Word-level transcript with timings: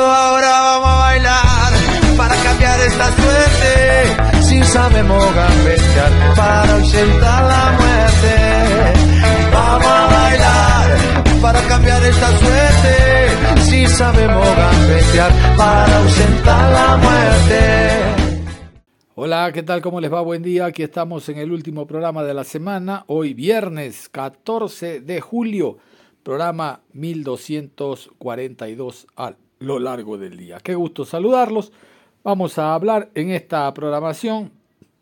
Ahora 0.00 0.60
vamos 0.60 0.88
a 0.88 0.98
bailar 0.98 1.72
para 2.16 2.34
cambiar 2.36 2.80
esta 2.80 3.12
suerte. 3.12 4.06
Si 4.42 4.64
sabemos 4.64 5.22
gambetear 5.34 6.34
para 6.36 6.74
ausentar 6.74 7.44
la 7.44 7.72
muerte. 7.78 8.34
Vamos 9.52 9.86
a 9.86 10.06
bailar 10.06 10.98
para 11.42 11.60
cambiar 11.68 12.02
esta 12.04 12.38
suerte. 12.38 12.94
Si 13.64 13.86
sabemos 13.86 14.48
gambetear 14.56 15.32
para 15.56 15.98
ausentar 15.98 16.72
la 16.72 16.96
muerte. 16.96 18.00
Hola, 19.14 19.52
¿qué 19.52 19.62
tal? 19.62 19.82
¿Cómo 19.82 20.00
les 20.00 20.10
va? 20.12 20.22
Buen 20.22 20.42
día. 20.42 20.64
Aquí 20.66 20.82
estamos 20.82 21.28
en 21.28 21.38
el 21.38 21.52
último 21.52 21.86
programa 21.86 22.24
de 22.24 22.34
la 22.34 22.42
semana. 22.44 23.04
Hoy 23.08 23.34
viernes 23.34 24.08
14 24.08 25.00
de 25.00 25.20
julio, 25.20 25.78
programa 26.22 26.80
1242 26.92 29.06
al 29.16 29.36
lo 29.62 29.78
largo 29.78 30.18
del 30.18 30.36
día. 30.36 30.58
Qué 30.62 30.74
gusto 30.74 31.04
saludarlos. 31.04 31.72
Vamos 32.24 32.58
a 32.58 32.74
hablar 32.74 33.10
en 33.14 33.30
esta 33.30 33.72
programación 33.74 34.50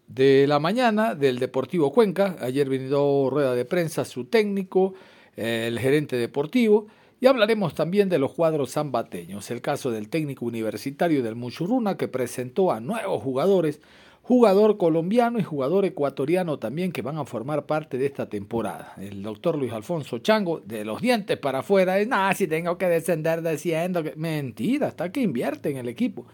de 0.06 0.46
la 0.46 0.58
mañana 0.58 1.14
del 1.14 1.38
Deportivo 1.38 1.92
Cuenca. 1.92 2.36
Ayer 2.40 2.68
vino 2.68 3.30
rueda 3.30 3.54
de 3.54 3.64
prensa 3.64 4.04
su 4.04 4.24
técnico, 4.24 4.94
el 5.36 5.78
gerente 5.78 6.16
deportivo, 6.16 6.86
y 7.20 7.26
hablaremos 7.26 7.74
también 7.74 8.08
de 8.08 8.18
los 8.18 8.32
cuadros 8.32 8.72
zambateños. 8.72 9.50
El 9.50 9.60
caso 9.60 9.90
del 9.90 10.08
técnico 10.08 10.46
universitario 10.46 11.22
del 11.22 11.36
Muchurruna 11.36 11.96
que 11.96 12.08
presentó 12.08 12.72
a 12.72 12.80
nuevos 12.80 13.22
jugadores 13.22 13.80
jugador 14.30 14.76
colombiano 14.76 15.40
y 15.40 15.42
jugador 15.42 15.84
ecuatoriano 15.84 16.60
también 16.60 16.92
que 16.92 17.02
van 17.02 17.18
a 17.18 17.24
formar 17.24 17.66
parte 17.66 17.98
de 17.98 18.06
esta 18.06 18.28
temporada. 18.28 18.94
El 18.96 19.24
doctor 19.24 19.58
Luis 19.58 19.72
Alfonso 19.72 20.18
Chango, 20.18 20.60
de 20.60 20.84
los 20.84 21.00
dientes 21.02 21.36
para 21.36 21.58
afuera, 21.58 21.98
es 21.98 22.06
nada, 22.06 22.32
si 22.34 22.46
tengo 22.46 22.78
que 22.78 22.86
descender 22.86 23.42
diciendo 23.42 24.04
que. 24.04 24.14
Mentira, 24.14 24.86
hasta 24.86 25.10
que 25.10 25.20
invierte 25.20 25.70
en 25.70 25.78
el 25.78 25.88
equipo. 25.88 26.26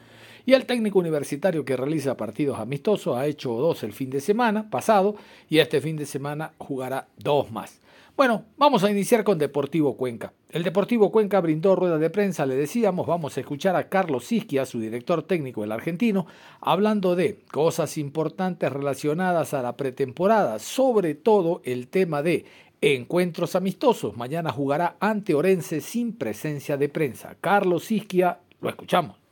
Y 0.46 0.54
el 0.54 0.64
técnico 0.64 1.00
universitario 1.00 1.64
que 1.64 1.76
realiza 1.76 2.16
partidos 2.16 2.60
amistosos 2.60 3.16
ha 3.16 3.26
hecho 3.26 3.50
dos 3.54 3.82
el 3.82 3.92
fin 3.92 4.10
de 4.10 4.20
semana 4.20 4.70
pasado 4.70 5.16
y 5.50 5.58
este 5.58 5.80
fin 5.80 5.96
de 5.96 6.06
semana 6.06 6.52
jugará 6.58 7.08
dos 7.18 7.50
más. 7.50 7.80
Bueno, 8.16 8.44
vamos 8.56 8.84
a 8.84 8.90
iniciar 8.90 9.24
con 9.24 9.38
Deportivo 9.38 9.96
Cuenca. 9.96 10.32
El 10.50 10.62
Deportivo 10.62 11.10
Cuenca 11.10 11.40
brindó 11.40 11.74
rueda 11.74 11.98
de 11.98 12.10
prensa, 12.10 12.46
le 12.46 12.54
decíamos, 12.54 13.08
vamos 13.08 13.36
a 13.36 13.40
escuchar 13.40 13.74
a 13.74 13.88
Carlos 13.88 14.24
Sisquia, 14.24 14.64
su 14.66 14.78
director 14.78 15.24
técnico 15.24 15.62
del 15.62 15.72
argentino, 15.72 16.28
hablando 16.60 17.16
de 17.16 17.40
cosas 17.50 17.98
importantes 17.98 18.72
relacionadas 18.72 19.52
a 19.52 19.62
la 19.62 19.76
pretemporada, 19.76 20.60
sobre 20.60 21.14
todo 21.14 21.60
el 21.64 21.88
tema 21.88 22.22
de 22.22 22.44
encuentros 22.80 23.56
amistosos. 23.56 24.16
Mañana 24.16 24.52
jugará 24.52 24.96
ante 25.00 25.34
Orense 25.34 25.80
sin 25.80 26.12
presencia 26.12 26.76
de 26.76 26.88
prensa. 26.88 27.36
Carlos 27.40 27.86
Sisquia, 27.86 28.38
lo 28.60 28.70
escuchamos. 28.70 29.25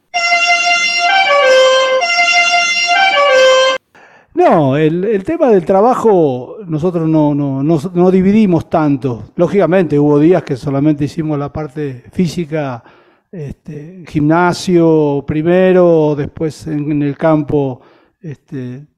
No, 4.34 4.77
el, 4.77 5.22
tema 5.22 5.49
del 5.49 5.65
trabajo 5.65 6.56
nosotros 6.67 7.09
no, 7.09 7.34
no, 7.37 7.62
no, 7.62 8.11
dividimos 8.11 8.69
tanto. 8.69 9.31
Lógicamente 9.37 9.97
hubo 9.97 10.19
días 10.19 10.43
que 10.43 10.56
solamente 10.56 11.05
hicimos 11.05 11.39
la 11.39 11.53
parte 11.53 12.03
física, 12.11 12.83
este, 13.31 14.05
gimnasio 14.09 15.25
primero, 15.25 16.17
después 16.17 16.67
en, 16.67 17.00
el 17.03 17.17
campo 17.17 17.81
este, 18.21 18.89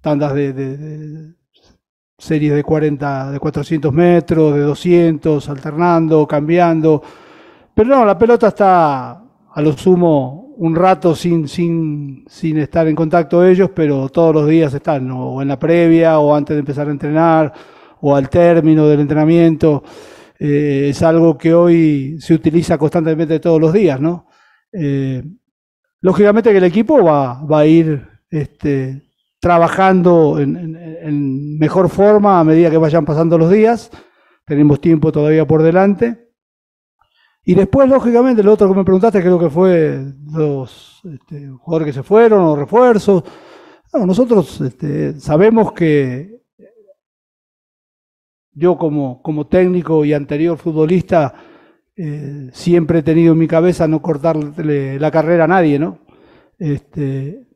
tandas 0.00 0.32
de, 0.34 1.34
series 2.16 2.54
de 2.54 2.64
40, 2.64 3.32
de 3.32 3.38
400 3.38 3.92
metros, 3.92 4.54
de 4.54 4.60
200, 4.62 5.46
alternando, 5.46 6.26
cambiando. 6.26 7.02
Pero 7.74 7.90
no, 7.90 8.04
la 8.06 8.16
pelota 8.16 8.48
está 8.48 9.10
a 9.52 9.62
lo 9.62 9.72
sumo 9.72 10.49
un 10.60 10.76
rato 10.76 11.14
sin, 11.14 11.48
sin, 11.48 12.22
sin 12.28 12.58
estar 12.58 12.86
en 12.86 12.94
contacto 12.94 13.42
ellos, 13.46 13.70
pero 13.74 14.10
todos 14.10 14.34
los 14.34 14.46
días 14.46 14.74
están, 14.74 15.10
o 15.10 15.40
en 15.40 15.48
la 15.48 15.58
previa, 15.58 16.18
o 16.18 16.34
antes 16.34 16.54
de 16.54 16.60
empezar 16.60 16.86
a 16.86 16.90
entrenar, 16.90 17.50
o 18.02 18.14
al 18.14 18.28
término 18.28 18.86
del 18.86 19.00
entrenamiento. 19.00 19.82
Eh, 20.38 20.88
es 20.90 21.02
algo 21.02 21.38
que 21.38 21.54
hoy 21.54 22.16
se 22.20 22.34
utiliza 22.34 22.76
constantemente 22.76 23.40
todos 23.40 23.58
los 23.58 23.72
días, 23.72 23.98
¿no? 24.02 24.26
Eh, 24.70 25.22
lógicamente 26.02 26.50
que 26.50 26.58
el 26.58 26.64
equipo 26.64 27.02
va, 27.02 27.42
va 27.42 27.60
a 27.60 27.66
ir 27.66 28.06
este, 28.28 29.02
trabajando 29.40 30.38
en, 30.38 30.76
en, 30.76 31.58
mejor 31.58 31.88
forma 31.88 32.38
a 32.38 32.44
medida 32.44 32.70
que 32.70 32.76
vayan 32.76 33.06
pasando 33.06 33.38
los 33.38 33.50
días. 33.50 33.90
Tenemos 34.44 34.78
tiempo 34.78 35.10
todavía 35.10 35.46
por 35.46 35.62
delante. 35.62 36.29
Y 37.44 37.54
después, 37.54 37.88
lógicamente, 37.88 38.42
lo 38.42 38.52
otro 38.52 38.68
que 38.68 38.74
me 38.74 38.84
preguntaste 38.84 39.20
creo 39.20 39.38
que 39.38 39.50
fue 39.50 40.04
los 40.30 41.00
este, 41.04 41.48
jugadores 41.48 41.86
que 41.86 41.92
se 42.00 42.02
fueron 42.02 42.42
o 42.42 42.56
refuerzos. 42.56 43.24
nosotros 43.94 44.60
este, 44.60 45.18
sabemos 45.18 45.72
que 45.72 46.40
yo 48.52 48.76
como, 48.76 49.22
como 49.22 49.46
técnico 49.46 50.04
y 50.04 50.12
anterior 50.12 50.58
futbolista 50.58 51.34
eh, 51.96 52.50
siempre 52.52 52.98
he 52.98 53.02
tenido 53.02 53.32
en 53.32 53.38
mi 53.38 53.48
cabeza 53.48 53.88
no 53.88 54.02
cortarle 54.02 54.98
la 54.98 55.10
carrera 55.10 55.44
a 55.44 55.48
nadie, 55.48 55.78
¿no? 55.78 56.00
Este, 56.58 57.46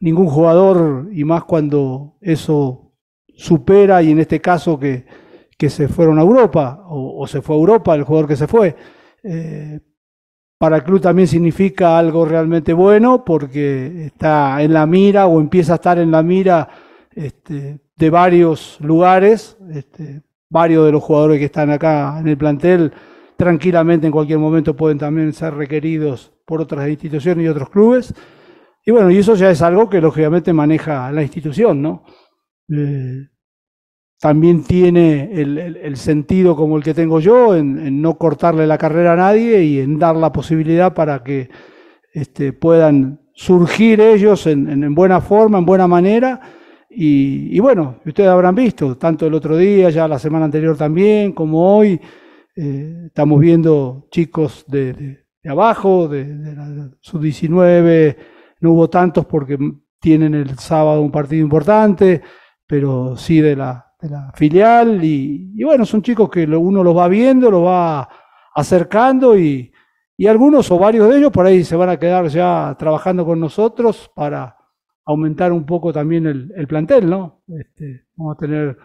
ningún 0.00 0.26
jugador, 0.26 1.08
y 1.12 1.24
más 1.24 1.44
cuando 1.44 2.16
eso 2.20 2.92
supera, 3.34 4.02
y 4.02 4.10
en 4.10 4.18
este 4.18 4.40
caso 4.40 4.78
que, 4.78 5.06
que 5.56 5.70
se 5.70 5.88
fueron 5.88 6.18
a 6.18 6.22
Europa, 6.22 6.84
o, 6.88 7.22
o 7.22 7.26
se 7.26 7.42
fue 7.42 7.56
a 7.56 7.58
Europa 7.58 7.94
el 7.94 8.04
jugador 8.04 8.28
que 8.28 8.36
se 8.36 8.46
fue, 8.46 8.76
eh, 9.22 9.80
para 10.58 10.76
el 10.76 10.84
club 10.84 11.00
también 11.00 11.26
significa 11.26 11.98
algo 11.98 12.24
realmente 12.24 12.72
bueno 12.72 13.24
porque 13.24 14.06
está 14.06 14.62
en 14.62 14.74
la 14.74 14.86
mira 14.86 15.26
o 15.26 15.40
empieza 15.40 15.72
a 15.72 15.76
estar 15.76 15.98
en 15.98 16.10
la 16.10 16.22
mira 16.22 16.68
este, 17.14 17.80
de 17.96 18.10
varios 18.10 18.78
lugares, 18.80 19.56
este, 19.72 20.22
varios 20.48 20.84
de 20.86 20.92
los 20.92 21.02
jugadores 21.02 21.38
que 21.38 21.46
están 21.46 21.70
acá 21.70 22.18
en 22.20 22.28
el 22.28 22.36
plantel 22.36 22.92
tranquilamente 23.40 24.06
en 24.06 24.12
cualquier 24.12 24.38
momento 24.38 24.76
pueden 24.76 24.98
también 24.98 25.32
ser 25.32 25.54
requeridos 25.54 26.30
por 26.44 26.60
otras 26.60 26.86
instituciones 26.90 27.42
y 27.42 27.48
otros 27.48 27.70
clubes. 27.70 28.12
Y 28.84 28.90
bueno, 28.90 29.10
y 29.10 29.16
eso 29.16 29.34
ya 29.34 29.50
es 29.50 29.62
algo 29.62 29.88
que 29.88 29.98
lógicamente 29.98 30.52
maneja 30.52 31.10
la 31.10 31.22
institución, 31.22 31.80
¿no? 31.80 32.04
Eh, 32.68 33.29
también 34.20 34.64
tiene 34.64 35.30
el, 35.32 35.96
sentido 35.96 36.54
como 36.54 36.76
el 36.76 36.82
que 36.82 36.92
tengo 36.92 37.20
yo, 37.20 37.56
en, 37.56 38.02
no 38.02 38.18
cortarle 38.18 38.66
la 38.66 38.76
carrera 38.76 39.14
a 39.14 39.16
nadie 39.16 39.64
y 39.64 39.80
en 39.80 39.98
dar 39.98 40.14
la 40.14 40.30
posibilidad 40.30 40.92
para 40.92 41.24
que 41.24 41.48
este, 42.12 42.52
puedan 42.52 43.22
surgir 43.32 43.98
ellos 43.98 44.46
en, 44.46 44.94
buena 44.94 45.22
forma, 45.22 45.58
en 45.58 45.64
buena 45.64 45.88
manera. 45.88 46.38
Y, 46.90 47.58
bueno, 47.60 48.00
ustedes 48.04 48.28
habrán 48.28 48.54
visto, 48.54 48.98
tanto 48.98 49.26
el 49.26 49.32
otro 49.32 49.56
día, 49.56 49.88
ya 49.88 50.06
la 50.06 50.18
semana 50.18 50.44
anterior 50.44 50.76
también, 50.76 51.32
como 51.32 51.78
hoy, 51.78 51.98
eh, 52.56 53.04
estamos 53.06 53.40
viendo 53.40 54.06
chicos 54.10 54.66
de, 54.68 55.24
abajo, 55.44 56.08
de, 56.08 56.24
de 56.24 56.54
la 56.54 56.90
sub-19, 57.00 58.16
no 58.60 58.72
hubo 58.72 58.90
tantos 58.90 59.24
porque 59.24 59.56
tienen 59.98 60.34
el 60.34 60.58
sábado 60.58 61.00
un 61.00 61.10
partido 61.10 61.42
importante, 61.42 62.20
pero 62.66 63.16
sí 63.16 63.40
de 63.40 63.56
la, 63.56 63.89
de 64.00 64.08
la 64.08 64.32
filial 64.34 65.04
y, 65.04 65.62
bueno, 65.62 65.84
son 65.84 66.02
chicos 66.02 66.30
que 66.30 66.44
uno 66.44 66.82
los 66.82 66.96
va 66.96 67.08
viendo, 67.08 67.50
los 67.50 67.64
va 67.64 68.08
acercando 68.54 69.38
y, 69.38 69.72
algunos 70.28 70.70
o 70.70 70.78
varios 70.78 71.08
de 71.08 71.16
ellos 71.16 71.32
por 71.32 71.46
ahí 71.46 71.64
se 71.64 71.76
van 71.76 71.88
a 71.88 71.98
quedar 71.98 72.26
ya 72.28 72.76
trabajando 72.78 73.24
con 73.24 73.40
nosotros 73.40 74.10
para 74.14 74.54
aumentar 75.06 75.50
un 75.50 75.64
poco 75.64 75.94
también 75.94 76.26
el, 76.26 76.66
plantel, 76.68 77.08
¿no? 77.08 77.42
Este, 77.48 78.04
vamos 78.16 78.36
a 78.36 78.38
tener 78.38 78.76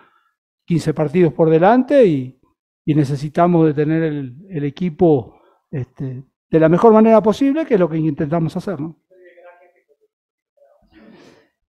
15 0.65 0.93
partidos 0.93 1.33
por 1.33 1.49
delante 1.49 2.05
y, 2.05 2.39
necesitamos 2.85 3.65
de 3.65 3.73
tener 3.73 4.03
el, 4.03 4.63
equipo 4.63 5.41
este, 5.71 6.23
de 6.49 6.59
la 6.59 6.69
mejor 6.69 6.93
manera 6.93 7.21
posible, 7.21 7.65
que 7.65 7.73
es 7.73 7.79
lo 7.79 7.89
que 7.89 7.97
intentamos 7.97 8.55
hacer, 8.55 8.79
¿no? 8.79 8.95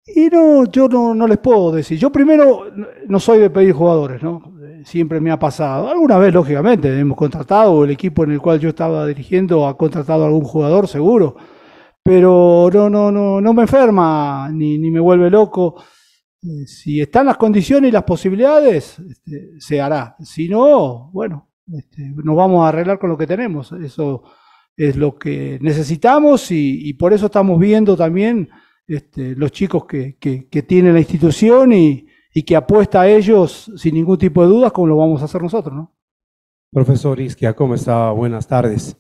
Y 0.07 0.29
no, 0.29 0.65
yo 0.67 0.89
no, 0.89 1.15
no 1.15 1.27
les 1.27 1.39
puedo 1.39 1.73
decir. 1.73 1.99
Yo 1.99 2.11
primero 2.13 2.67
no 3.09 3.19
soy 3.19 3.41
de 3.41 3.51
pedir 3.51 3.73
jugadores, 3.73 4.23
¿no? 4.23 4.55
Siempre 4.85 5.21
me 5.21 5.33
ha 5.33 5.39
pasado. 5.39 5.89
Alguna 5.89 6.17
vez, 6.19 6.33
lógicamente, 6.33 6.97
hemos 6.99 7.17
contratado, 7.19 7.85
el 7.85 7.91
equipo 7.91 8.23
en 8.23 8.31
el 8.31 8.41
cual 8.41 8.61
yo 8.61 8.69
estaba 8.69 9.05
dirigiendo 9.07 9.67
ha 9.67 9.77
contratado 9.77 10.23
a 10.23 10.27
algún 10.27 10.45
jugador, 10.45 10.87
seguro. 10.87 11.37
Pero 12.05 12.71
no, 12.73 12.89
no, 12.89 13.11
no, 13.11 13.41
no 13.41 13.53
me 13.53 13.63
enferma 13.63 14.49
ni, 14.53 14.79
ni 14.79 14.93
me 14.93 15.01
vuelve 15.01 15.29
loco. 15.29 15.83
Eh, 16.41 16.67
si 16.67 17.01
están 17.01 17.27
las 17.27 17.37
condiciones 17.37 17.89
y 17.89 17.93
las 17.93 18.05
posibilidades, 18.05 19.01
este, 19.01 19.61
se 19.61 19.81
hará. 19.81 20.15
Si 20.21 20.49
no, 20.49 21.11
bueno, 21.13 21.49
este, 21.73 22.13
nos 22.23 22.37
vamos 22.37 22.65
a 22.65 22.69
arreglar 22.69 23.01
con 23.01 23.11
lo 23.11 23.19
que 23.19 23.27
tenemos. 23.27 23.73
Eso 23.73 24.23
es 24.77 24.95
lo 24.95 25.17
que 25.17 25.59
necesitamos 25.61 26.53
y, 26.53 26.89
y 26.89 26.95
por 26.95 27.13
eso 27.13 27.27
estamos 27.27 27.59
viendo 27.59 27.97
también 27.97 28.49
este, 28.87 29.35
los 29.35 29.51
chicos 29.53 29.85
que, 29.85 30.17
que, 30.19 30.49
que 30.49 30.63
tienen 30.63 30.95
la 30.95 31.01
institución 31.01 31.73
y, 31.73 32.07
y, 32.33 32.43
que 32.45 32.57
apuesta 32.57 33.03
a 33.03 33.09
ellos 33.09 33.71
sin 33.77 33.95
ningún 33.95 34.19
tipo 34.19 34.43
de 34.43 34.49
dudas, 34.49 34.73
como 34.73 34.87
lo 34.87 34.97
vamos 34.97 35.23
a 35.23 35.25
hacer 35.25 35.43
nosotros, 35.43 35.75
¿no? 35.75 35.95
Profesor 36.73 37.19
Isquia, 37.21 37.55
¿cómo 37.55 37.75
está? 37.75 38.11
Buenas 38.11 38.47
tardes. 38.47 38.97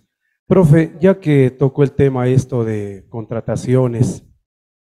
Profe, 0.46 0.96
ya 1.00 1.18
que 1.18 1.50
tocó 1.50 1.82
el 1.82 1.92
tema 1.92 2.28
esto 2.28 2.64
de 2.64 3.06
contrataciones, 3.08 4.24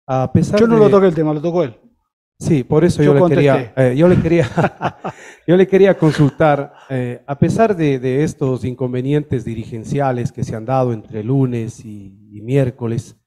a 0.06 0.32
pesar 0.32 0.58
Yo 0.58 0.66
no 0.66 0.74
de... 0.74 0.80
lo 0.80 0.90
toqué 0.90 1.06
el 1.06 1.14
tema, 1.14 1.32
lo 1.32 1.40
tocó 1.40 1.62
él. 1.62 1.78
Sí, 2.38 2.64
por 2.64 2.84
eso 2.84 3.02
Yo 3.02 3.14
yo, 3.14 3.28
le 3.28 3.34
quería, 3.34 3.72
eh, 3.76 3.94
yo 3.96 4.08
le 4.08 4.20
quería, 4.20 4.48
yo 5.46 5.56
le 5.56 5.66
quería 5.68 5.96
consultar, 5.96 6.72
eh, 6.90 7.22
a 7.26 7.38
pesar 7.38 7.76
de, 7.76 8.00
de 8.00 8.24
estos 8.24 8.64
inconvenientes 8.64 9.44
dirigenciales 9.44 10.32
que 10.32 10.42
se 10.42 10.56
han 10.56 10.64
dado 10.64 10.92
entre 10.92 11.22
lunes 11.22 11.84
y, 11.84 12.18
y 12.32 12.40
miércoles, 12.40 13.21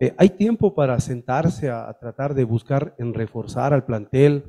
eh, 0.00 0.14
¿hay 0.18 0.30
tiempo 0.30 0.74
para 0.74 0.98
sentarse 1.00 1.70
a, 1.70 1.88
a 1.88 1.98
tratar 1.98 2.34
de 2.34 2.44
buscar 2.44 2.94
en 2.98 3.14
reforzar 3.14 3.72
al 3.72 3.84
plantel, 3.84 4.44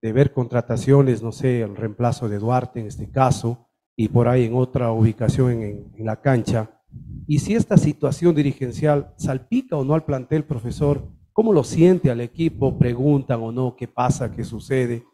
de 0.00 0.12
ver 0.12 0.32
contrataciones, 0.32 1.22
no 1.22 1.32
sé, 1.32 1.62
el 1.62 1.76
reemplazo 1.76 2.28
de 2.28 2.38
Duarte 2.38 2.80
en 2.80 2.86
este 2.86 3.10
caso, 3.10 3.68
y 3.96 4.08
por 4.08 4.28
ahí 4.28 4.44
en 4.44 4.54
otra 4.54 4.92
ubicación 4.92 5.50
en, 5.50 5.92
en 5.96 6.06
la 6.06 6.20
cancha? 6.20 6.70
Y 7.26 7.40
si 7.40 7.54
esta 7.54 7.76
situación 7.76 8.34
dirigencial 8.34 9.12
salpica 9.16 9.76
o 9.76 9.84
no 9.84 9.94
al 9.94 10.04
plantel, 10.04 10.44
profesor, 10.44 11.06
¿cómo 11.32 11.52
lo 11.52 11.62
siente 11.62 12.10
al 12.10 12.20
equipo? 12.20 12.78
¿Preguntan 12.78 13.40
o 13.42 13.52
no 13.52 13.76
qué 13.76 13.86
pasa, 13.88 14.30
qué 14.30 14.44
sucede? 14.44 15.04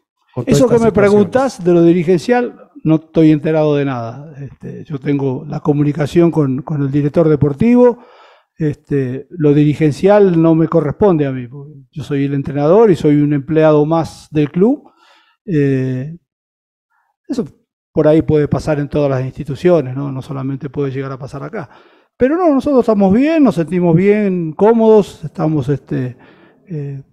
Eso 0.45 0.67
que 0.67 0.79
me 0.79 0.91
preguntas 0.91 1.63
de 1.63 1.73
lo 1.73 1.81
dirigencial, 1.81 2.69
no 2.83 2.95
estoy 2.95 3.31
enterado 3.31 3.75
de 3.75 3.85
nada. 3.85 4.33
Este, 4.39 4.83
yo 4.83 4.99
tengo 4.99 5.45
la 5.47 5.61
comunicación 5.61 6.29
con, 6.29 6.61
con 6.61 6.81
el 6.81 6.91
director 6.91 7.29
deportivo. 7.29 7.99
Este, 8.57 9.27
lo 9.31 9.53
dirigencial 9.53 10.41
no 10.41 10.55
me 10.55 10.67
corresponde 10.67 11.25
a 11.25 11.31
mí. 11.31 11.47
Yo 11.91 12.03
soy 12.03 12.25
el 12.25 12.33
entrenador 12.33 12.89
y 12.91 12.95
soy 12.95 13.17
un 13.17 13.33
empleado 13.33 13.85
más 13.85 14.27
del 14.31 14.51
club. 14.51 14.91
Eh, 15.45 16.17
eso 17.27 17.45
por 17.91 18.07
ahí 18.07 18.21
puede 18.21 18.47
pasar 18.47 18.79
en 18.79 18.89
todas 18.89 19.09
las 19.09 19.23
instituciones, 19.23 19.95
¿no? 19.95 20.11
No 20.11 20.21
solamente 20.21 20.69
puede 20.69 20.91
llegar 20.91 21.11
a 21.11 21.19
pasar 21.19 21.43
acá. 21.43 21.69
Pero 22.17 22.37
no, 22.37 22.53
nosotros 22.53 22.81
estamos 22.81 23.13
bien, 23.13 23.43
nos 23.43 23.55
sentimos 23.55 23.95
bien, 23.95 24.53
cómodos, 24.53 25.23
estamos 25.23 25.67
este, 25.69 26.17
eh, 26.67 27.03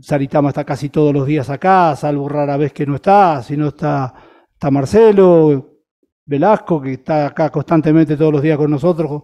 Saritama 0.00 0.50
está 0.50 0.64
casi 0.64 0.88
todos 0.90 1.12
los 1.12 1.26
días 1.26 1.50
acá, 1.50 1.94
salvo 1.96 2.28
rara 2.28 2.56
vez 2.56 2.72
que 2.72 2.86
no 2.86 2.96
está, 2.96 3.42
si 3.42 3.56
no 3.56 3.68
está, 3.68 4.14
está 4.52 4.70
Marcelo, 4.70 5.80
Velasco, 6.26 6.80
que 6.80 6.92
está 6.94 7.26
acá 7.26 7.50
constantemente 7.50 8.16
todos 8.16 8.32
los 8.32 8.42
días 8.42 8.58
con 8.58 8.70
nosotros. 8.70 9.22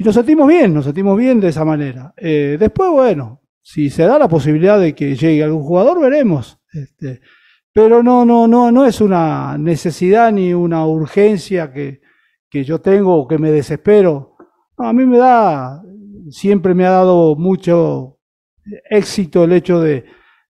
Y 0.00 0.02
nos 0.02 0.14
sentimos 0.14 0.48
bien, 0.48 0.72
nos 0.72 0.86
sentimos 0.86 1.14
bien 1.18 1.40
de 1.40 1.48
esa 1.48 1.62
manera. 1.62 2.14
Eh, 2.16 2.56
después, 2.58 2.90
bueno, 2.90 3.42
si 3.60 3.90
se 3.90 4.04
da 4.04 4.18
la 4.18 4.28
posibilidad 4.28 4.80
de 4.80 4.94
que 4.94 5.14
llegue 5.14 5.44
algún 5.44 5.62
jugador, 5.62 6.00
veremos. 6.00 6.58
Este, 6.72 7.20
pero 7.70 8.02
no, 8.02 8.24
no, 8.24 8.48
no, 8.48 8.72
no 8.72 8.86
es 8.86 9.02
una 9.02 9.58
necesidad 9.58 10.32
ni 10.32 10.54
una 10.54 10.86
urgencia 10.86 11.70
que, 11.70 12.00
que 12.48 12.64
yo 12.64 12.80
tengo 12.80 13.14
o 13.14 13.28
que 13.28 13.36
me 13.36 13.50
desespero. 13.50 14.36
A 14.78 14.94
mí 14.94 15.04
me 15.04 15.18
da, 15.18 15.82
siempre 16.30 16.72
me 16.72 16.86
ha 16.86 16.92
dado 16.92 17.36
mucho 17.36 18.20
éxito 18.88 19.44
el 19.44 19.52
hecho 19.52 19.82
de, 19.82 20.06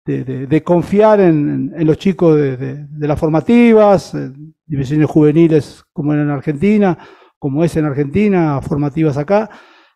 de, 0.07 0.63
confiar 0.63 1.21
en, 1.21 1.71
en 1.77 1.87
los 1.87 1.99
chicos 1.99 2.35
de, 2.35 2.87
las 2.97 3.21
formativas, 3.21 4.17
divisiones 4.65 5.11
juveniles 5.11 5.85
como 5.93 6.15
en 6.15 6.31
Argentina, 6.31 6.97
como 7.45 7.63
es 7.63 7.77
en 7.77 7.85
Argentina, 7.85 8.63
formativas 8.63 9.19
acá, 9.19 9.51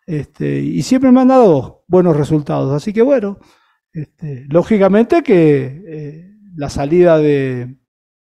este, 0.05 0.59
y 0.59 0.83
siempre 0.83 1.11
me 1.11 1.21
han 1.21 1.29
dado 1.29 1.83
buenos 1.87 2.15
resultados. 2.15 2.71
Así 2.71 2.93
que 2.93 3.01
bueno, 3.01 3.39
este, 3.91 4.45
lógicamente 4.49 5.23
que 5.23 5.81
eh, 5.87 6.31
la 6.55 6.69
salida 6.69 7.17
de, 7.17 7.75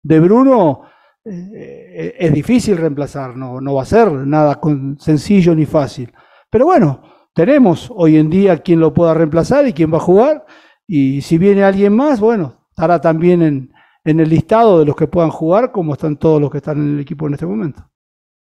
de 0.04 0.20
Bruno 0.20 0.82
eh, 1.26 2.14
es 2.20 2.32
difícil 2.34 2.78
reemplazar, 2.78 3.36
no, 3.36 3.60
no 3.60 3.74
va 3.74 3.82
a 3.82 3.86
ser 3.86 4.12
nada 4.12 4.60
con- 4.62 5.00
sencillo 5.00 5.56
ni 5.56 5.66
fácil. 5.66 6.14
Pero 6.52 6.66
bueno, 6.66 7.02
tenemos 7.34 7.92
hoy 7.96 8.18
en 8.18 8.30
día 8.30 8.60
quien 8.60 8.80
lo 8.80 8.94
pueda 8.94 9.16
reemplazar 9.16 9.68
y 9.68 9.74
quién 9.74 9.92
va 9.92 9.98
a 9.98 10.02
jugar. 10.02 10.46
Y 10.88 11.22
si 11.22 11.40
viene 11.40 11.64
alguien 11.64 11.96
más, 11.96 12.20
bueno, 12.20 12.68
estará 12.70 13.02
también 13.02 13.42
en, 13.42 13.74
en 14.04 14.20
el 14.20 14.30
listado 14.30 14.78
de 14.80 14.86
los 14.86 14.96
que 14.96 15.08
puedan 15.08 15.32
jugar, 15.32 15.72
como 15.72 15.94
están 15.94 16.16
todos 16.18 16.40
los 16.40 16.52
que 16.52 16.58
están 16.60 16.78
en 16.78 16.94
el 16.94 17.00
equipo 17.00 17.26
en 17.26 17.34
este 17.34 17.48
momento. 17.48 17.90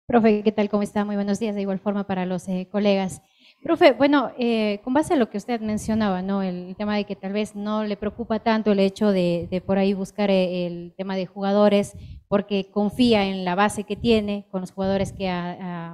Profe, 0.06 0.44
¿qué 0.44 0.52
tal? 0.52 0.70
¿Cómo 0.70 0.84
está? 0.84 1.06
Muy 1.06 1.16
buenos 1.16 1.40
días, 1.40 1.56
de 1.56 1.62
igual 1.62 1.80
forma 1.80 2.06
para 2.06 2.26
los 2.26 2.48
eh, 2.50 2.68
colegas. 2.72 3.22
Profe, 3.64 3.94
bueno, 3.94 4.32
eh, 4.38 4.82
con 4.84 4.94
base 4.94 5.14
a 5.14 5.18
lo 5.18 5.30
que 5.30 5.38
usted 5.38 5.62
mencionaba, 5.62 6.22
¿no? 6.22 6.44
El 6.44 6.76
tema 6.76 6.98
de 6.98 7.06
que 7.06 7.16
tal 7.16 7.32
vez 7.32 7.56
no 7.56 7.86
le 7.86 7.96
preocupa 7.96 8.40
tanto 8.40 8.74
el 8.74 8.80
hecho 8.80 9.12
de, 9.12 9.64
por 9.66 9.78
ahí 9.78 9.94
buscar 9.94 10.30
eh, 10.30 10.68
el 10.68 10.94
tema 10.98 11.16
de 11.16 11.26
jugadores, 11.26 11.96
porque 12.28 12.70
confía 12.70 13.26
en 13.26 13.46
la 13.46 13.56
base 13.56 13.86
que 13.86 13.96
tiene, 13.96 14.46
con 14.52 14.62
los 14.62 14.72
jugadores 14.72 15.14
que 15.14 15.30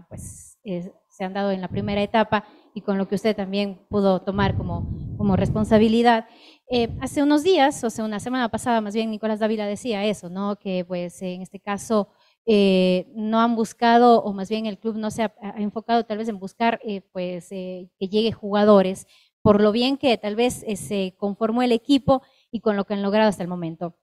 pues, 0.10 0.58
es- 0.64 0.92
se 1.10 1.26
han 1.26 1.34
dado 1.34 1.52
en 1.52 1.60
la 1.62 1.68
primera 1.68 2.02
etapa 2.02 2.46
y 2.74 2.82
con 2.82 2.98
lo 2.98 3.08
que 3.08 3.16
usted 3.16 3.36
también 3.36 3.82
pudo 3.90 4.22
tomar 4.22 4.56
como, 4.56 4.88
como 5.18 5.36
responsabilidad. 5.36 6.26
Eh, 6.72 6.88
hace 7.02 7.22
unos 7.22 7.44
días, 7.44 7.84
o 7.84 7.90
sea, 7.90 8.06
una 8.06 8.20
semana 8.22 8.48
pasada, 8.50 8.80
más 8.80 8.94
bien 8.94 9.12
Nicolás 9.12 9.40
Dávila 9.40 9.66
decía 9.68 10.06
eso, 10.06 10.30
¿no? 10.30 10.56
Que 10.56 10.86
pues 10.86 11.22
en 11.22 11.42
este 11.42 11.60
caso 11.60 12.08
eh, 12.52 13.06
no 13.14 13.40
han 13.42 13.56
buscado, 13.56 14.24
o 14.24 14.34
más 14.34 14.50
bien 14.50 14.66
el 14.66 14.80
club 14.80 14.98
no 14.98 15.12
se 15.12 15.22
ha, 15.22 15.32
enfocado 15.58 16.04
tal 16.06 16.18
vez 16.18 16.30
en 16.30 16.40
buscar 16.40 16.80
eh, 16.84 17.02
pues 17.12 17.52
eh, 17.52 17.92
que 18.00 18.08
llegue 18.08 18.32
jugadores, 18.32 19.06
por 19.44 19.62
lo 19.62 19.72
bien 19.72 19.98
que 19.98 20.18
tal 20.18 20.36
vez 20.36 20.66
se 20.76 21.14
conformó 21.16 21.62
el 21.62 21.72
equipo 21.72 22.24
y 22.50 22.62
con 22.62 22.76
lo 22.76 22.86
que 22.86 22.96
han 22.96 23.04
logrado 23.04 23.30
hasta 23.30 23.44
el 23.44 23.50
momento. 23.50 23.96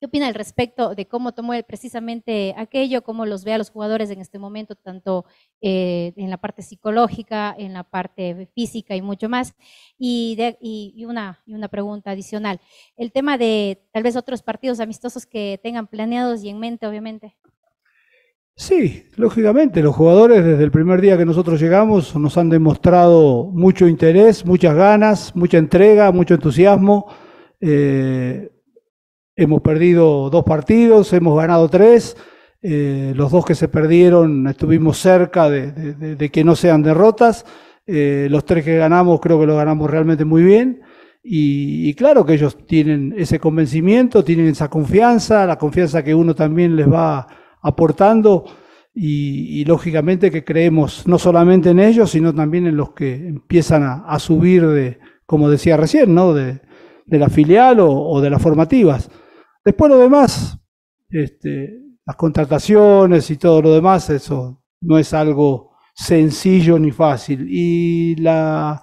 ¿Qué 0.00 0.06
opina 0.06 0.26
al 0.26 0.34
respecto 0.34 0.96
de 0.96 1.06
cómo 1.06 1.34
tomó 1.34 1.52
precisamente 1.62 2.52
aquello, 2.58 3.04
cómo 3.04 3.26
los 3.26 3.44
ve 3.44 3.52
a 3.54 3.58
los 3.58 3.70
jugadores 3.70 4.10
en 4.10 4.20
este 4.20 4.40
momento, 4.40 4.74
tanto 4.74 5.24
en 5.60 6.30
la 6.30 6.38
parte 6.38 6.62
psicológica, 6.62 7.54
en 7.56 7.74
la 7.74 7.84
parte 7.84 8.48
física 8.56 8.96
y 8.96 9.02
mucho 9.02 9.28
más? 9.28 9.54
Y 9.98 10.36
una 11.06 11.68
pregunta 11.70 12.10
adicional, 12.10 12.60
el 12.96 13.12
tema 13.12 13.38
de 13.38 13.86
tal 13.92 14.02
vez 14.02 14.16
otros 14.16 14.42
partidos 14.42 14.80
amistosos 14.80 15.26
que 15.26 15.60
tengan 15.62 15.86
planeados 15.86 16.42
y 16.42 16.48
en 16.48 16.58
mente, 16.58 16.88
obviamente. 16.88 17.36
Sí, 18.66 19.04
lógicamente, 19.16 19.82
los 19.82 19.94
jugadores 19.94 20.42
desde 20.42 20.64
el 20.64 20.70
primer 20.70 21.02
día 21.02 21.18
que 21.18 21.26
nosotros 21.26 21.60
llegamos 21.60 22.16
nos 22.16 22.38
han 22.38 22.48
demostrado 22.48 23.50
mucho 23.52 23.86
interés, 23.86 24.46
muchas 24.46 24.74
ganas, 24.74 25.36
mucha 25.36 25.58
entrega, 25.58 26.10
mucho 26.12 26.32
entusiasmo. 26.32 27.06
Eh, 27.60 28.50
hemos 29.36 29.60
perdido 29.60 30.30
dos 30.30 30.44
partidos, 30.44 31.12
hemos 31.12 31.36
ganado 31.36 31.68
tres. 31.68 32.16
Eh, 32.62 33.12
los 33.14 33.30
dos 33.32 33.44
que 33.44 33.54
se 33.54 33.68
perdieron 33.68 34.48
estuvimos 34.48 34.96
cerca 34.96 35.50
de, 35.50 36.30
que 36.32 36.42
no 36.42 36.56
sean 36.56 36.82
derrotas. 36.82 37.44
Eh, 37.86 38.28
los 38.30 38.46
tres 38.46 38.64
que 38.64 38.78
ganamos 38.78 39.20
creo 39.20 39.38
que 39.38 39.46
los 39.46 39.58
ganamos 39.58 39.90
realmente 39.90 40.24
muy 40.24 40.42
bien. 40.42 40.80
Y, 41.22 41.90
y 41.90 41.92
claro 41.92 42.24
que 42.24 42.32
ellos 42.32 42.56
tienen 42.66 43.14
ese 43.18 43.38
convencimiento, 43.38 44.24
tienen 44.24 44.46
esa 44.46 44.70
confianza, 44.70 45.44
la 45.44 45.58
confianza 45.58 46.02
que 46.02 46.14
uno 46.14 46.34
también 46.34 46.76
les 46.76 46.90
va 46.90 47.43
aportando 47.64 48.44
y, 48.94 49.64
lógicamente 49.64 50.30
que 50.30 50.44
creemos 50.44 51.04
no 51.08 51.18
solamente 51.18 51.70
en 51.70 51.80
ellos, 51.80 52.10
sino 52.10 52.32
también 52.32 52.68
en 52.68 52.76
los 52.76 52.92
que 52.92 53.14
empiezan 53.14 53.82
a, 53.82 54.18
subir 54.20 54.64
de, 54.68 55.00
como 55.26 55.50
decía 55.50 55.76
recién, 55.76 56.14
¿no? 56.14 56.32
de, 56.32 56.60
de 57.06 57.18
la 57.18 57.28
filial 57.28 57.80
o, 57.80 57.90
o 57.90 58.20
de 58.20 58.30
las 58.30 58.40
formativas. 58.40 59.10
Después 59.64 59.90
lo 59.90 59.98
demás, 59.98 60.58
este, 61.08 61.80
las 62.06 62.16
contrataciones 62.16 63.30
y 63.30 63.36
todo 63.36 63.62
lo 63.62 63.74
demás, 63.74 64.10
eso 64.10 64.62
no 64.80 64.98
es 64.98 65.12
algo 65.14 65.72
sencillo 65.94 66.78
ni 66.78 66.90
fácil. 66.90 67.46
Y 67.48 68.16
la 68.16 68.82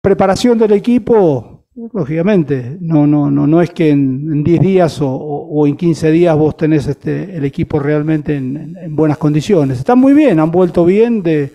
preparación 0.00 0.58
del 0.58 0.72
equipo, 0.72 1.51
lógicamente, 1.74 2.76
no, 2.80 3.06
no, 3.06 3.30
no, 3.30 3.46
no 3.46 3.62
es 3.62 3.70
que 3.70 3.90
en, 3.90 4.28
en 4.32 4.44
10 4.44 4.60
días 4.60 4.98
o, 5.00 5.66
en 5.66 5.76
15 5.76 6.10
días 6.10 6.36
vos 6.36 6.56
tenés 6.56 6.86
este, 6.86 7.36
el 7.36 7.44
equipo 7.44 7.78
realmente 7.78 8.36
en, 8.36 8.56
en- 8.56 8.76
en 8.76 8.96
buenas 8.96 9.18
condiciones. 9.18 9.78
Están 9.78 9.98
muy 9.98 10.12
bien, 10.12 10.38
han 10.40 10.50
vuelto 10.50 10.84
bien 10.84 11.22
de, 11.22 11.50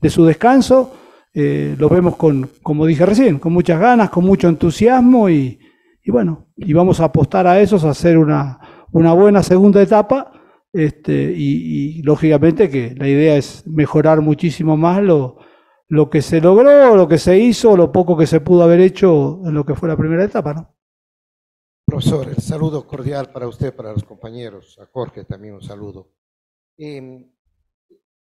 de 0.00 0.10
su 0.10 0.24
descanso. 0.24 0.94
eh, 1.34 1.76
lo 1.78 1.88
vemos 1.88 2.16
con, 2.16 2.48
como 2.62 2.86
dije 2.86 3.04
recién, 3.06 3.38
con 3.38 3.52
muchas 3.52 3.78
ganas, 3.80 4.10
con 4.10 4.24
mucho 4.24 4.48
entusiasmo 4.48 5.28
y, 5.28 5.58
y 6.04 6.10
bueno, 6.10 6.46
y 6.56 6.72
vamos 6.72 7.00
a 7.00 7.04
apostar 7.04 7.46
a 7.46 7.60
eso, 7.60 7.76
a 7.86 7.90
hacer 7.90 8.16
una, 8.18 8.58
una 8.92 9.12
buena 9.12 9.42
segunda 9.42 9.82
etapa. 9.82 10.32
Este, 10.72 11.32
y, 11.34 11.98
y, 11.98 12.02
lógicamente 12.02 12.68
que 12.68 12.94
la 12.96 13.08
idea 13.08 13.36
es 13.36 13.66
mejorar 13.66 14.20
muchísimo 14.20 14.76
más 14.76 15.02
lo, 15.02 15.38
lo 15.88 16.10
que 16.10 16.20
se 16.20 16.40
logró, 16.40 16.96
lo 16.96 17.08
que 17.08 17.18
se 17.18 17.38
hizo, 17.38 17.76
lo 17.76 17.90
poco 17.90 18.16
que 18.16 18.26
se 18.26 18.40
pudo 18.40 18.62
haber 18.62 18.80
hecho 18.80 19.40
en 19.44 19.54
lo 19.54 19.64
que 19.64 19.74
fue 19.74 19.88
la 19.88 19.96
primera 19.96 20.24
etapa, 20.24 20.52
¿no? 20.52 20.74
Profesor, 21.86 22.28
el 22.28 22.36
saludo 22.36 22.86
cordial 22.86 23.32
para 23.32 23.48
usted, 23.48 23.74
para 23.74 23.92
los 23.92 24.04
compañeros, 24.04 24.78
a 24.78 24.86
Jorge 24.92 25.24
también 25.24 25.54
un 25.54 25.62
saludo. 25.62 26.12
Eh, 26.76 27.26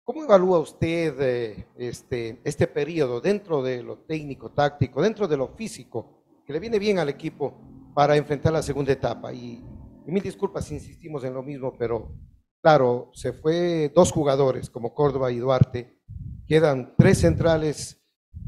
¿Cómo 0.03 0.25
evalúa 0.25 0.59
usted 0.59 1.15
eh, 1.21 1.67
este, 1.79 2.41
este 2.45 2.67
periodo 2.67 3.21
dentro 3.21 3.63
de 3.63 3.83
lo 3.85 3.99
técnico, 4.01 4.51
táctico, 4.51 5.01
dentro 5.01 5.29
de 5.29 5.37
lo 5.37 5.49
físico, 5.55 6.25
que 6.45 6.53
le 6.53 6.59
viene 6.59 6.81
bien 6.81 6.99
al 6.99 7.09
equipo 7.09 7.93
para 7.95 8.17
enfrentar 8.17 8.53
la 8.53 8.63
segunda 8.63 8.93
etapa? 8.93 9.33
Y, 9.33 9.65
y 10.05 10.11
mil 10.11 10.23
disculpas 10.23 10.67
si 10.67 10.75
insistimos 10.75 11.23
en 11.23 11.33
lo 11.33 11.43
mismo, 11.45 11.79
pero 11.79 12.13
claro, 12.61 13.11
se 13.15 13.33
fue 13.33 13.93
dos 13.95 14.11
jugadores 14.11 14.69
como 14.69 14.93
Córdoba 14.93 15.31
y 15.31 15.39
Duarte, 15.39 15.94
quedan 16.47 16.95
tres 16.97 17.19
centrales. 17.19 18.01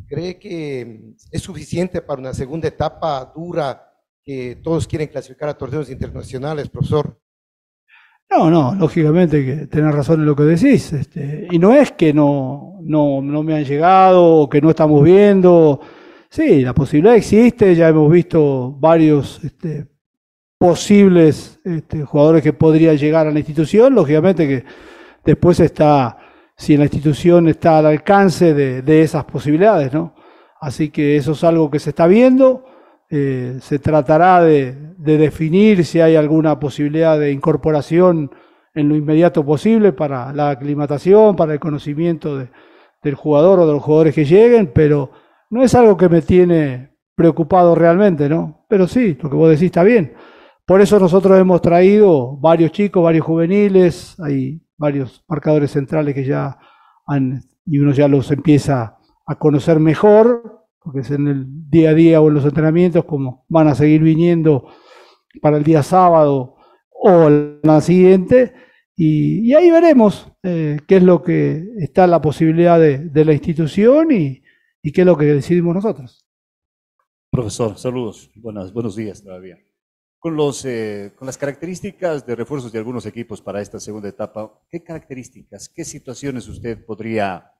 ¿Cree 0.09 0.39
que 0.39 1.15
es 1.31 1.43
suficiente 1.43 2.01
para 2.03 2.21
una 2.21 2.35
segunda 2.35 2.69
etapa 2.69 3.33
dura 3.35 3.93
que 4.23 4.57
todos 4.63 4.87
quieren 4.87 5.09
clasificar 5.09 5.49
a 5.49 5.59
torneos 5.59 5.91
internacionales, 5.91 6.69
profesor? 6.69 7.21
No, 8.29 8.51
no, 8.51 8.75
lógicamente 8.75 9.45
que 9.45 9.67
tenés 9.67 9.95
razón 9.95 10.21
en 10.21 10.27
lo 10.27 10.35
que 10.35 10.43
decís. 10.43 10.93
Este, 10.93 11.47
y 11.51 11.59
no 11.59 11.73
es 11.75 11.93
que 11.93 12.13
no, 12.13 12.79
no, 12.83 13.23
no 13.23 13.43
me 13.43 13.55
han 13.55 13.65
llegado 13.65 14.25
o 14.25 14.49
que 14.49 14.61
no 14.61 14.71
estamos 14.71 15.03
viendo. 15.03 15.81
Sí, 16.29 16.63
la 16.63 16.75
posibilidad 16.75 17.17
existe, 17.17 17.75
ya 17.75 17.89
hemos 17.89 18.11
visto 18.11 18.73
varios 18.79 19.43
este, 19.45 19.87
posibles 20.59 21.61
este, 21.65 22.05
jugadores 22.05 22.43
que 22.43 22.53
podrían 22.53 22.97
llegar 22.97 23.27
a 23.27 23.31
la 23.31 23.39
institución. 23.39 23.95
Lógicamente 23.95 24.47
que 24.47 24.65
después 25.25 25.61
está, 25.61 26.19
si 26.57 26.77
la 26.77 26.85
institución 26.85 27.49
está 27.49 27.79
al 27.79 27.87
alcance 27.87 28.55
de, 28.55 29.03
esas 29.03 29.25
posibilidades, 29.25 29.93
¿no? 29.93 30.15
Así 30.61 30.91
que 30.91 31.17
eso 31.17 31.33
es 31.33 31.45
algo 31.45 31.71
que 31.71 31.79
se 31.79 31.91
está 31.91 32.07
viendo. 32.07 32.65
Eh, 33.11 33.59
se 33.61 33.79
tratará 33.79 34.43
de, 34.43 34.75
de, 34.97 35.19
definir 35.19 35.85
si 35.85 36.01
hay 36.01 36.17
alguna 36.17 36.59
posibilidad 36.59 37.19
de 37.19 37.31
incorporación 37.31 38.31
en 38.75 38.89
lo 38.89 38.97
inmediato 38.97 39.45
posible 39.45 39.93
para 39.93 40.33
la 40.33 40.51
aclimatación, 40.51 41.37
para 41.37 41.53
el 41.53 41.61
conocimiento 41.61 42.37
de, 42.37 42.49
del 43.03 43.15
jugador 43.15 43.61
o 43.61 43.67
de 43.67 43.73
los 43.75 43.83
jugadores 43.83 44.15
que 44.15 44.25
lleguen, 44.25 44.73
pero 44.75 45.13
no 45.51 45.63
es 45.63 45.75
algo 45.75 45.97
que 45.97 46.09
me 46.09 46.23
tiene 46.23 46.97
preocupado 47.15 47.75
realmente, 47.75 48.29
¿no? 48.29 48.65
Pero 48.69 48.89
sí, 48.89 49.17
lo 49.21 49.31
que 49.31 49.37
vos 49.37 49.49
decís 49.49 49.67
está 49.67 49.83
bien. 49.83 50.15
Por 50.67 50.81
eso 50.81 50.99
nosotros 50.99 51.39
hemos 51.39 51.63
traído 51.63 52.37
varios 52.39 52.73
chicos, 52.73 53.01
varios 53.01 53.25
juveniles, 53.25 54.19
hay 54.19 54.61
varios 54.77 55.25
marcadores 55.29 55.71
centrales 55.71 56.13
que 56.13 56.25
ya 56.25 56.59
han, 57.07 57.41
y 57.65 57.79
uno 57.79 57.93
ya 57.93 58.09
los 58.09 58.33
empieza 58.33 58.99
a 59.27 59.39
conocer 59.39 59.79
mejor, 59.79 60.67
porque 60.81 61.01
es 61.01 61.11
en 61.13 61.29
el 61.29 61.71
día 61.71 61.91
a 61.91 61.95
día 61.95 62.21
o 62.21 62.27
en 62.29 62.35
los 62.35 62.45
entrenamientos, 62.45 63.05
como 63.05 63.45
van 63.49 63.69
a 63.69 63.77
seguir 63.77 64.03
viniendo 64.03 64.67
para 65.41 65.57
el 65.57 65.63
día 65.63 65.85
sábado 65.85 66.57
o 66.91 67.31
día 67.31 67.81
siguiente, 67.81 68.53
y, 68.97 69.53
ahí 69.55 69.71
veremos 69.71 70.33
eh, 70.43 70.79
qué 70.89 70.97
es 70.97 71.03
lo 71.03 71.23
que 71.23 71.65
está 71.79 72.09
la 72.09 72.21
posibilidad 72.21 72.81
de, 72.81 73.25
la 73.25 73.33
institución 73.35 74.11
y, 74.11 74.43
y, 74.83 74.91
qué 74.91 75.03
es 75.03 75.07
lo 75.07 75.17
que 75.17 75.27
decidimos 75.27 75.75
nosotros. 75.75 76.27
Profesor, 77.31 77.77
saludos, 77.77 78.31
buenas, 78.35 78.73
buenos 78.73 78.97
días 78.97 79.23
todavía. 79.23 79.59
Con, 80.19 80.35
los, 80.35 80.65
eh, 80.65 81.13
con 81.17 81.27
las 81.27 81.39
características 81.39 82.27
de 82.27 82.35
refuerzos 82.35 82.73
de 82.73 82.79
algunos 82.79 83.07
equipos 83.07 83.41
para 83.41 83.61
esta 83.61 83.79
segunda 83.79 84.09
etapa, 84.09 84.61
¿qué 84.69 84.83
características, 84.83 85.69
qué 85.69 85.85
situaciones 85.85 86.49
usted 86.49 86.85
podría 86.85 87.53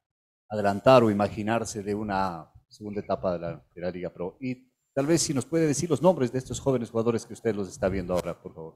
adelantar 0.49 1.03
o 1.03 1.11
imaginarse 1.11 1.83
de 1.83 1.95
una 1.95 2.51
segunda 2.69 3.01
etapa 3.01 3.39
de 3.39 3.81
la, 3.81 3.91
Liga 3.91 4.11
Pro. 4.11 4.37
Y 4.41 4.71
tal 4.95 5.07
vez 5.07 5.23
si 5.23 5.35
nos 5.35 5.47
puede 5.47 5.67
decir 5.67 5.89
los 5.89 6.03
nombres 6.03 6.33
de 6.33 6.39
estos 6.39 6.61
jóvenes 6.61 6.91
jugadores 6.91 7.27
que 7.27 7.35
usted 7.35 7.55
los 7.55 7.69
está 7.69 7.89
viendo 7.89 8.15
ahora, 8.15 8.41
por 8.41 8.55
favor. 8.55 8.75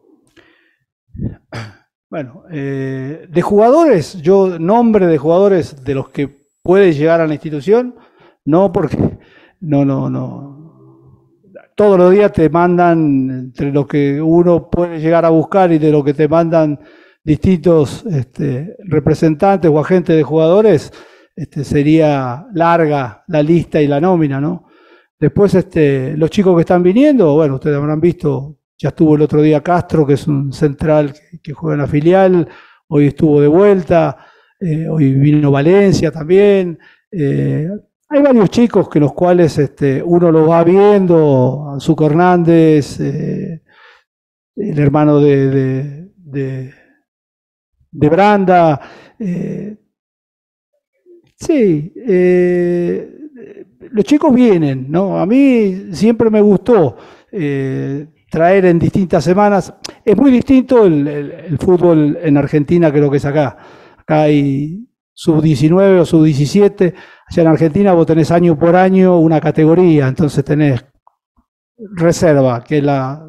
Bueno, 2.08 2.42
eh, 2.50 3.28
de 3.30 3.42
jugadores, 3.42 4.20
yo 4.20 4.58
nombre 4.58 5.06
de 5.06 5.16
jugadores 5.16 5.84
de 5.84 5.94
los 5.94 6.08
que 6.08 6.50
puede 6.60 6.92
llegar 6.92 7.20
a 7.20 7.26
la 7.26 7.34
institución, 7.34 7.94
no 8.44 8.72
porque 8.72 9.18
no, 9.60 9.84
no, 9.84 10.10
no. 10.10 10.59
Todos 11.80 11.96
los 11.96 12.12
días 12.12 12.30
te 12.30 12.50
mandan 12.50 13.30
entre 13.30 13.72
lo 13.72 13.86
que 13.86 14.20
uno 14.20 14.68
puede 14.68 15.00
llegar 15.00 15.24
a 15.24 15.30
buscar 15.30 15.72
y 15.72 15.78
de 15.78 15.90
lo 15.90 16.04
que 16.04 16.12
te 16.12 16.28
mandan 16.28 16.78
distintos 17.24 18.04
este, 18.04 18.76
representantes 18.80 19.70
o 19.70 19.80
agentes 19.80 20.14
de 20.14 20.22
jugadores, 20.22 20.92
este, 21.34 21.64
sería 21.64 22.44
larga 22.52 23.24
la 23.28 23.42
lista 23.42 23.80
y 23.80 23.86
la 23.86 23.98
nómina, 23.98 24.42
¿no? 24.42 24.66
Después, 25.18 25.54
este, 25.54 26.18
los 26.18 26.28
chicos 26.28 26.54
que 26.54 26.60
están 26.60 26.82
viniendo, 26.82 27.32
bueno, 27.32 27.54
ustedes 27.54 27.78
habrán 27.78 27.98
visto, 27.98 28.58
ya 28.76 28.90
estuvo 28.90 29.16
el 29.16 29.22
otro 29.22 29.40
día 29.40 29.62
Castro, 29.62 30.06
que 30.06 30.12
es 30.12 30.26
un 30.26 30.52
central 30.52 31.14
que, 31.42 31.54
juega 31.54 31.76
en 31.76 31.80
la 31.80 31.86
filial, 31.86 32.48
hoy 32.88 33.06
estuvo 33.06 33.40
de 33.40 33.48
vuelta, 33.48 34.18
eh, 34.60 34.86
hoy 34.86 35.14
vino 35.14 35.50
Valencia 35.50 36.12
también. 36.12 36.78
Eh, 37.10 37.70
hay 38.12 38.22
varios 38.22 38.50
chicos 38.50 38.88
que 38.88 38.98
los 38.98 39.12
cuales 39.12 39.56
este, 39.56 40.02
uno 40.02 40.32
los 40.32 40.50
va 40.50 40.64
viendo, 40.64 41.70
Anzuco 41.72 42.06
Hernández, 42.06 42.98
eh, 42.98 43.62
el 44.56 44.78
hermano 44.80 45.20
de, 45.20 46.10
de, 46.16 46.74
Branda, 47.92 48.80
eh, 49.18 49.76
Sí, 51.36 51.94
eh, 51.96 53.16
los 53.92 54.04
chicos 54.04 54.34
vienen, 54.34 54.90
¿no? 54.90 55.18
A 55.18 55.24
mí 55.24 55.86
siempre 55.92 56.28
me 56.28 56.42
gustó 56.42 56.96
traer 57.30 58.66
en 58.66 58.78
distintas 58.78 59.24
semanas. 59.24 59.72
Es 60.04 60.16
muy 60.18 60.30
distinto 60.30 60.84
el, 60.84 61.08
el, 61.08 61.58
fútbol 61.58 62.18
en 62.20 62.36
Argentina 62.36 62.92
que 62.92 63.00
lo 63.00 63.10
que 63.10 63.16
es 63.16 63.24
acá. 63.24 63.56
Acá 63.96 64.22
hay 64.22 64.89
sub-19 65.20 66.00
o 66.00 66.06
sub-17. 66.06 66.94
Allá 67.26 67.42
en 67.42 67.48
Argentina 67.48 67.92
vos 67.92 68.06
tenés 68.06 68.30
año 68.30 68.58
por 68.58 68.74
año 68.74 69.18
una 69.18 69.38
categoría, 69.38 70.08
entonces 70.08 70.42
tenés 70.42 70.82
reserva, 71.94 72.64
que 72.64 72.78
es 72.78 72.84
la 72.84 73.22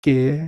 que 0.00 0.40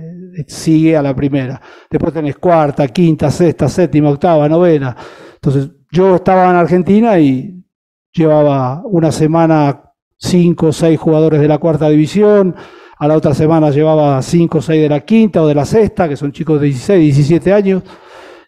sigue 0.47 0.97
a 0.97 1.01
la 1.01 1.15
primera. 1.15 1.61
Después 1.89 2.13
tenés 2.13 2.37
cuarta, 2.37 2.85
quinta, 2.89 3.31
sexta, 3.31 3.69
séptima, 3.69 4.09
octava, 4.09 4.49
novena. 4.49 4.93
Entonces 5.35 5.71
yo 5.89 6.15
estaba 6.15 6.49
en 6.49 6.57
Argentina 6.57 7.17
y 7.17 7.63
llevaba 8.11 8.81
una 8.83 9.13
semana 9.13 9.81
cinco 10.17 10.67
o 10.67 10.73
seis 10.73 10.99
jugadores 10.99 11.39
de 11.39 11.47
la 11.47 11.59
cuarta 11.59 11.87
división, 11.87 12.53
a 12.97 13.07
la 13.07 13.15
otra 13.15 13.33
semana 13.33 13.69
llevaba 13.69 14.21
cinco 14.21 14.57
o 14.57 14.61
seis 14.61 14.81
de 14.81 14.89
la 14.89 14.99
quinta 14.99 15.41
o 15.41 15.47
de 15.47 15.55
la 15.55 15.63
sexta, 15.63 16.09
que 16.09 16.17
son 16.17 16.33
chicos 16.33 16.59
de 16.59 16.67
16, 16.67 17.15
17 17.15 17.53
años, 17.53 17.83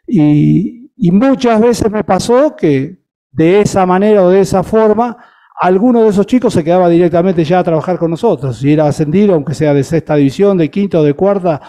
y, 0.05 0.80
y 1.03 1.09
muchas 1.11 1.59
veces 1.59 1.89
me 1.89 2.03
pasó 2.03 2.55
que 2.55 3.01
de 3.31 3.61
esa 3.61 3.87
manera 3.87 4.23
o 4.23 4.29
de 4.29 4.41
esa 4.41 4.61
forma, 4.61 5.17
alguno 5.59 6.03
de 6.03 6.09
esos 6.09 6.27
chicos 6.27 6.53
se 6.53 6.63
quedaba 6.63 6.89
directamente 6.89 7.43
ya 7.43 7.57
a 7.57 7.63
trabajar 7.63 7.97
con 7.97 8.11
nosotros, 8.11 8.63
y 8.63 8.73
era 8.73 8.85
ascendido, 8.85 9.33
aunque 9.33 9.55
sea 9.55 9.73
de 9.73 9.83
sexta 9.83 10.13
división, 10.13 10.59
de 10.59 10.69
quinta 10.69 10.99
o 10.99 11.03
de 11.03 11.15
cuarta, 11.15 11.59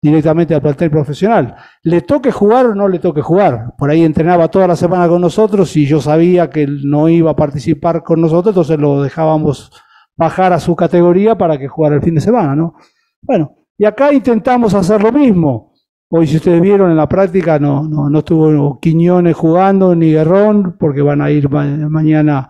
directamente 0.00 0.54
al 0.54 0.62
plantel 0.62 0.90
profesional. 0.90 1.54
Le 1.82 2.00
toque 2.00 2.32
jugar 2.32 2.64
o 2.64 2.74
no 2.74 2.88
le 2.88 2.98
toque 2.98 3.20
jugar. 3.20 3.74
Por 3.76 3.90
ahí 3.90 4.02
entrenaba 4.04 4.48
toda 4.48 4.66
la 4.66 4.76
semana 4.76 5.06
con 5.06 5.20
nosotros 5.20 5.76
y 5.76 5.84
yo 5.84 6.00
sabía 6.00 6.48
que 6.48 6.62
él 6.62 6.80
no 6.88 7.10
iba 7.10 7.32
a 7.32 7.36
participar 7.36 8.02
con 8.02 8.22
nosotros, 8.22 8.54
entonces 8.54 8.78
lo 8.78 9.02
dejábamos 9.02 9.70
bajar 10.16 10.54
a 10.54 10.60
su 10.60 10.74
categoría 10.74 11.36
para 11.36 11.58
que 11.58 11.68
jugara 11.68 11.96
el 11.96 12.02
fin 12.02 12.14
de 12.14 12.22
semana, 12.22 12.56
¿no? 12.56 12.74
Bueno, 13.20 13.54
y 13.76 13.84
acá 13.84 14.14
intentamos 14.14 14.72
hacer 14.72 15.02
lo 15.02 15.12
mismo. 15.12 15.67
Hoy, 16.10 16.26
si 16.26 16.36
ustedes 16.36 16.62
vieron 16.62 16.90
en 16.90 16.96
la 16.96 17.06
práctica, 17.06 17.58
no, 17.58 17.82
no, 17.86 18.08
no 18.08 18.18
estuvo 18.20 18.80
Quiñones 18.80 19.36
jugando 19.36 19.94
ni 19.94 20.12
Guerrón, 20.12 20.76
porque 20.78 21.02
van 21.02 21.20
a 21.20 21.30
ir 21.30 21.50
ma 21.50 21.64
mañana, 21.66 22.48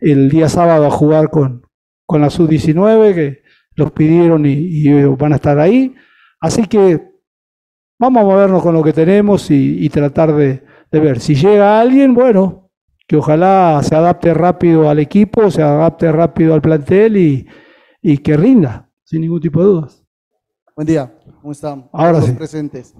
el 0.00 0.30
día 0.30 0.48
sábado, 0.48 0.86
a 0.86 0.90
jugar 0.90 1.28
con, 1.28 1.66
con 2.06 2.22
la 2.22 2.30
sub-19, 2.30 3.14
que 3.14 3.42
los 3.76 3.92
pidieron 3.92 4.46
y, 4.46 4.52
y 4.52 5.04
van 5.04 5.34
a 5.34 5.36
estar 5.36 5.58
ahí. 5.58 5.94
Así 6.40 6.64
que 6.66 7.14
vamos 7.98 8.22
a 8.22 8.24
movernos 8.26 8.62
con 8.62 8.74
lo 8.74 8.82
que 8.82 8.94
tenemos 8.94 9.50
y, 9.50 9.84
y 9.84 9.88
tratar 9.90 10.32
de, 10.34 10.64
de, 10.90 11.00
ver. 11.00 11.20
Si 11.20 11.34
llega 11.34 11.80
alguien, 11.80 12.14
bueno, 12.14 12.70
que 13.06 13.16
ojalá 13.16 13.80
se 13.82 13.94
adapte 13.94 14.32
rápido 14.32 14.88
al 14.88 14.98
equipo, 14.98 15.50
se 15.50 15.60
adapte 15.62 16.10
rápido 16.10 16.54
al 16.54 16.62
plantel 16.62 17.18
y, 17.18 17.46
y 18.00 18.16
que 18.18 18.34
rinda, 18.36 18.90
sin 19.04 19.20
ningún 19.20 19.42
tipo 19.42 19.60
de 19.60 19.66
dudas. 19.66 20.04
Buen 20.74 20.86
día, 20.86 21.14
¿cómo 21.44 21.52
están? 21.52 21.90
Ahora 21.92 22.22
sí. 22.22 22.32
presentes. 22.32 22.94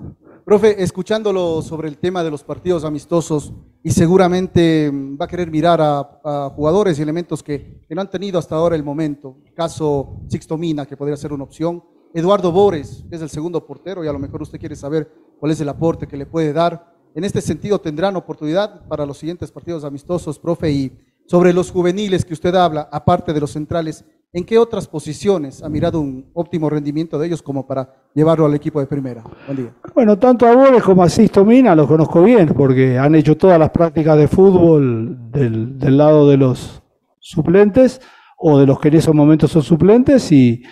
Profe, 0.44 0.82
escuchándolo 0.82 1.62
sobre 1.62 1.88
el 1.88 1.96
tema 1.96 2.22
de 2.22 2.30
los 2.30 2.44
partidos 2.44 2.84
amistosos, 2.84 3.54
y 3.82 3.90
seguramente 3.90 4.92
va 4.92 5.24
a 5.24 5.28
querer 5.28 5.50
mirar 5.50 5.80
a, 5.80 6.52
jugadores 6.54 6.98
y 6.98 7.02
elementos 7.02 7.42
que, 7.42 7.80
que, 7.88 7.94
no 7.94 8.02
han 8.02 8.10
tenido 8.10 8.38
hasta 8.38 8.54
ahora 8.54 8.76
el 8.76 8.84
momento. 8.84 9.38
Caso 9.54 10.20
Sixto 10.28 10.58
Mina, 10.58 10.84
que 10.84 10.94
podría 10.94 11.16
ser 11.16 11.32
una 11.32 11.44
opción. 11.44 11.82
Eduardo 12.12 12.52
Bores, 12.52 13.06
que 13.08 13.16
es 13.16 13.22
el 13.22 13.30
segundo 13.30 13.64
portero, 13.64 14.04
y 14.04 14.08
a 14.08 14.12
lo 14.12 14.18
mejor 14.18 14.42
usted 14.42 14.60
quiere 14.60 14.76
saber 14.76 15.10
cuál 15.40 15.52
es 15.52 15.60
el 15.62 15.68
aporte 15.70 16.06
que 16.06 16.18
le 16.18 16.26
puede 16.26 16.52
dar. 16.52 16.94
En 17.14 17.24
este 17.24 17.40
sentido, 17.40 17.80
tendrán 17.80 18.14
oportunidad 18.14 18.86
para 18.88 19.06
los 19.06 19.16
siguientes 19.16 19.50
partidos 19.50 19.84
amistosos, 19.84 20.38
profe, 20.38 20.70
y 20.70 20.92
sobre 21.24 21.54
los 21.54 21.70
juveniles 21.70 22.26
que 22.26 22.34
usted 22.34 22.54
habla, 22.54 22.90
aparte 22.92 23.32
de 23.32 23.40
los 23.40 23.52
centrales, 23.52 24.04
¿en 24.34 24.44
qué 24.44 24.58
otras 24.58 24.88
posiciones 24.88 25.62
ha 25.62 25.68
mirado 25.68 26.00
un 26.00 26.26
óptimo 26.34 26.68
rendimiento 26.68 27.18
de 27.18 27.28
ellos 27.28 27.40
como 27.40 27.66
para 27.66 27.88
llevarlo 28.14 28.44
al 28.44 28.54
equipo 28.54 28.80
de 28.80 28.86
primera? 28.86 29.22
Buen 29.46 29.56
día. 29.56 29.74
Bueno, 29.94 30.18
tanto 30.18 30.46
a 30.46 30.54
Bores 30.54 30.82
como 30.82 31.04
a 31.04 31.08
Sisto 31.08 31.44
Mina 31.44 31.74
los 31.76 31.86
conozco 31.86 32.22
bien, 32.22 32.48
porque 32.48 32.98
han 32.98 33.14
hecho 33.14 33.36
todas 33.36 33.58
las 33.58 33.70
prácticas 33.70 34.18
de 34.18 34.26
fútbol 34.26 35.30
del, 35.30 35.96
lado 35.96 36.28
de 36.28 36.36
los 36.36 36.82
suplentes 37.20 38.00
o 38.36 38.58
de 38.58 38.66
los 38.66 38.80
que 38.80 38.88
en 38.88 38.94
esos 38.94 39.14
momentos 39.14 39.52
son 39.52 39.62
suplentes 39.62 40.30
y, 40.32 40.62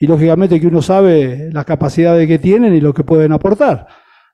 lógicamente 0.00 0.60
que 0.60 0.66
uno 0.66 0.82
sabe 0.82 1.48
las 1.52 1.64
capacidades 1.64 2.26
que 2.26 2.40
tienen 2.40 2.74
y 2.74 2.80
lo 2.80 2.92
que 2.92 3.04
pueden 3.04 3.30
aportar. 3.30 3.86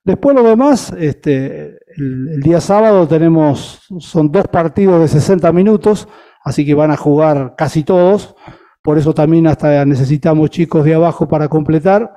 Después 0.03 0.35
lo 0.35 0.43
demás, 0.43 0.95
este, 0.99 1.77
el, 1.95 2.41
día 2.41 2.63
sábado 2.63 3.07
tenemos, 3.07 3.83
son 3.99 4.33
dos 4.33 4.49
partidos 4.49 4.99
de 5.03 5.09
60 5.09 5.53
minutos, 5.53 6.09
así 6.43 6.65
que 6.65 6.73
van 6.73 6.91
a 6.91 6.97
jugar 6.97 7.55
casi 7.59 7.85
todos, 7.85 8.35
por 8.89 8.97
eso 8.97 9.13
también 9.13 9.47
hasta 9.47 9.85
necesitamos 9.85 10.49
chicos 10.49 10.83
de 10.83 10.95
abajo 10.95 11.29
para 11.29 11.47
completar. 11.47 12.11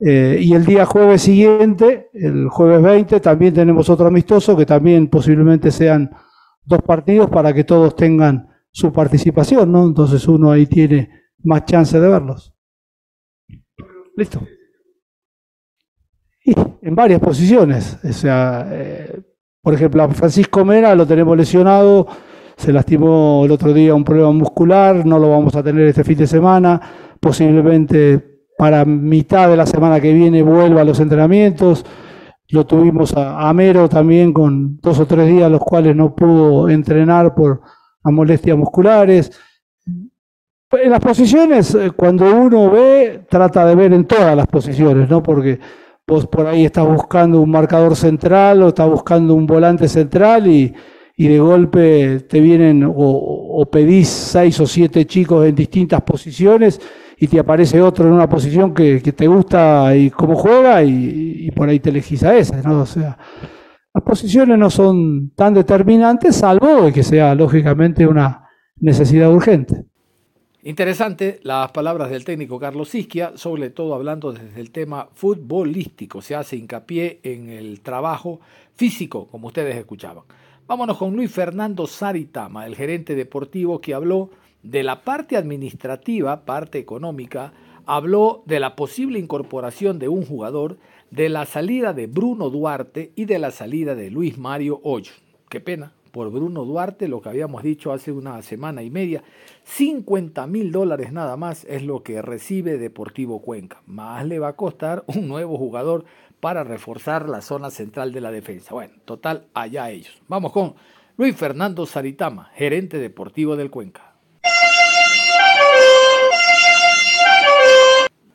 Eh, 0.00 0.38
y 0.40 0.54
el 0.54 0.64
día 0.64 0.86
jueves 0.86 1.20
siguiente, 1.20 2.08
el 2.14 2.48
jueves 2.48 2.80
20, 2.80 3.20
también 3.20 3.52
tenemos 3.52 3.90
otro 3.90 4.06
amistoso 4.06 4.56
que 4.56 4.64
también 4.64 5.08
posiblemente 5.08 5.70
sean 5.70 6.10
dos 6.64 6.80
partidos 6.80 7.28
para 7.28 7.52
que 7.52 7.64
todos 7.64 7.94
tengan 7.94 8.48
su 8.70 8.90
participación, 8.90 9.70
¿no? 9.70 9.84
Entonces 9.84 10.26
uno 10.26 10.50
ahí 10.50 10.64
tiene 10.64 11.10
más 11.42 11.66
chance 11.66 12.00
de 12.00 12.08
verlos. 12.08 12.54
Listo 14.16 14.40
en 16.46 16.94
varias 16.94 17.20
posiciones. 17.20 17.98
O 18.02 18.12
sea, 18.14 18.66
eh, 18.70 19.20
por 19.60 19.74
ejemplo, 19.74 20.02
a 20.02 20.08
Francisco 20.08 20.64
Mera 20.64 20.94
lo 20.94 21.06
tenemos 21.06 21.36
lesionado, 21.36 22.08
se 22.56 22.72
lastimó 22.72 23.42
el 23.44 23.50
otro 23.50 23.72
día 23.72 23.94
un 23.94 24.04
problema 24.04 24.32
muscular, 24.32 25.04
no 25.04 25.18
lo 25.18 25.30
vamos 25.30 25.54
a 25.56 25.62
tener 25.62 25.86
este 25.88 26.04
fin 26.04 26.18
de 26.18 26.26
semana, 26.26 26.80
posiblemente 27.20 28.34
para 28.56 28.84
mitad 28.84 29.48
de 29.48 29.56
la 29.56 29.66
semana 29.66 30.00
que 30.00 30.12
viene 30.12 30.42
vuelva 30.42 30.82
a 30.82 30.84
los 30.84 31.00
entrenamientos. 31.00 31.84
Lo 32.50 32.66
tuvimos 32.66 33.12
a, 33.16 33.52
Mero 33.52 33.88
también 33.88 34.32
con 34.32 34.78
dos 34.80 35.00
o 35.00 35.06
tres 35.06 35.28
días 35.28 35.50
los 35.50 35.60
cuales 35.60 35.96
no 35.96 36.14
pudo 36.14 36.68
entrenar 36.68 37.34
por 37.34 37.62
molestias 38.04 38.56
musculares. 38.56 39.32
En 40.70 40.90
las 40.90 41.00
posiciones, 41.00 41.74
eh, 41.74 41.92
cuando 41.92 42.32
uno 42.34 42.70
ve, 42.70 43.24
trata 43.28 43.64
de 43.64 43.74
ver 43.74 43.92
en 43.92 44.04
todas 44.06 44.36
las 44.36 44.46
posiciones, 44.46 45.08
¿no? 45.08 45.22
Porque 45.22 45.58
vos 46.06 46.26
por 46.26 46.46
ahí 46.46 46.64
estás 46.64 46.86
buscando 46.86 47.40
un 47.40 47.50
marcador 47.50 47.96
central 47.96 48.62
o 48.62 48.68
estás 48.68 48.88
buscando 48.88 49.34
un 49.34 49.46
volante 49.46 49.88
central 49.88 50.46
y, 50.46 50.74
de 51.16 51.38
golpe 51.38 52.20
te 52.28 52.40
vienen 52.40 52.84
o, 52.86 53.68
pedís 53.70 54.08
seis 54.08 54.58
o 54.60 54.66
siete 54.66 55.06
chicos 55.06 55.46
en 55.46 55.54
distintas 55.54 56.02
posiciones 56.02 56.80
y 57.16 57.28
te 57.28 57.38
aparece 57.38 57.80
otro 57.80 58.06
en 58.06 58.12
una 58.12 58.28
posición 58.28 58.74
que, 58.74 59.00
te 59.00 59.26
gusta 59.26 59.94
y 59.96 60.10
cómo 60.10 60.34
juega 60.34 60.82
y, 60.82 61.50
por 61.52 61.68
ahí 61.68 61.78
te 61.78 61.90
elegís 61.90 62.24
a 62.24 62.36
esa, 62.36 62.60
¿no? 62.62 62.80
O 62.80 62.86
sea, 62.86 63.16
las 63.94 64.02
posiciones 64.02 64.58
no 64.58 64.70
son 64.70 65.30
tan 65.36 65.54
determinantes 65.54 66.36
salvo 66.36 66.92
que 66.92 67.04
sea 67.04 67.34
lógicamente 67.34 68.06
una 68.06 68.48
necesidad 68.80 69.32
urgente. 69.32 69.84
Interesante 70.64 71.40
las 71.42 71.70
palabras 71.72 72.10
del 72.10 72.24
técnico 72.24 72.58
Carlos 72.58 72.94
Isquia, 72.94 73.32
sobre 73.36 73.70
todo 73.70 73.94
hablando 73.94 74.32
desde 74.32 74.60
el 74.60 74.70
tema 74.70 75.08
futbolístico. 75.12 76.22
Se 76.22 76.34
hace 76.34 76.56
hincapié 76.56 77.20
en 77.22 77.50
el 77.50 77.82
trabajo 77.82 78.40
físico, 78.74 79.28
como 79.30 79.48
ustedes 79.48 79.76
escuchaban. 79.76 80.24
Vámonos 80.66 80.96
con 80.96 81.14
Luis 81.14 81.30
Fernando 81.30 81.86
Saritama, 81.86 82.66
el 82.66 82.74
gerente 82.74 83.14
deportivo 83.14 83.82
que 83.82 83.92
habló 83.92 84.30
de 84.62 84.82
la 84.82 85.02
parte 85.04 85.36
administrativa, 85.36 86.46
parte 86.46 86.78
económica, 86.78 87.52
habló 87.84 88.42
de 88.46 88.60
la 88.60 88.74
posible 88.74 89.18
incorporación 89.18 89.98
de 89.98 90.08
un 90.08 90.24
jugador, 90.24 90.78
de 91.10 91.28
la 91.28 91.44
salida 91.44 91.92
de 91.92 92.06
Bruno 92.06 92.48
Duarte 92.48 93.12
y 93.14 93.26
de 93.26 93.38
la 93.38 93.50
salida 93.50 93.94
de 93.94 94.10
Luis 94.10 94.38
Mario 94.38 94.80
Hoyo. 94.82 95.12
Qué 95.50 95.60
pena, 95.60 95.92
por 96.12 96.30
Bruno 96.30 96.64
Duarte, 96.64 97.08
lo 97.08 97.20
que 97.20 97.28
habíamos 97.28 97.62
dicho 97.62 97.92
hace 97.92 98.10
una 98.10 98.40
semana 98.40 98.82
y 98.82 98.88
media, 98.88 99.22
50 99.64 100.46
mil 100.46 100.72
dólares 100.72 101.12
nada 101.12 101.36
más 101.36 101.64
es 101.64 101.82
lo 101.82 102.02
que 102.02 102.22
recibe 102.22 102.78
Deportivo 102.78 103.42
Cuenca. 103.42 103.82
Más 103.84 104.24
le 104.24 104.38
va 104.38 104.48
a 104.48 104.56
costar 104.56 105.04
un 105.08 105.28
nuevo 105.28 105.58
jugador 105.58 106.06
para 106.44 106.62
reforzar 106.62 107.26
la 107.26 107.40
zona 107.40 107.70
central 107.70 108.12
de 108.12 108.20
la 108.20 108.30
defensa. 108.30 108.74
Bueno, 108.74 108.92
total, 109.06 109.46
allá 109.54 109.88
ellos. 109.88 110.20
Vamos 110.28 110.52
con 110.52 110.74
Luis 111.16 111.34
Fernando 111.34 111.86
Saritama, 111.86 112.50
gerente 112.54 112.98
deportivo 112.98 113.56
del 113.56 113.70
Cuenca. 113.70 114.12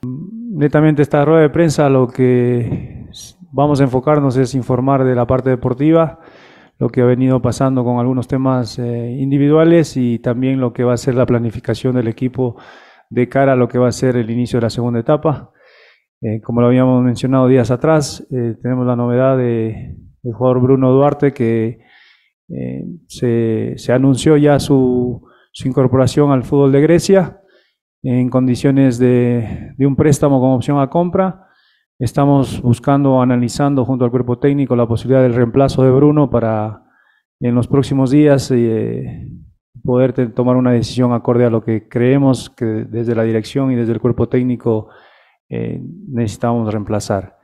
Netamente 0.01 1.03
esta 1.03 1.23
rueda 1.23 1.41
de 1.41 1.49
prensa 1.51 1.87
lo 1.87 2.07
que 2.07 3.05
vamos 3.51 3.79
a 3.79 3.83
enfocarnos 3.83 4.37
es 4.37 4.55
informar 4.55 5.03
de 5.03 5.13
la 5.13 5.27
parte 5.27 5.51
deportiva 5.51 6.19
lo 6.79 6.89
que 6.89 7.01
ha 7.01 7.05
venido 7.05 7.43
pasando 7.43 7.83
con 7.83 7.99
algunos 7.99 8.27
temas 8.27 8.79
eh, 8.79 9.17
individuales 9.19 9.97
y 9.97 10.17
también 10.17 10.59
lo 10.59 10.73
que 10.73 10.83
va 10.83 10.93
a 10.93 10.97
ser 10.97 11.13
la 11.13 11.27
planificación 11.27 11.93
del 11.93 12.07
equipo 12.07 12.55
de 13.11 13.29
cara 13.29 13.53
a 13.53 13.55
lo 13.55 13.67
que 13.67 13.77
va 13.77 13.87
a 13.87 13.91
ser 13.91 14.15
el 14.15 14.31
inicio 14.31 14.57
de 14.57 14.63
la 14.63 14.71
segunda 14.71 14.99
etapa. 14.99 15.51
Eh, 16.21 16.41
como 16.41 16.61
lo 16.61 16.67
habíamos 16.67 17.03
mencionado 17.03 17.47
días 17.47 17.71
atrás, 17.71 18.25
eh, 18.31 18.55
tenemos 18.61 18.85
la 18.85 18.95
novedad 18.95 19.37
de, 19.37 19.95
del 20.21 20.33
jugador 20.33 20.61
Bruno 20.61 20.91
Duarte 20.91 21.33
que 21.33 21.79
se, 23.07 23.73
se, 23.77 23.93
anunció 23.93 24.35
ya 24.35 24.59
su, 24.59 25.21
su, 25.51 25.67
incorporación 25.67 26.31
al 26.31 26.43
fútbol 26.43 26.71
de 26.71 26.81
Grecia 26.81 27.41
en 28.01 28.29
condiciones 28.29 28.97
de, 28.97 29.73
de 29.77 29.85
un 29.85 29.95
préstamo 29.95 30.39
con 30.39 30.51
opción 30.53 30.79
a 30.79 30.89
compra. 30.89 31.45
Estamos 31.99 32.61
buscando, 32.61 33.21
analizando 33.21 33.85
junto 33.85 34.03
al 34.03 34.09
cuerpo 34.09 34.39
técnico 34.39 34.75
la 34.75 34.87
posibilidad 34.87 35.21
del 35.21 35.35
reemplazo 35.35 35.83
de 35.83 35.91
Bruno 35.91 36.29
para 36.29 36.89
en 37.41 37.55
los 37.55 37.67
próximos 37.67 38.11
días 38.11 38.51
eh, 38.51 39.29
poder 39.83 40.33
tomar 40.33 40.57
una 40.57 40.71
decisión 40.71 41.13
acorde 41.13 41.45
a 41.45 41.49
lo 41.49 41.63
que 41.63 41.87
creemos 41.87 42.49
que 42.49 42.65
desde 42.65 43.15
la 43.15 43.23
dirección 43.23 43.71
y 43.71 43.75
desde 43.75 43.93
el 43.93 44.01
cuerpo 44.01 44.27
técnico 44.27 44.89
eh, 45.49 45.81
necesitamos 46.07 46.71
reemplazar. 46.71 47.37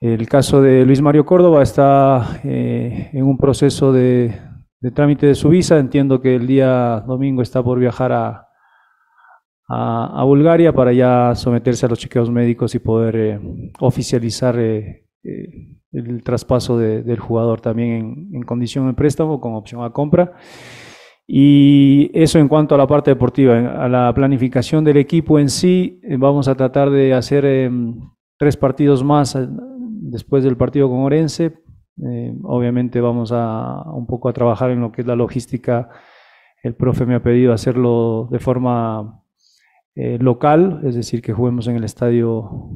El 0.00 0.28
caso 0.28 0.60
de 0.60 0.84
Luis 0.84 1.00
Mario 1.00 1.24
Córdoba 1.24 1.62
está 1.62 2.40
eh, 2.44 3.10
en 3.12 3.24
un 3.24 3.38
proceso 3.38 3.92
de, 3.92 4.38
de 4.80 4.90
trámite 4.90 5.26
de 5.26 5.34
su 5.34 5.48
visa. 5.48 5.78
Entiendo 5.78 6.20
que 6.20 6.36
el 6.36 6.46
día 6.46 7.02
domingo 7.06 7.42
está 7.42 7.62
por 7.62 7.78
viajar 7.78 8.12
a, 8.12 8.42
Bulgaria 10.24 10.72
para 10.72 10.92
ya 10.92 11.34
someterse 11.34 11.86
a 11.86 11.88
los 11.88 11.98
chequeos 11.98 12.30
médicos 12.30 12.74
y 12.76 12.78
poder 12.78 13.16
eh, 13.16 13.40
oficializar 13.80 14.56
eh, 14.60 15.06
eh, 15.24 15.76
el 15.90 16.22
traspaso 16.22 16.78
del 16.78 17.18
jugador 17.18 17.60
también 17.60 18.28
en, 18.32 18.42
condición 18.42 18.86
de 18.86 18.94
préstamo 18.94 19.40
con 19.40 19.54
opción 19.54 19.82
a 19.82 19.90
compra. 19.90 20.34
Y 21.26 22.10
eso 22.14 22.38
en 22.38 22.48
cuanto 22.48 22.74
a 22.74 22.78
la 22.78 22.86
parte 22.86 23.10
deportiva. 23.10 23.84
A 23.84 23.88
la 23.88 24.12
planificación 24.14 24.84
del 24.84 24.96
equipo 24.96 25.38
en 25.38 25.48
sí, 25.48 26.00
vamos 26.18 26.46
a 26.48 26.54
tratar 26.54 26.90
de 26.90 27.14
hacer 27.14 27.70
tres 28.38 28.56
partidos 28.56 29.02
más 29.02 29.36
después 30.10 30.44
del 30.44 30.56
partido 30.56 30.88
con 30.88 31.00
Orense. 31.00 31.58
obviamente 32.42 33.00
vamos 33.00 33.32
a 33.32 33.82
un 33.92 34.06
poco 34.06 34.28
a 34.28 34.32
trabajar 34.32 34.70
en 34.70 34.80
lo 34.80 34.92
que 34.92 35.00
es 35.00 35.06
la 35.06 35.16
logística. 35.16 35.88
El 36.62 36.74
profe 36.74 37.06
me 37.06 37.14
ha 37.14 37.22
pedido 37.22 37.52
hacerlo 37.52 38.28
de 38.30 38.38
forma 38.38 39.22
eh, 39.98 40.18
local, 40.20 40.82
es 40.84 40.94
decir, 40.94 41.22
que 41.22 41.32
juguemos 41.32 41.66
en 41.68 41.76
el 41.76 41.84
estadio 41.84 42.70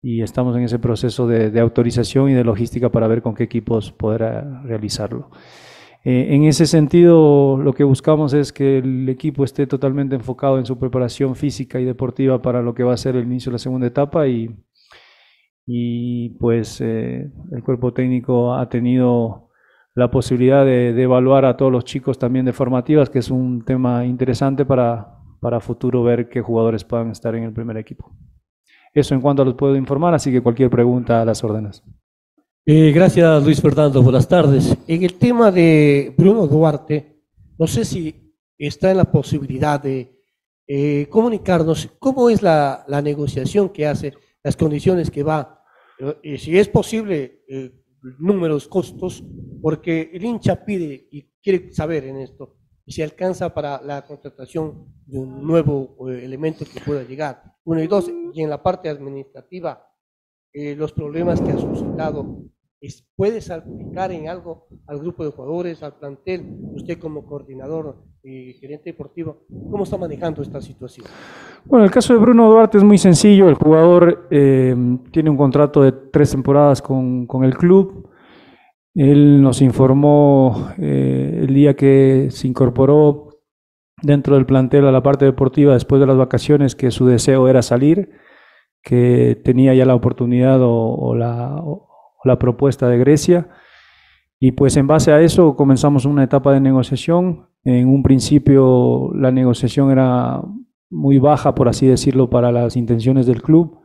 y 0.00 0.22
estamos 0.22 0.56
en 0.56 0.62
ese 0.62 0.78
proceso 0.78 1.26
de, 1.26 1.60
autorización 1.60 2.30
y 2.30 2.32
de 2.32 2.42
logística 2.42 2.90
para 2.90 3.06
ver 3.06 3.20
con 3.20 3.34
qué 3.34 3.44
equipos 3.44 3.92
poder 3.92 4.22
eh, 4.22 4.42
realizarlo. 4.64 5.30
Eh, 6.04 6.34
en 6.34 6.44
ese 6.44 6.66
sentido, 6.66 7.56
lo 7.56 7.72
que 7.72 7.82
buscamos 7.82 8.34
es 8.34 8.52
que 8.52 8.78
el 8.78 9.08
equipo 9.08 9.42
esté 9.42 9.66
totalmente 9.66 10.14
enfocado 10.14 10.58
en 10.58 10.66
su 10.66 10.78
preparación 10.78 11.34
física 11.34 11.80
y 11.80 11.84
deportiva 11.84 12.42
para 12.42 12.60
lo 12.62 12.74
que 12.74 12.84
va 12.84 12.92
a 12.92 12.98
ser 12.98 13.16
el 13.16 13.24
inicio 13.24 13.50
de 13.50 13.54
la 13.54 13.58
segunda 13.58 13.86
etapa 13.86 14.28
y, 14.28 14.54
y 15.66 16.30
pues 16.38 16.80
el 16.82 17.62
cuerpo 17.64 17.94
técnico 17.94 18.54
ha 18.54 18.68
tenido 18.68 19.48
la 19.94 20.10
posibilidad 20.10 20.64
de, 20.64 20.92
de, 20.92 21.02
evaluar 21.02 21.44
a 21.46 21.56
todos 21.56 21.72
los 21.72 21.84
chicos 21.84 22.18
también 22.18 22.44
de 22.44 22.52
formativas, 22.52 23.08
que 23.08 23.20
es 23.20 23.30
un 23.30 23.64
tema 23.64 24.04
interesante 24.04 24.66
para, 24.66 25.14
para 25.40 25.60
futuro 25.60 26.02
ver 26.02 26.28
qué 26.28 26.40
jugadores 26.40 26.84
puedan 26.84 27.10
estar 27.10 27.34
en 27.34 27.44
el 27.44 27.52
primer 27.52 27.76
equipo. 27.76 28.12
Eso 28.94 29.14
en 29.14 29.20
cuanto 29.20 29.42
a 29.42 29.44
los 29.44 29.54
puedo 29.54 29.76
informar, 29.76 30.14
así 30.14 30.32
que 30.32 30.40
cualquier 30.40 30.70
pregunta 30.70 31.20
a 31.20 31.24
las 31.24 31.44
órdenes. 31.44 31.82
Eh, 32.66 32.92
gracias, 32.92 33.44
Luis 33.44 33.60
Fernando. 33.60 34.02
Buenas 34.02 34.26
tardes. 34.26 34.74
En 34.86 35.02
el 35.02 35.14
tema 35.18 35.52
de 35.52 36.14
Bruno 36.16 36.46
Duarte, 36.46 37.22
no 37.58 37.66
sé 37.66 37.84
si 37.84 38.34
está 38.56 38.90
en 38.90 38.96
la 38.96 39.04
posibilidad 39.04 39.78
de 39.78 40.18
eh, 40.66 41.06
comunicarnos 41.10 41.90
cómo 41.98 42.30
es 42.30 42.40
la, 42.40 42.86
negociación 43.04 43.68
que 43.68 43.86
hace, 43.86 44.14
las 44.42 44.56
condiciones 44.56 45.10
que 45.10 45.22
va, 45.22 45.62
y 46.22 46.38
si 46.38 46.58
es 46.58 46.68
posible, 46.68 47.44
eh, 47.48 47.70
números, 48.18 48.66
costos, 48.66 49.22
porque 49.60 50.10
el 50.14 50.24
hincha 50.24 50.64
pide 50.64 51.06
y 51.10 51.22
quiere 51.42 51.70
saber 51.70 52.04
en 52.04 52.16
esto 52.16 52.56
si 52.86 53.02
alcanza 53.02 53.52
para 53.52 53.82
la 53.82 54.06
contratación 54.06 54.86
de 55.06 55.18
un 55.18 55.46
nuevo 55.46 55.96
eh, 56.08 56.24
elemento 56.24 56.64
que 56.64 56.80
pueda 56.80 57.02
llegar. 57.02 57.42
Uno 57.64 57.82
y 57.82 57.86
dos, 57.86 58.10
y 58.32 58.42
en 58.42 58.48
la 58.50 58.62
parte 58.62 58.88
administrativa, 58.88 59.86
eh, 60.52 60.76
los 60.76 60.92
problemas 60.92 61.40
que 61.40 61.50
ha 61.50 61.58
suscitado 61.58 62.44
puede 63.16 63.40
salpicar 63.40 64.12
en 64.12 64.28
algo 64.28 64.66
al 64.86 64.98
grupo 64.98 65.24
de 65.24 65.30
jugadores, 65.30 65.82
al 65.82 65.96
plantel, 65.98 66.44
usted 66.74 66.98
como 66.98 67.24
coordinador 67.24 67.96
y 68.22 68.54
gerente 68.54 68.90
deportivo, 68.90 69.44
¿cómo 69.70 69.84
está 69.84 69.96
manejando 69.96 70.42
esta 70.42 70.60
situación? 70.60 71.06
Bueno, 71.64 71.84
el 71.84 71.90
caso 71.90 72.12
de 72.14 72.20
Bruno 72.20 72.48
Duarte 72.48 72.78
es 72.78 72.84
muy 72.84 72.98
sencillo, 72.98 73.48
el 73.48 73.54
jugador 73.54 74.26
eh, 74.30 74.74
tiene 75.10 75.30
un 75.30 75.36
contrato 75.36 75.82
de 75.82 75.92
tres 75.92 76.30
temporadas 76.30 76.80
con, 76.82 77.26
con 77.26 77.44
el 77.44 77.56
club, 77.56 78.08
él 78.94 79.42
nos 79.42 79.60
informó 79.60 80.70
eh, 80.78 81.40
el 81.42 81.54
día 81.54 81.74
que 81.74 82.28
se 82.30 82.46
incorporó 82.46 83.40
dentro 84.02 84.36
del 84.36 84.46
plantel 84.46 84.86
a 84.86 84.92
la 84.92 85.02
parte 85.02 85.24
deportiva 85.24 85.74
después 85.74 86.00
de 86.00 86.06
las 86.06 86.16
vacaciones 86.16 86.76
que 86.76 86.90
su 86.90 87.06
deseo 87.06 87.48
era 87.48 87.62
salir, 87.62 88.10
que 88.82 89.40
tenía 89.44 89.74
ya 89.74 89.84
la 89.84 89.94
oportunidad 89.94 90.60
o, 90.62 91.14
la, 91.16 91.60
la 92.24 92.38
propuesta 92.38 92.88
de 92.88 92.98
Grecia. 92.98 93.48
Y 94.40 94.52
pues 94.52 94.76
en 94.76 94.86
base 94.86 95.12
a 95.12 95.20
eso 95.20 95.56
comenzamos 95.56 96.04
una 96.04 96.24
etapa 96.24 96.52
de 96.52 96.60
negociación. 96.60 97.46
En 97.62 97.88
un 97.88 98.02
principio 98.02 99.10
la 99.14 99.30
negociación 99.30 99.90
era 99.90 100.42
muy 100.90 101.18
baja, 101.18 101.54
por 101.54 101.68
así 101.68 101.86
decirlo, 101.86 102.28
para 102.28 102.52
las 102.52 102.76
intenciones 102.76 103.26
del 103.26 103.42
club. 103.42 103.80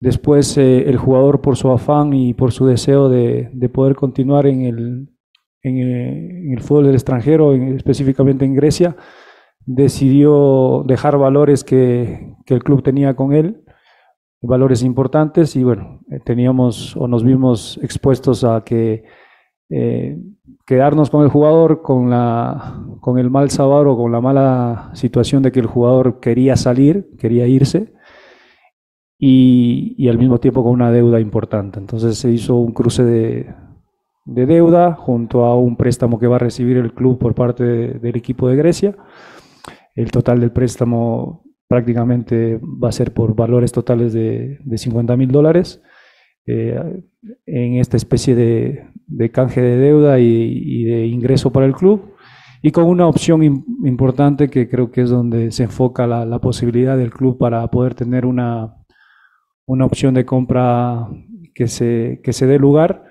Después 0.00 0.56
eh, 0.56 0.88
el 0.88 0.96
jugador 0.96 1.40
por 1.40 1.56
su 1.56 1.70
afán 1.70 2.14
y 2.14 2.34
por 2.34 2.52
su 2.52 2.66
deseo 2.66 3.08
de, 3.08 3.50
poder 3.72 3.96
continuar 3.96 4.46
en 4.46 4.62
el, 4.62 5.08
eh, 5.62 5.68
en, 5.68 6.52
el, 6.52 6.60
fútbol 6.60 6.86
del 6.86 6.94
extranjero, 6.94 7.52
específicamente 7.52 8.44
en 8.44 8.54
Grecia, 8.54 8.96
decidió 9.66 10.84
dejar 10.86 11.18
valores 11.18 11.64
que, 11.64 12.34
que 12.46 12.54
el 12.54 12.62
club 12.62 12.82
tenía 12.82 13.14
con 13.14 13.32
él 13.32 13.62
valores 14.42 14.82
importantes 14.82 15.54
y 15.56 15.64
bueno, 15.64 16.00
eh, 16.10 16.20
teníamos 16.24 16.96
o 16.96 17.06
nos 17.06 17.24
vimos 17.24 17.78
expuestos 17.82 18.44
a 18.44 18.62
que 18.64 19.04
eh, 19.68 20.18
quedarnos 20.66 21.10
con 21.10 21.22
el 21.22 21.28
jugador 21.28 21.82
con, 21.82 22.10
la, 22.10 22.82
con 23.00 23.18
el 23.18 23.30
mal 23.30 23.50
sabor 23.50 23.86
o 23.86 23.96
con 23.96 24.10
la 24.12 24.20
mala 24.20 24.90
situación 24.94 25.42
de 25.42 25.52
que 25.52 25.60
el 25.60 25.66
jugador 25.66 26.20
quería 26.20 26.56
salir, 26.56 27.10
quería 27.18 27.46
irse 27.46 27.92
y, 29.18 29.94
y 29.98 30.08
al 30.08 30.18
mismo 30.18 30.40
tiempo 30.40 30.62
con 30.62 30.72
una 30.72 30.90
deuda 30.90 31.20
importante. 31.20 31.78
Entonces 31.78 32.16
se 32.16 32.30
hizo 32.30 32.56
un 32.56 32.72
cruce 32.72 33.04
de, 33.04 33.54
de 34.24 34.46
deuda 34.46 34.94
junto 34.94 35.44
a 35.44 35.56
un 35.56 35.76
préstamo 35.76 36.18
que 36.18 36.26
va 36.26 36.36
a 36.36 36.40
recibir 36.40 36.76
el 36.76 36.94
club 36.94 37.18
por 37.18 37.34
parte 37.34 37.64
del 37.64 38.16
equipo 38.16 38.48
de 38.48 38.56
Grecia. 38.56 38.96
El 39.94 40.10
total 40.10 40.40
del 40.40 40.52
préstamo 40.52 41.42
prácticamente 41.70 42.58
va 42.60 42.88
a 42.88 42.92
ser 42.92 43.12
por 43.12 43.36
valores 43.36 43.70
totales 43.70 44.12
de, 44.12 44.58
de 44.60 44.76
50 44.76 45.16
mil 45.16 45.30
dólares 45.30 45.80
eh, 46.44 46.76
en 47.46 47.74
esta 47.74 47.96
especie 47.96 48.34
de, 48.34 49.30
canje 49.30 49.60
de 49.60 49.76
deuda 49.76 50.18
y, 50.18 50.82
de 50.82 51.06
ingreso 51.06 51.52
para 51.52 51.66
el 51.66 51.74
club 51.74 52.16
y 52.60 52.72
con 52.72 52.86
una 52.86 53.06
opción 53.06 53.44
importante 53.84 54.50
que 54.50 54.68
creo 54.68 54.90
que 54.90 55.02
es 55.02 55.10
donde 55.10 55.52
se 55.52 55.62
enfoca 55.62 56.08
la, 56.08 56.38
posibilidad 56.40 56.96
del 56.96 57.12
club 57.12 57.38
para 57.38 57.64
poder 57.68 57.94
tener 57.94 58.26
una, 58.26 58.74
una 59.64 59.84
opción 59.84 60.12
de 60.14 60.24
compra 60.24 61.08
que 61.54 61.68
se, 61.68 62.20
que 62.24 62.32
se 62.32 62.46
dé 62.48 62.58
lugar 62.58 63.04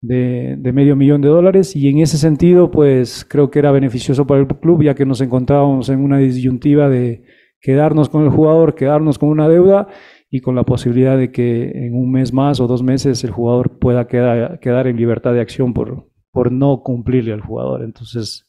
de, 0.00 0.56
de, 0.58 0.72
medio 0.72 0.96
millón 0.96 1.20
de 1.20 1.28
dólares. 1.28 1.76
Y 1.76 1.88
en 1.88 1.98
ese 1.98 2.18
sentido 2.18 2.72
pues 2.72 3.24
creo 3.24 3.48
que 3.48 3.60
era 3.60 3.70
beneficioso 3.70 4.26
para 4.26 4.40
el 4.40 4.48
club 4.48 4.82
ya 4.82 4.96
que 4.96 5.06
nos 5.06 5.20
encontrábamos 5.20 5.88
en 5.88 6.00
una 6.00 6.18
disyuntiva 6.18 6.88
de 6.88 7.22
quedarnos 7.62 8.08
con 8.08 8.24
el 8.24 8.30
jugador, 8.30 8.74
quedarnos 8.74 9.18
con 9.18 9.30
una 9.30 9.48
deuda 9.48 9.88
y 10.28 10.40
con 10.40 10.54
la 10.56 10.64
posibilidad 10.64 11.16
de 11.16 11.30
que 11.30 11.70
en 11.86 11.94
un 11.94 12.10
mes 12.10 12.32
más 12.32 12.60
o 12.60 12.66
dos 12.66 12.82
meses 12.82 13.22
el 13.24 13.30
jugador 13.30 13.78
pueda 13.78 14.06
quedar, 14.08 14.86
en 14.86 14.96
libertad 14.96 15.32
de 15.32 15.40
acción 15.40 15.72
por, 15.72 16.08
por 16.32 16.50
no 16.50 16.82
cumplirle 16.82 17.32
al 17.32 17.40
jugador. 17.40 17.84
Entonces, 17.84 18.48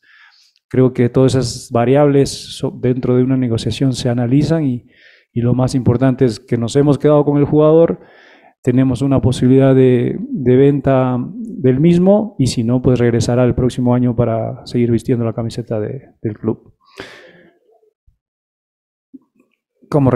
creo 0.68 0.94
que 0.94 1.10
todas 1.10 1.36
esas 1.36 1.70
variables 1.72 2.62
dentro 2.82 3.16
de 3.16 3.24
una 3.24 3.38
negociación 3.38 3.94
se 3.94 4.10
analizan 4.10 4.66
y, 4.66 4.86
y, 5.32 5.42
lo 5.42 5.54
más 5.54 5.76
importante 5.76 6.26
es 6.26 6.40
que 6.40 6.58
nos 6.58 6.76
hemos 6.76 6.98
quedado 6.98 7.24
con 7.24 7.38
el 7.38 7.46
jugador, 7.46 8.00
tenemos 8.64 9.02
una 9.02 9.22
posibilidad 9.22 9.76
de, 9.76 10.18
de 10.30 10.56
venta 10.56 11.18
del 11.36 11.80
mismo 11.80 12.36
y 12.40 12.48
si 12.48 12.64
no, 12.64 12.82
pues 12.82 12.98
regresará 12.98 13.44
el 13.44 13.54
próximo 13.56 13.94
año 13.94 14.16
para 14.16 14.66
seguir 14.66 14.90
vistiendo 14.90 15.26
la 15.26 15.34
camiseta 15.34 15.80
de, 15.80 16.10
del 16.22 16.40
club. 16.40 16.74
¿Cómo 19.94 20.10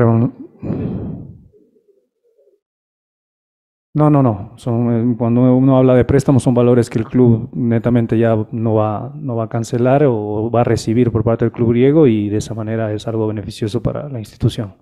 No, 3.93 4.09
no, 4.09 4.23
no. 4.23 4.53
Son, 4.55 5.13
cuando 5.13 5.55
uno 5.55 5.77
habla 5.77 5.93
de 5.93 6.03
préstamos 6.03 6.41
son 6.41 6.55
valores 6.55 6.89
que 6.89 6.97
el 6.97 7.05
club 7.05 7.51
netamente 7.53 8.17
ya 8.17 8.35
no 8.51 8.73
va, 8.73 9.13
no 9.13 9.35
va 9.35 9.43
a 9.43 9.49
cancelar 9.49 10.03
o 10.07 10.49
va 10.49 10.61
a 10.61 10.63
recibir 10.63 11.11
por 11.11 11.23
parte 11.23 11.45
del 11.45 11.51
club 11.51 11.69
griego 11.69 12.07
y 12.07 12.27
de 12.27 12.37
esa 12.37 12.55
manera 12.55 12.91
es 12.91 13.07
algo 13.07 13.27
beneficioso 13.27 13.83
para 13.83 14.09
la 14.09 14.17
institución. 14.17 14.73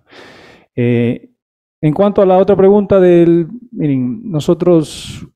Eh, 0.73 1.29
en 1.81 1.93
cuanto 1.93 2.21
a 2.21 2.25
la 2.25 2.37
otra 2.37 2.55
pregunta 2.55 3.01
del, 3.01 3.49
miren, 3.73 4.31
nosotros 4.31 5.27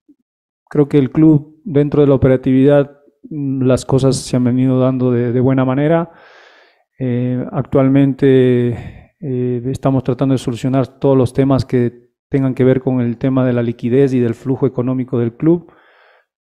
creo 0.69 0.87
que 0.87 0.99
el 0.99 1.11
club 1.11 1.59
dentro 1.65 1.99
de 1.99 2.07
la 2.07 2.15
operatividad 2.15 2.97
mm, 3.29 3.63
las 3.63 3.83
cosas 3.83 4.15
se 4.15 4.37
han 4.37 4.45
venido 4.45 4.79
dando 4.79 5.11
de, 5.11 5.37
buena 5.41 5.65
manera. 5.65 6.11
Eh, 6.97 7.45
actualmente 7.51 9.08
eh, 9.21 9.61
estamos 9.65 10.03
tratando 10.03 10.33
de 10.33 10.39
solucionar 10.39 10.87
todos 10.87 11.17
los 11.17 11.33
temas 11.33 11.65
que 11.65 12.09
tengan 12.29 12.53
que 12.53 12.63
ver 12.63 12.81
con 12.81 13.01
el 13.01 13.17
tema 13.17 13.45
de 13.45 13.53
la 13.53 13.63
liquidez 13.63 14.13
y 14.13 14.19
del 14.19 14.35
flujo 14.35 14.65
económico 14.65 15.19
del 15.19 15.33
club. 15.33 15.71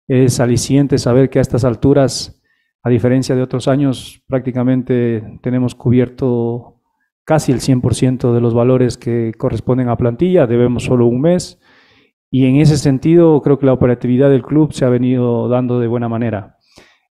Es 0.09 0.41
aliciente 0.41 0.99
saber 0.99 1.31
que 1.31 1.39
a 1.39 1.43
estas 1.43 1.65
alturas, 1.65 2.43
a 2.83 2.91
diferencia 2.91 3.35
de 3.35 3.43
otros 3.43 3.69
años, 3.69 4.23
prácticamente 4.27 5.39
tenemos 5.43 5.75
cubierto 5.75 6.81
casi 7.25 7.53
el 7.53 7.61
100% 7.61 8.33
de 8.33 8.41
los 8.41 8.55
valores 8.55 8.97
que 8.97 9.33
corresponden 9.37 9.89
a 9.89 9.97
plantilla, 9.97 10.47
debemos 10.47 10.85
solo 10.85 11.07
un 11.07 11.21
mes. 11.21 11.61
Y 12.31 12.47
en 12.47 12.57
ese 12.57 12.77
sentido, 12.77 13.41
creo 13.43 13.59
que 13.59 13.67
la 13.67 13.73
operatividad 13.73 14.31
del 14.31 14.43
club 14.43 14.73
se 14.73 14.85
ha 14.85 14.89
venido 14.89 15.49
dando 15.49 15.79
de 15.81 15.87
buena 15.87 16.09
manera. 16.09 16.57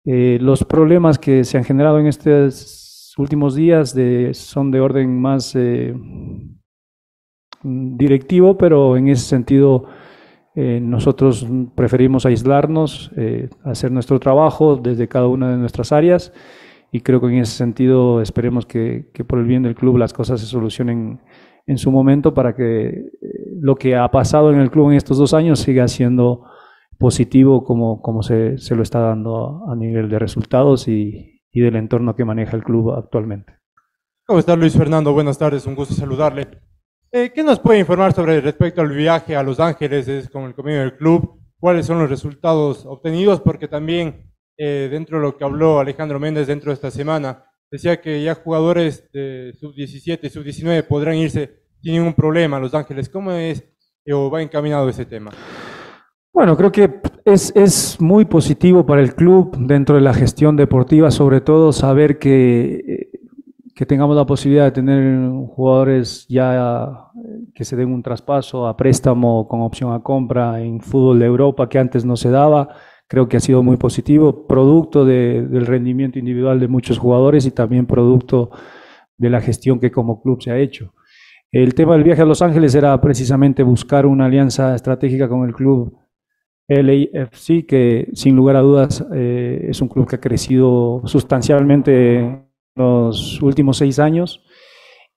Eh, 0.05 0.37
los 0.41 0.63
problemas 0.63 1.17
que 1.17 1.43
se 1.43 1.57
han 1.57 1.63
generado 1.63 1.99
en 1.99 2.07
estas 2.07 2.84
últimos 3.17 3.55
días 3.55 3.93
de, 3.93 4.33
son 4.33 4.71
de 4.71 4.79
orden 4.79 5.19
más 5.19 5.55
eh, 5.55 5.93
directivo, 7.63 8.57
pero 8.57 8.97
en 8.97 9.07
ese 9.07 9.25
sentido 9.25 9.85
eh, 10.55 10.79
nosotros 10.81 11.47
preferimos 11.75 12.25
aislarnos, 12.25 13.11
eh, 13.17 13.49
hacer 13.63 13.91
nuestro 13.91 14.19
trabajo 14.19 14.77
desde 14.77 15.07
cada 15.07 15.27
una 15.27 15.51
de 15.51 15.57
nuestras 15.57 15.91
áreas 15.91 16.33
y 16.91 17.01
creo 17.01 17.19
que 17.19 17.27
en 17.27 17.39
ese 17.39 17.57
sentido 17.57 18.21
esperemos 18.21 18.65
que, 18.65 19.09
que 19.13 19.25
por 19.25 19.39
el 19.39 19.45
bien 19.45 19.63
del 19.63 19.75
club 19.75 19.97
las 19.97 20.13
cosas 20.13 20.39
se 20.39 20.45
solucionen 20.45 21.19
en 21.67 21.77
su 21.77 21.91
momento 21.91 22.33
para 22.33 22.55
que 22.55 23.05
lo 23.59 23.75
que 23.75 23.95
ha 23.95 24.09
pasado 24.11 24.51
en 24.51 24.59
el 24.59 24.69
club 24.69 24.91
en 24.91 24.97
estos 24.97 25.17
dos 25.17 25.33
años 25.33 25.59
siga 25.59 25.87
siendo 25.87 26.43
positivo 26.97 27.63
como, 27.63 28.01
como 28.01 28.23
se, 28.23 28.57
se 28.57 28.75
lo 28.75 28.83
está 28.83 28.99
dando 28.99 29.63
a 29.69 29.75
nivel 29.75 30.07
de 30.09 30.19
resultados 30.19 30.87
y, 30.87 31.34
y 31.55 31.61
del 31.61 31.77
entorno 31.77 32.15
que 32.15 32.25
maneja 32.25 32.57
el 32.57 32.63
club 32.63 32.91
actualmente. 32.91 33.53
¿Cómo 34.25 34.39
está 34.39 34.57
Luis 34.57 34.77
Fernando? 34.77 35.13
Buenas 35.13 35.37
tardes, 35.37 35.65
un 35.65 35.73
gusto 35.73 35.93
saludarle. 35.93 36.47
Eh, 37.13 37.31
¿Qué 37.33 37.43
nos 37.43 37.59
puede 37.59 37.79
informar 37.79 38.11
sobre 38.11 38.41
respecto 38.41 38.81
al 38.81 38.89
viaje 38.89 39.37
a 39.37 39.41
Los 39.41 39.61
Ángeles 39.61 40.29
con 40.29 40.43
el 40.43 40.53
convenio 40.53 40.81
del 40.81 40.97
club? 40.97 41.39
¿Cuáles 41.57 41.85
son 41.85 41.99
los 41.99 42.09
resultados 42.09 42.85
obtenidos? 42.85 43.39
Porque 43.39 43.69
también 43.69 44.33
eh, 44.57 44.89
dentro 44.91 45.17
de 45.17 45.23
lo 45.23 45.37
que 45.37 45.45
habló 45.45 45.79
Alejandro 45.79 46.19
Méndez 46.19 46.47
dentro 46.47 46.71
de 46.71 46.73
esta 46.73 46.91
semana, 46.91 47.45
decía 47.71 48.01
que 48.01 48.21
ya 48.21 48.35
jugadores 48.35 49.09
de 49.13 49.53
sub-17 49.57 50.19
y 50.23 50.29
sub-19 50.29 50.85
podrán 50.85 51.15
irse 51.15 51.61
sin 51.81 51.93
ningún 51.93 52.15
problema 52.15 52.57
a 52.57 52.59
Los 52.59 52.73
Ángeles. 52.73 53.07
¿Cómo 53.07 53.31
es 53.31 53.63
o 54.11 54.29
va 54.29 54.41
encaminado 54.41 54.89
ese 54.89 55.05
tema? 55.05 55.31
Bueno, 56.35 56.57
creo 56.57 56.69
que 56.69 56.99
es, 57.23 57.53
es, 57.55 57.95
muy 58.01 58.25
positivo 58.25 58.85
para 58.85 59.01
el 59.01 59.15
club 59.15 59.55
dentro 59.57 59.95
de 59.95 60.01
la 60.01 60.13
gestión 60.13 60.57
deportiva, 60.57 61.09
sobre 61.09 61.39
todo 61.39 61.71
saber 61.71 62.19
que, 62.19 63.09
que 63.73 63.85
tengamos 63.85 64.17
la 64.17 64.25
posibilidad 64.25 64.65
de 64.65 64.71
tener 64.71 65.29
jugadores 65.47 66.25
ya 66.27 67.09
que 67.53 67.63
se 67.63 67.77
den 67.77 67.89
un 67.93 68.03
traspaso 68.03 68.67
a 68.67 68.75
préstamo 68.75 69.47
con 69.47 69.61
opción 69.61 69.93
a 69.93 70.03
compra 70.03 70.61
en 70.61 70.81
fútbol 70.81 71.19
de 71.19 71.25
Europa 71.25 71.69
que 71.69 71.79
antes 71.79 72.03
no 72.03 72.17
se 72.17 72.29
daba. 72.29 72.67
Creo 73.07 73.29
que 73.29 73.37
ha 73.37 73.39
sido 73.39 73.63
muy 73.63 73.77
positivo, 73.77 74.45
producto 74.45 75.05
del 75.05 75.65
rendimiento 75.65 76.19
individual 76.19 76.59
de 76.59 76.67
muchos 76.67 76.97
jugadores 76.97 77.45
y 77.45 77.51
también 77.51 77.85
producto 77.85 78.51
de 79.17 79.29
la 79.29 79.39
gestión 79.39 79.79
que 79.79 79.89
como 79.89 80.21
club 80.21 80.41
se 80.41 80.51
ha 80.51 80.57
hecho. 80.57 80.93
El 81.49 81.73
tema 81.75 81.93
del 81.93 82.03
viaje 82.03 82.23
a 82.23 82.25
Los 82.25 82.41
Ángeles 82.41 82.75
era 82.75 82.99
precisamente 82.99 83.63
buscar 83.63 84.05
una 84.05 84.25
alianza 84.25 84.75
estratégica 84.75 85.29
con 85.29 85.47
el 85.47 85.53
club 85.53 86.04
LAFC, 86.67 87.65
que 87.67 88.09
sin 88.13 88.35
lugar 88.35 88.55
a 88.55 88.61
dudas 88.61 89.05
eh, 89.13 89.67
es 89.69 89.81
un 89.81 89.87
club 89.87 90.07
que 90.07 90.15
ha 90.15 90.21
crecido 90.21 91.01
sustancialmente 91.05 92.19
en 92.19 92.47
los 92.75 93.41
últimos 93.41 93.77
seis 93.77 93.99
años 93.99 94.43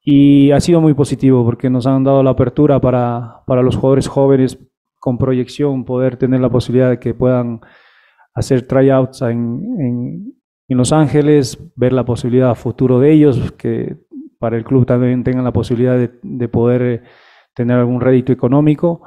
y 0.03 0.51
ha 0.53 0.61
sido 0.61 0.81
muy 0.81 0.95
positivo 0.95 1.45
porque 1.45 1.71
nos 1.71 1.87
han 1.87 2.05
dado 2.05 2.23
la 2.23 2.31
apertura 2.31 2.81
para, 2.81 3.43
para 3.47 3.63
los 3.63 3.77
jugadores 3.77 4.09
jóvenes 4.09 4.59
con 4.99 5.17
proyección, 5.17 5.85
poder 5.85 6.17
tener 6.17 6.41
la 6.41 6.51
posibilidad 6.51 6.91
de 6.91 6.99
que 6.99 7.15
puedan 7.15 7.61
hacer 8.35 8.67
tryouts 8.67 9.23
en, 9.23 10.35
en, 10.69 10.77
Los 10.77 10.93
Ángeles, 10.93 11.59
ver 11.77 11.93
la 11.93 12.05
posibilidad 12.05 12.55
futuro 12.55 13.01
de 13.01 13.13
ellos, 13.13 13.53
que 13.53 13.97
para 14.39 14.57
el 14.57 14.65
club 14.65 14.85
también 14.87 15.25
tengan 15.25 15.45
la 15.45 15.53
posibilidad 15.53 15.97
de, 15.97 16.11
de 16.23 16.49
poder 16.49 17.05
tener 17.55 17.79
algún 17.79 18.01
rédito 18.01 18.33
económico 18.33 19.03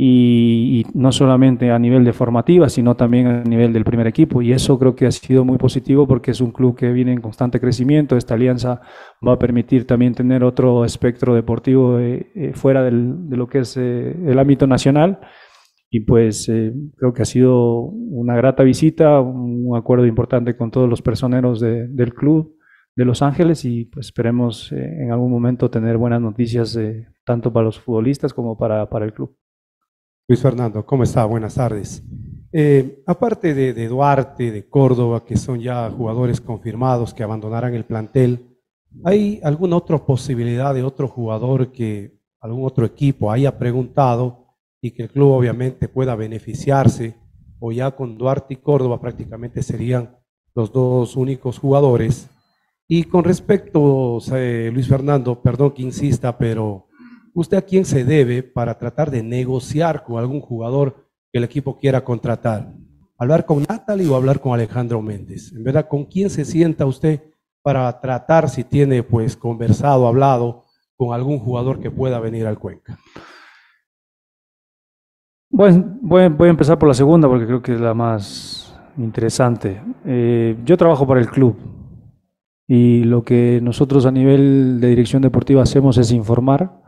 y, 0.00 0.86
no 0.94 1.10
solamente 1.10 1.72
a 1.72 1.78
nivel 1.78 2.04
de 2.04 2.12
formativa, 2.12 2.68
sino 2.68 2.94
también 2.94 3.26
a 3.26 3.42
nivel 3.42 3.72
del 3.72 3.84
primer 3.84 4.06
equipo. 4.06 4.40
Y 4.40 4.52
eso 4.52 4.78
creo 4.78 4.94
que 4.94 5.06
ha 5.06 5.10
sido 5.10 5.44
muy 5.44 5.58
positivo 5.58 6.06
porque 6.06 6.30
es 6.30 6.40
un 6.40 6.52
club 6.52 6.76
que 6.76 6.92
viene 6.92 7.12
en 7.12 7.20
constante 7.20 7.58
crecimiento. 7.58 8.16
Esta 8.16 8.34
alianza 8.34 8.80
va 9.26 9.32
a 9.32 9.38
permitir 9.40 9.88
también 9.88 10.14
tener 10.14 10.44
otro 10.44 10.84
espectro 10.84 11.34
deportivo 11.34 11.98
eh, 11.98 12.30
eh, 12.36 12.52
fuera 12.54 12.84
del, 12.84 13.28
de 13.28 13.36
lo 13.36 13.48
que 13.48 13.58
es 13.58 13.76
eh, 13.76 14.14
el 14.24 14.38
ámbito 14.38 14.68
nacional. 14.68 15.18
Y 15.90 16.00
pues 16.00 16.46
creo 16.96 17.14
que 17.14 17.22
ha 17.22 17.24
sido 17.24 17.80
una 17.80 18.36
grata 18.36 18.62
visita, 18.62 19.20
un 19.20 19.74
acuerdo 19.74 20.04
importante 20.04 20.54
con 20.54 20.70
todos 20.70 20.88
los 20.88 21.00
personeros 21.00 21.60
de, 21.60 21.88
del 21.88 22.12
club 22.12 22.54
de 22.94 23.06
Los 23.06 23.22
Ángeles 23.22 23.64
y 23.64 23.86
pues 23.86 24.08
esperemos 24.08 24.70
en 24.70 25.10
algún 25.12 25.30
momento 25.30 25.70
tener 25.70 25.96
buenas 25.96 26.20
noticias 26.20 26.78
tanto 27.24 27.54
para 27.54 27.64
los 27.64 27.80
futbolistas 27.80 28.34
como 28.34 28.58
para, 28.58 28.90
para 28.90 29.06
el 29.06 29.14
club. 29.14 29.34
Luis 30.30 30.42
Fernando, 30.42 30.84
¿cómo 30.84 31.04
está? 31.04 31.24
Buenas 31.24 31.54
tardes. 31.54 32.02
Eh, 32.52 33.02
aparte 33.06 33.54
de, 33.54 33.88
Duarte, 33.88 34.52
de 34.52 34.68
Córdoba, 34.68 35.24
que 35.24 35.38
son 35.38 35.58
ya 35.58 35.90
jugadores 35.90 36.38
confirmados 36.38 37.14
que 37.14 37.22
abandonarán 37.22 37.74
el 37.74 37.86
plantel, 37.86 38.58
¿hay 39.04 39.40
alguna 39.42 39.78
otra 39.78 39.96
posibilidad 39.96 40.74
de 40.74 40.82
otro 40.82 41.08
jugador 41.08 41.72
que 41.72 42.20
algún 42.40 42.66
otro 42.66 42.84
equipo 42.84 43.32
haya 43.32 43.58
preguntado 43.58 44.48
y 44.82 44.90
que 44.90 45.04
el 45.04 45.08
club 45.08 45.30
obviamente 45.30 45.88
pueda 45.88 46.14
beneficiarse? 46.14 47.16
O 47.58 47.72
ya 47.72 47.92
con 47.92 48.18
Duarte 48.18 48.52
y 48.52 48.56
Córdoba 48.58 49.00
prácticamente 49.00 49.62
serían 49.62 50.14
los 50.54 50.70
dos 50.70 51.16
únicos 51.16 51.58
jugadores. 51.58 52.28
Y 52.86 53.04
con 53.04 53.24
respecto, 53.24 54.18
eh, 54.34 54.70
Luis 54.74 54.88
Fernando, 54.88 55.40
perdón 55.40 55.70
que 55.70 55.80
insista, 55.80 56.36
pero 56.36 56.87
¿Usted 57.38 57.56
a 57.56 57.62
quién 57.62 57.84
se 57.84 58.04
debe 58.04 58.42
para 58.42 58.76
tratar 58.76 59.12
de 59.12 59.22
negociar 59.22 60.02
con 60.02 60.18
algún 60.18 60.40
jugador 60.40 61.06
que 61.30 61.38
el 61.38 61.44
equipo 61.44 61.78
quiera 61.78 62.02
contratar? 62.02 62.74
¿Hablar 63.16 63.46
con 63.46 63.62
Natalie 63.62 64.08
o 64.08 64.16
hablar 64.16 64.40
con 64.40 64.54
Alejandro 64.54 65.00
Méndez? 65.00 65.52
En 65.52 65.62
verdad, 65.62 65.86
¿con 65.86 66.06
quién 66.06 66.30
se 66.30 66.44
sienta 66.44 66.84
usted 66.84 67.22
para 67.62 68.00
tratar 68.00 68.48
si 68.48 68.64
tiene 68.64 69.04
pues 69.04 69.36
conversado, 69.36 70.08
hablado 70.08 70.64
con 70.96 71.14
algún 71.14 71.38
jugador 71.38 71.78
que 71.78 71.92
pueda 71.92 72.18
venir 72.18 72.44
al 72.44 72.58
Cuenca? 72.58 72.98
Bueno, 75.48 75.96
voy, 76.02 76.22
a 76.22 76.50
empezar 76.50 76.76
por 76.76 76.88
la 76.88 76.94
segunda 76.94 77.28
porque 77.28 77.46
creo 77.46 77.62
que 77.62 77.74
es 77.74 77.80
la 77.80 77.94
más 77.94 78.76
interesante. 78.96 79.80
Eh, 80.04 80.56
yo 80.64 80.76
trabajo 80.76 81.06
para 81.06 81.20
el 81.20 81.28
club 81.28 81.56
y 82.66 83.04
lo 83.04 83.22
que 83.22 83.60
nosotros 83.62 84.06
a 84.06 84.10
nivel 84.10 84.80
de 84.80 84.88
dirección 84.88 85.22
deportiva 85.22 85.62
hacemos 85.62 85.98
es 85.98 86.10
informar 86.10 86.87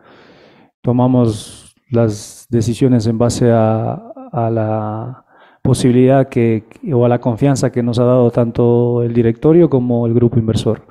tomamos 0.83 1.75
las 1.91 2.47
decisiones 2.51 3.07
en 3.07 3.19
base 3.19 3.51
a, 3.51 4.07
la 4.33 5.25
posibilidad 5.63 6.29
que, 6.29 6.65
o 6.93 7.05
a 7.05 7.09
la 7.09 7.21
confianza 7.21 7.73
que 7.73 7.83
nos 7.83 7.99
ha 7.99 8.05
dado 8.05 8.31
tanto 8.31 9.03
el 9.03 9.13
directorio 9.13 9.69
como 9.69 10.07
el 10.07 10.15
grupo 10.15 10.39
inversor. 10.39 10.87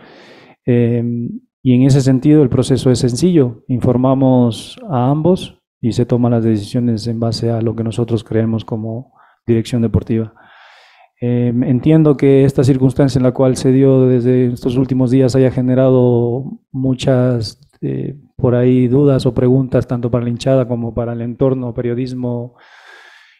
Em, 0.65 1.39
y 1.63 1.73
en 1.73 1.83
ese 1.83 2.01
sentido 2.01 2.43
el 2.43 2.49
proceso 2.49 2.91
es 2.91 2.99
sencillo, 2.99 3.63
informamos 3.67 4.79
a 4.89 5.09
ambos 5.09 5.61
y 5.81 5.93
se 5.93 6.05
toman 6.05 6.33
las 6.33 6.43
decisiones 6.43 7.07
en 7.07 7.19
base 7.19 7.49
a 7.49 7.61
lo 7.61 7.75
que 7.75 7.83
nosotros 7.83 8.23
creemos 8.23 8.65
como 8.65 9.13
dirección 9.47 9.81
deportiva. 9.81 10.33
Em, 11.21 11.63
entiendo 11.63 12.15
que 12.15 12.45
esta 12.45 12.63
circunstancia 12.63 13.19
en 13.19 13.23
la 13.23 13.33
cual 13.33 13.57
se 13.57 13.71
dio 13.71 14.07
desde 14.07 14.53
estos 14.53 14.77
últimos 14.77 15.11
días 15.11 15.35
haya 15.35 15.51
generado 15.51 16.59
muchas 16.71 17.59
eh, 17.81 18.17
por 18.39 18.55
ahí 18.55 18.87
dudas 18.87 19.25
o 19.25 19.33
preguntas 19.33 19.87
tanto 19.87 20.09
para 20.09 20.23
la 20.23 20.29
hinchada 20.29 20.67
como 20.67 20.93
para 20.93 21.13
el 21.13 21.21
entorno, 21.21 21.73
periodismo 21.73 22.55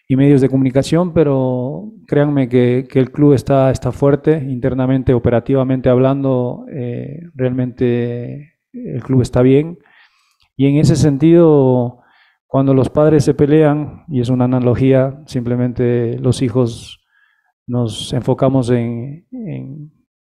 y 0.08 0.16
medios 0.16 0.42
de 0.42 0.50
comunicación, 0.50 1.14
pero 1.14 1.92
créanme 2.08 2.50
que, 2.50 2.88
el 2.92 3.12
club 3.12 3.34
está, 3.34 3.70
está 3.70 3.92
fuerte 3.92 4.44
internamente, 4.48 5.14
operativamente 5.14 5.88
hablando, 5.88 6.66
eh, 6.72 7.22
realmente 7.36 8.56
el 8.74 9.04
club 9.04 9.22
está 9.22 9.42
bien. 9.42 9.78
Y 10.58 10.66
en 10.66 10.78
ese 10.78 10.96
sentido, 10.96 12.00
cuando 12.48 12.74
los 12.74 12.90
padres 12.90 13.24
se 13.24 13.36
pelean, 13.36 14.04
y 14.08 14.20
es 14.20 14.30
una 14.30 14.46
analogía, 14.46 15.22
simplemente 15.28 16.18
los 16.20 16.42
hijos 16.42 17.06
nos 17.68 18.12
enfocamos 18.14 18.72
en, 18.72 19.28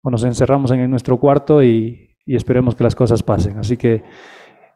o 0.03 0.11
nos 0.11 0.23
encerramos 0.23 0.69
en 0.69 0.89
nuestro 0.89 1.19
cuarto 1.19 1.63
y, 1.63 2.15
y 2.27 2.35
esperemos 2.35 2.75
que 2.75 2.83
las 2.83 2.93
cosas 2.93 3.23
pasen. 3.23 3.57
Así 3.57 3.75
que 3.75 4.03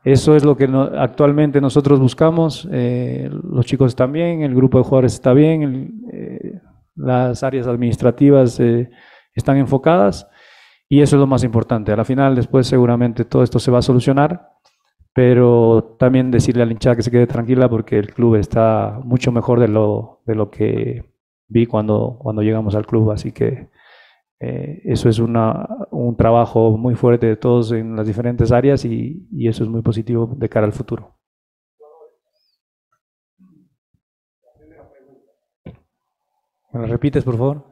eso 0.03 0.35
es 0.35 0.43
lo 0.43 0.57
que 0.57 0.65
actualmente 0.97 1.61
nosotros 1.61 1.99
buscamos. 1.99 2.67
Eh, 2.71 3.29
los 3.31 3.65
chicos 3.65 3.89
están 3.91 4.11
bien, 4.11 4.41
el 4.41 4.53
grupo 4.53 4.77
de 4.77 4.83
jugadores 4.83 5.13
está 5.13 5.33
bien, 5.33 6.03
eh, 6.11 6.59
las 6.95 7.41
áreas 7.43 7.67
administrativas 7.67 8.59
eh, 8.59 8.89
están 9.33 9.57
enfocadas 9.57 10.27
y 10.89 11.01
eso 11.01 11.15
es 11.15 11.19
lo 11.19 11.27
más 11.27 11.43
importante. 11.43 11.93
A 11.93 11.95
la 11.95 12.03
final, 12.03 12.35
después 12.35 12.67
seguramente 12.67 13.23
todo 13.23 13.43
esto 13.43 13.59
se 13.59 13.71
va 13.71 13.79
a 13.79 13.81
solucionar, 13.81 14.49
pero 15.13 15.95
también 15.97 16.31
decirle 16.31 16.63
a 16.63 16.65
la 16.65 16.73
hinchada 16.73 16.97
que 16.97 17.03
se 17.03 17.11
quede 17.11 17.27
tranquila 17.27 17.69
porque 17.69 17.97
el 17.97 18.13
club 18.13 18.35
está 18.35 18.99
mucho 19.05 19.31
mejor 19.31 19.61
de 19.61 19.69
lo, 19.69 20.21
de 20.25 20.35
lo 20.35 20.51
que 20.51 21.05
vi 21.47 21.65
cuando, 21.65 22.17
cuando 22.19 22.41
llegamos 22.41 22.75
al 22.75 22.85
club. 22.85 23.11
Así 23.11 23.31
que 23.31 23.69
eh, 24.43 24.81
eso 24.85 25.09
es 25.09 25.19
una, 25.19 25.67
un 25.91 26.15
trabajo 26.15 26.77
muy 26.77 26.95
fuerte 26.95 27.27
de 27.27 27.37
todos 27.37 27.71
en 27.71 27.95
las 27.95 28.05
diferentes 28.05 28.51
áreas 28.51 28.83
y, 28.85 29.27
y 29.31 29.47
eso 29.47 29.63
es 29.63 29.69
muy 29.69 29.81
positivo 29.81 30.33
de 30.37 30.49
cara 30.49 30.65
al 30.65 30.73
futuro. 30.73 31.15
¿Me 36.73 36.81
lo 36.81 36.87
repites, 36.87 37.23
por 37.23 37.37
favor? 37.37 37.63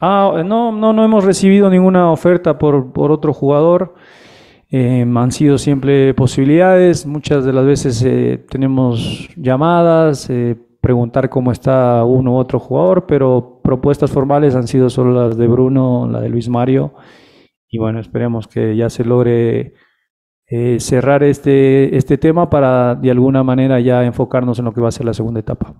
Ah, 0.00 0.42
no, 0.44 0.72
no, 0.72 0.92
no 0.92 1.04
hemos 1.04 1.24
recibido 1.24 1.68
ninguna 1.68 2.10
oferta 2.10 2.58
por, 2.58 2.92
por 2.92 3.12
otro 3.12 3.32
jugador. 3.32 3.94
Eh, 4.70 5.02
han 5.02 5.32
sido 5.32 5.58
siempre 5.58 6.14
posibilidades. 6.14 7.06
Muchas 7.06 7.44
de 7.44 7.52
las 7.52 7.64
veces 7.64 8.02
eh, 8.04 8.44
tenemos 8.48 9.28
llamadas, 9.36 10.30
eh, 10.30 10.56
preguntar 10.82 11.30
cómo 11.30 11.52
está 11.52 12.04
uno 12.04 12.32
u 12.32 12.36
otro 12.36 12.58
jugador, 12.58 13.06
pero 13.06 13.60
propuestas 13.62 14.10
formales 14.10 14.56
han 14.56 14.66
sido 14.66 14.90
solo 14.90 15.28
las 15.28 15.38
de 15.38 15.46
Bruno, 15.46 16.08
la 16.10 16.20
de 16.20 16.28
Luis 16.28 16.48
Mario, 16.48 16.92
y 17.68 17.78
bueno, 17.78 18.00
esperemos 18.00 18.48
que 18.48 18.76
ya 18.76 18.90
se 18.90 19.04
logre 19.04 19.74
eh, 20.48 20.80
cerrar 20.80 21.22
este, 21.22 21.96
este 21.96 22.18
tema 22.18 22.50
para 22.50 22.96
de 22.96 23.12
alguna 23.12 23.44
manera 23.44 23.78
ya 23.78 24.04
enfocarnos 24.04 24.58
en 24.58 24.64
lo 24.64 24.74
que 24.74 24.80
va 24.80 24.88
a 24.88 24.92
ser 24.92 25.06
la 25.06 25.14
segunda 25.14 25.38
etapa. 25.40 25.72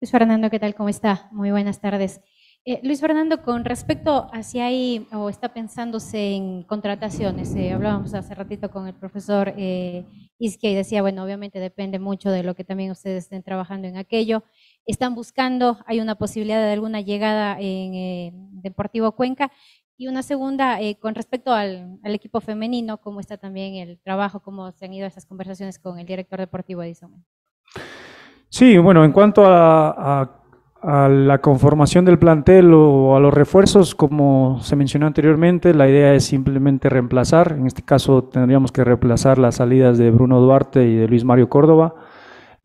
Luis 0.00 0.10
Fernando, 0.10 0.50
¿qué 0.50 0.60
tal? 0.60 0.74
¿Cómo 0.74 0.90
está? 0.90 1.28
Muy 1.32 1.50
buenas 1.50 1.80
tardes. 1.80 2.20
Eh, 2.64 2.78
Luis 2.84 3.00
Fernando, 3.00 3.42
con 3.42 3.64
respecto 3.64 4.28
a 4.32 4.44
si 4.44 4.60
hay 4.60 5.08
o 5.12 5.28
está 5.28 5.52
pensándose 5.52 6.34
en 6.34 6.62
contrataciones, 6.62 7.52
eh, 7.56 7.72
hablábamos 7.72 8.14
hace 8.14 8.36
ratito 8.36 8.70
con 8.70 8.86
el 8.86 8.94
profesor 8.94 9.52
eh, 9.56 10.04
y 10.38 10.74
decía, 10.74 11.02
bueno, 11.02 11.24
obviamente 11.24 11.58
depende 11.58 11.98
mucho 11.98 12.30
de 12.30 12.44
lo 12.44 12.54
que 12.54 12.62
también 12.62 12.92
ustedes 12.92 13.24
estén 13.24 13.42
trabajando 13.42 13.88
en 13.88 13.96
aquello. 13.96 14.44
Están 14.86 15.16
buscando, 15.16 15.78
hay 15.86 15.98
una 15.98 16.14
posibilidad 16.14 16.64
de 16.64 16.72
alguna 16.72 17.00
llegada 17.00 17.56
en 17.58 17.94
eh, 17.94 18.32
Deportivo 18.62 19.10
Cuenca. 19.12 19.50
Y 19.96 20.06
una 20.06 20.22
segunda, 20.22 20.78
con 21.00 21.14
respecto 21.14 21.52
al, 21.52 22.00
equipo 22.04 22.40
femenino, 22.40 22.98
¿cómo 22.98 23.20
está 23.20 23.36
también 23.36 23.74
el 23.74 24.00
trabajo, 24.00 24.40
cómo 24.40 24.72
se 24.72 24.84
han 24.84 24.94
ido 24.94 25.06
esas 25.06 25.26
conversaciones 25.26 25.78
con 25.78 25.98
el 25.98 26.06
director 26.06 26.40
deportivo 26.40 26.82
Edison? 26.82 27.24
Sí, 28.48 28.78
bueno, 28.78 29.04
en 29.04 29.12
cuanto 29.12 29.44
a 29.46 30.41
la 30.82 31.40
conformación 31.40 32.04
del 32.04 32.18
plantel 32.18 32.72
o 32.74 33.16
a 33.16 33.20
los 33.20 33.32
refuerzos, 33.32 33.94
como 33.94 34.58
se 34.62 34.74
mencionó 34.74 35.06
anteriormente, 35.06 35.74
la 35.74 35.88
idea 35.88 36.14
es 36.14 36.24
simplemente 36.24 36.88
reemplazar. 36.88 37.52
En 37.52 37.66
este 37.66 37.82
caso 37.82 38.24
tendríamos 38.24 38.72
que 38.72 38.82
reemplazar 38.82 39.38
las 39.38 39.56
salidas 39.56 39.96
de 39.98 40.10
Bruno 40.10 40.40
Duarte 40.40 40.88
y 40.88 40.96
de 40.96 41.08
Luis 41.08 41.24
Mario 41.24 41.48
Córdoba. 41.48 41.94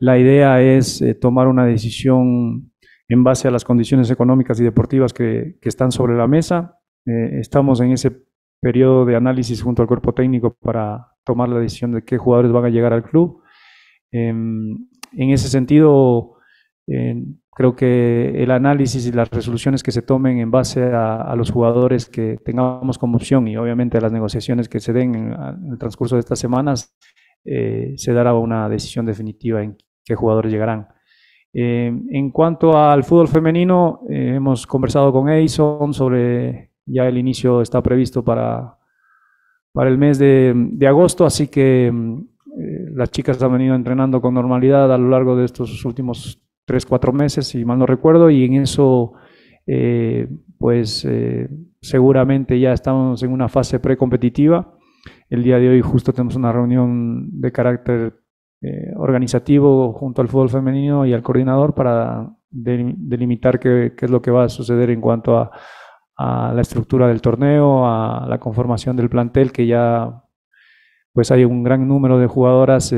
La 0.00 0.18
idea 0.18 0.60
es 0.60 1.00
eh, 1.00 1.14
tomar 1.14 1.46
una 1.46 1.64
decisión 1.64 2.72
en 3.08 3.24
base 3.24 3.46
a 3.46 3.52
las 3.52 3.64
condiciones 3.64 4.10
económicas 4.10 4.58
y 4.60 4.64
deportivas 4.64 5.12
que, 5.12 5.56
que 5.60 5.68
están 5.68 5.92
sobre 5.92 6.16
la 6.16 6.26
mesa. 6.26 6.78
Eh, 7.06 7.38
estamos 7.38 7.80
en 7.80 7.92
ese 7.92 8.12
periodo 8.60 9.04
de 9.04 9.14
análisis 9.14 9.62
junto 9.62 9.82
al 9.82 9.88
cuerpo 9.88 10.12
técnico 10.12 10.56
para 10.60 11.06
tomar 11.24 11.48
la 11.48 11.60
decisión 11.60 11.92
de 11.92 12.02
qué 12.02 12.18
jugadores 12.18 12.50
van 12.50 12.64
a 12.64 12.70
llegar 12.70 12.92
al 12.92 13.04
club. 13.04 13.42
Em, 14.10 14.88
en 15.12 15.30
ese 15.30 15.48
sentido, 15.48 16.34
creo 17.58 17.74
que 17.74 18.40
el 18.40 18.52
análisis 18.52 19.04
y 19.08 19.10
las 19.10 19.28
resoluciones 19.30 19.82
que 19.82 19.90
se 19.90 20.00
tomen 20.00 20.38
en 20.38 20.48
base 20.48 20.80
a, 20.94 21.34
los 21.34 21.50
jugadores 21.50 22.08
que 22.08 22.38
tengamos 22.44 22.98
como 22.98 23.16
opción 23.16 23.48
y 23.48 23.56
obviamente 23.56 23.98
a 23.98 24.00
las 24.00 24.12
negociaciones 24.12 24.68
que 24.68 24.78
se 24.78 24.92
den 24.92 25.16
en, 25.16 25.32
el 25.72 25.76
transcurso 25.76 26.14
de 26.14 26.20
estas 26.20 26.38
semanas, 26.38 26.96
eh, 27.44 27.94
se 27.96 28.12
dará 28.12 28.32
una 28.34 28.68
decisión 28.68 29.06
definitiva 29.06 29.60
en 29.60 29.76
qué 30.04 30.14
jugadores 30.14 30.52
llegarán. 30.52 30.86
Eh, 31.52 31.92
en 32.10 32.30
cuanto 32.30 32.78
al 32.78 33.02
fútbol 33.02 33.26
femenino, 33.26 34.02
eh, 34.08 34.34
hemos 34.36 34.64
conversado 34.64 35.12
con 35.12 35.28
Edison 35.28 35.92
sobre, 35.92 36.70
ya 36.86 37.08
el 37.08 37.18
inicio 37.18 37.60
está 37.60 37.82
previsto 37.82 38.22
para, 38.22 38.78
para 39.72 39.90
el 39.90 39.98
mes 39.98 40.20
de, 40.20 40.52
de 40.54 40.86
agosto, 40.86 41.26
así 41.26 41.48
que 41.48 41.92
las 42.94 43.10
chicas 43.10 43.42
han 43.42 43.52
venido 43.52 43.74
entrenando 43.74 44.20
con 44.20 44.34
normalidad 44.34 44.92
a 44.92 44.98
lo 44.98 45.08
largo 45.08 45.34
de 45.34 45.44
estos 45.44 45.84
últimos 45.84 46.40
tres, 46.68 46.84
cuatro 46.84 47.12
meses, 47.12 47.48
si 47.48 47.64
mal 47.64 47.78
no 47.78 47.86
recuerdo, 47.86 48.28
y 48.28 48.44
en 48.44 48.54
eso, 48.62 49.14
eh, 49.66 50.28
pues 50.58 51.04
eh, 51.08 51.48
seguramente 51.80 52.60
ya 52.60 52.72
estamos 52.74 53.22
en 53.22 53.32
una 53.32 53.48
fase 53.48 53.80
precompetitiva. 53.80 54.74
El 55.30 55.42
día 55.42 55.58
de 55.58 55.70
hoy 55.70 55.80
justo 55.80 56.12
tenemos 56.12 56.36
una 56.36 56.52
reunión 56.52 57.40
de 57.40 57.50
carácter 57.52 58.20
eh, 58.60 58.92
organizativo 58.96 59.94
junto 59.94 60.20
al 60.20 60.28
fútbol 60.28 60.50
femenino 60.50 61.06
y 61.06 61.14
al 61.14 61.22
coordinador 61.22 61.74
para 61.74 62.36
delimitar 62.50 63.58
qué, 63.58 63.94
qué, 63.96 64.04
es 64.04 64.10
lo 64.10 64.20
que 64.20 64.30
va 64.30 64.44
a 64.44 64.48
suceder 64.50 64.90
en 64.90 65.00
cuanto 65.00 65.38
a, 65.38 65.50
la 66.20 66.60
estructura 66.60 67.06
del 67.06 67.22
torneo, 67.22 67.86
a 67.86 68.26
la 68.28 68.38
conformación 68.40 68.96
del 68.96 69.08
plantel, 69.08 69.52
que 69.52 69.68
ya 69.68 70.24
pues 71.12 71.30
hay 71.30 71.44
un 71.44 71.62
gran 71.62 71.86
número 71.86 72.18
de 72.18 72.26
jugadoras 72.26 72.92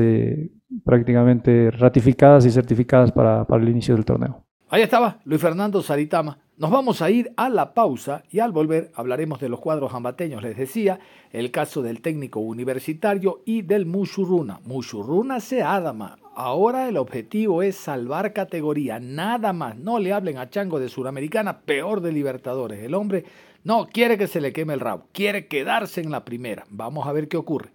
prácticamente 0.83 1.71
ratificadas 1.71 2.45
y 2.45 2.51
certificadas 2.51 3.11
para, 3.11 3.45
para 3.45 3.63
el 3.63 3.69
inicio 3.69 3.95
del 3.95 4.05
torneo. 4.05 4.43
Ahí 4.69 4.83
estaba 4.83 5.19
Luis 5.25 5.41
Fernando 5.41 5.81
Saritama. 5.81 6.37
Nos 6.55 6.71
vamos 6.71 7.01
a 7.01 7.09
ir 7.09 7.33
a 7.35 7.49
la 7.49 7.73
pausa 7.73 8.23
y 8.29 8.39
al 8.39 8.53
volver 8.53 8.91
hablaremos 8.95 9.41
de 9.41 9.49
los 9.49 9.59
cuadros 9.59 9.93
ambateños, 9.93 10.41
les 10.41 10.55
decía, 10.55 10.99
el 11.31 11.51
caso 11.51 11.81
del 11.81 12.01
técnico 12.01 12.39
universitario 12.39 13.41
y 13.45 13.63
del 13.63 13.85
Mushuruna. 13.85 14.61
Mushuruna 14.63 15.41
se 15.41 15.61
adama. 15.61 16.19
Ahora 16.35 16.87
el 16.87 16.95
objetivo 16.95 17.63
es 17.63 17.75
salvar 17.75 18.31
categoría, 18.31 18.99
nada 19.01 19.51
más. 19.51 19.75
No 19.75 19.99
le 19.99 20.13
hablen 20.13 20.37
a 20.37 20.49
Chango 20.49 20.79
de 20.79 20.87
Suramericana, 20.87 21.59
peor 21.61 21.99
de 21.99 22.13
Libertadores. 22.13 22.81
El 22.81 22.93
hombre 22.93 23.25
no 23.65 23.87
quiere 23.87 24.17
que 24.17 24.27
se 24.27 24.39
le 24.39 24.53
queme 24.53 24.73
el 24.73 24.79
rabo, 24.79 25.07
quiere 25.11 25.47
quedarse 25.47 25.99
en 25.99 26.11
la 26.11 26.23
primera. 26.23 26.63
Vamos 26.69 27.07
a 27.07 27.11
ver 27.11 27.27
qué 27.27 27.35
ocurre. 27.35 27.71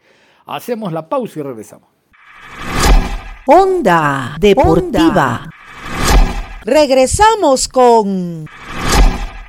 Hacemos 0.47 0.95
la 0.95 1.11
pausa 1.11 1.41
y 1.41 1.43
regresamos. 1.43 1.96
Onda 3.49 4.35
Deportiva. 4.41 5.49
Regresamos 6.65 7.69
con 7.69 8.45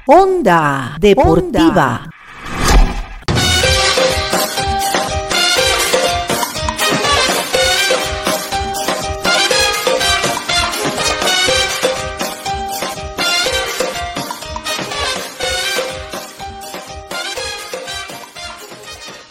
Onda 0.06 0.96
Deportiva. 1.00 2.08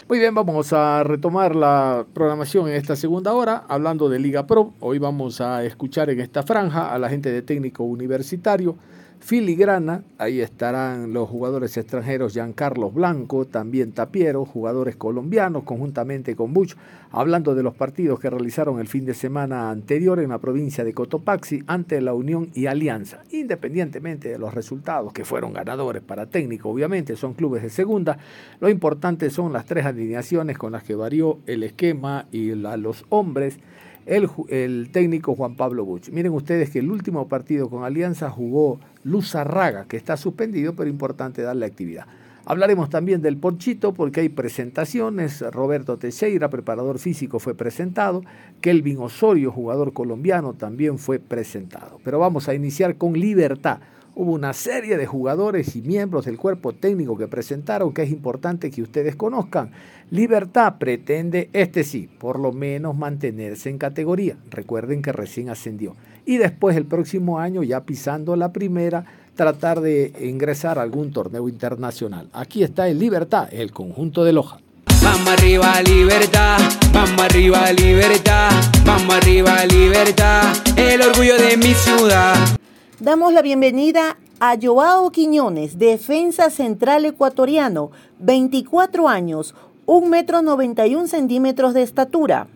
Muy 0.09 0.19
bien, 0.19 0.33
vamos 0.33 0.71
a 0.71 1.03
retomar 1.03 1.53
la 1.53 2.05
programación 2.13 2.69
en 2.69 2.75
esta 2.75 2.95
segunda 2.95 3.33
hora, 3.33 3.65
hablando 3.67 4.07
de 4.07 4.19
Liga 4.19 4.47
Pro. 4.47 4.73
Hoy 4.79 4.99
vamos 4.99 5.41
a 5.41 5.65
escuchar 5.65 6.09
en 6.09 6.21
esta 6.21 6.43
franja 6.43 6.93
a 6.93 6.97
la 6.97 7.09
gente 7.09 7.29
de 7.29 7.41
técnico 7.41 7.83
universitario 7.83 8.77
filigrana. 9.19 10.03
Ahí 10.17 10.41
estarán 10.41 11.13
los 11.13 11.29
jugadores 11.29 11.75
extranjeros 11.77 12.33
Giancarlo 12.33 12.91
Blanco, 12.91 13.45
también 13.45 13.91
Tapiero, 13.91 14.45
jugadores 14.45 14.95
colombianos, 14.95 15.63
conjuntamente 15.63 16.35
con 16.35 16.53
Buch, 16.53 16.75
hablando 17.11 17.55
de 17.55 17.63
los 17.63 17.75
partidos 17.75 18.19
que 18.19 18.29
realizaron 18.29 18.79
el 18.79 18.87
fin 18.87 19.05
de 19.05 19.13
semana 19.13 19.69
anterior 19.69 20.19
en 20.19 20.29
la 20.29 20.39
provincia 20.39 20.83
de 20.83 20.93
Cotopaxi 20.93 21.63
ante 21.67 22.01
la 22.01 22.13
Unión 22.13 22.49
y 22.53 22.67
Alianza. 22.67 23.23
Independientemente 23.31 24.29
de 24.29 24.39
los 24.39 24.53
resultados, 24.53 25.13
que 25.13 25.25
fueron 25.25 25.53
ganadores 25.53 26.01
para 26.01 26.25
técnico, 26.25 26.69
obviamente 26.69 27.15
son 27.15 27.33
clubes 27.33 27.63
de 27.63 27.69
segunda, 27.69 28.17
lo 28.59 28.69
importante 28.69 29.29
son 29.29 29.53
las 29.53 29.65
tres 29.65 29.85
alineaciones 29.85 30.57
con 30.57 30.71
las 30.71 30.83
que 30.83 30.95
varió 30.95 31.39
el 31.45 31.63
esquema 31.63 32.27
y 32.31 32.55
los 32.55 33.05
hombres 33.09 33.59
el, 34.07 34.89
técnico 34.91 35.35
Juan 35.35 35.55
Pablo 35.55 35.85
Buch. 35.85 36.09
Miren 36.09 36.31
ustedes 36.31 36.69
que 36.69 36.79
el 36.79 36.89
último 36.89 37.27
partido 37.27 37.69
con 37.69 37.83
Alianza 37.83 38.29
jugó 38.29 38.79
Luz 39.03 39.35
Arraga, 39.35 39.85
que 39.85 39.97
está 39.97 40.17
suspendido, 40.17 40.73
pero 40.73 40.89
importante 40.89 41.41
darle 41.41 41.65
actividad. 41.65 42.07
Hablaremos 42.45 42.89
también 42.89 43.21
del 43.21 43.35
Ponchito 43.35 43.93
porque 43.93 44.21
hay 44.21 44.29
presentaciones. 44.29 45.41
Roberto 45.51 45.97
Teixeira, 45.97 46.49
preparador 46.49 46.97
físico, 46.97 47.39
fue 47.39 47.55
presentado. 47.55 48.23
Kelvin 48.61 48.99
Osorio, 48.99 49.51
jugador 49.51 49.91
colombiano, 49.91 50.53
también 50.53 50.97
fue 50.97 51.19
presentado. 51.19 51.99
Pero 52.05 52.19
vamos 52.19 52.47
a 52.47 52.55
iniciar 52.55 52.95
con 52.95 53.13
Libertad 53.13 53.79
hubo 54.17 54.31
una 54.31 54.53
serie 54.53 54.97
de 54.97 55.05
jugadores 55.05 55.75
y 55.75 55.81
miembros 55.83 56.25
del 56.25 56.37
cuerpo 56.37 56.73
técnico 56.73 57.15
que 57.15 57.27
presentaron 57.27 57.93
que 57.93 58.01
es 58.01 58.09
importante 58.09 58.71
que 58.71 58.81
ustedes 58.81 59.15
conozcan. 59.15 59.69
Libertad 60.09 60.75
pretende, 60.79 61.51
este 61.53 61.83
sí, 61.83 62.09
por 62.17 62.39
lo 62.39 62.51
menos 62.51 62.97
mantenerse 62.97 63.69
en 63.69 63.77
categoría. 63.77 64.35
Recuerden 64.49 65.03
que 65.03 65.11
recién 65.11 65.49
ascendió. 65.49 65.95
Y 66.25 66.37
después 66.37 66.75
el 66.75 66.85
próximo 66.85 67.39
año, 67.39 67.61
ya 67.61 67.81
pisando 67.81 68.35
la 68.35 68.51
primera, 68.51 69.05
tratar 69.35 69.81
de 69.81 70.11
ingresar 70.19 70.79
a 70.79 70.81
algún 70.81 71.11
torneo 71.11 71.47
internacional. 71.47 72.27
Aquí 72.33 72.63
está 72.63 72.87
el 72.87 72.97
Libertad, 72.97 73.47
el 73.51 73.71
conjunto 73.71 74.23
de 74.23 74.33
Loja. 74.33 74.57
Vamos 75.03 75.27
arriba, 75.27 75.79
libertad, 75.83 76.57
vamos 76.91 77.21
arriba, 77.21 77.71
libertad, 77.71 78.49
vamos 78.83 79.15
arriba, 79.15 79.63
libertad, 79.65 80.43
el 80.75 81.01
orgullo 81.03 81.37
de 81.37 81.55
mi 81.55 81.73
ciudad. 81.75 82.57
Damos 82.99 83.31
la 83.31 83.43
bienvenida 83.43 84.17
a 84.39 84.57
Joao 84.59 85.11
Quiñones, 85.11 85.77
defensa 85.77 86.49
central 86.49 87.05
ecuatoriano, 87.05 87.91
24 88.17 89.07
años, 89.07 89.53
1 89.85 90.07
metro 90.07 90.41
91 90.41 91.05
centímetros 91.05 91.75
de 91.75 91.83
estatura. 91.83 92.47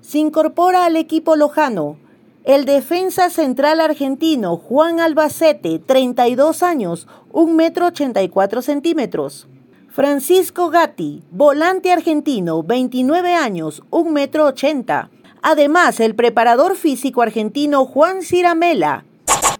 Se 0.00 0.18
incorpora 0.18 0.84
al 0.84 0.96
equipo 0.96 1.36
lojano 1.36 1.96
el 2.42 2.64
defensa 2.64 3.30
central 3.30 3.80
argentino 3.80 4.56
Juan 4.56 4.98
Albacete, 4.98 5.78
32 5.78 6.64
años, 6.64 7.06
1 7.30 7.54
metro 7.54 7.86
84 7.86 8.62
centímetros. 8.62 9.46
Francisco 9.90 10.70
Gatti, 10.70 11.22
volante 11.30 11.92
argentino, 11.92 12.64
29 12.64 13.34
años, 13.34 13.84
1 13.90 14.10
metro 14.10 14.46
80. 14.46 15.08
Además, 15.40 16.00
el 16.00 16.16
preparador 16.16 16.74
físico 16.74 17.22
argentino 17.22 17.86
Juan 17.86 18.22
Ciramela, 18.22 19.04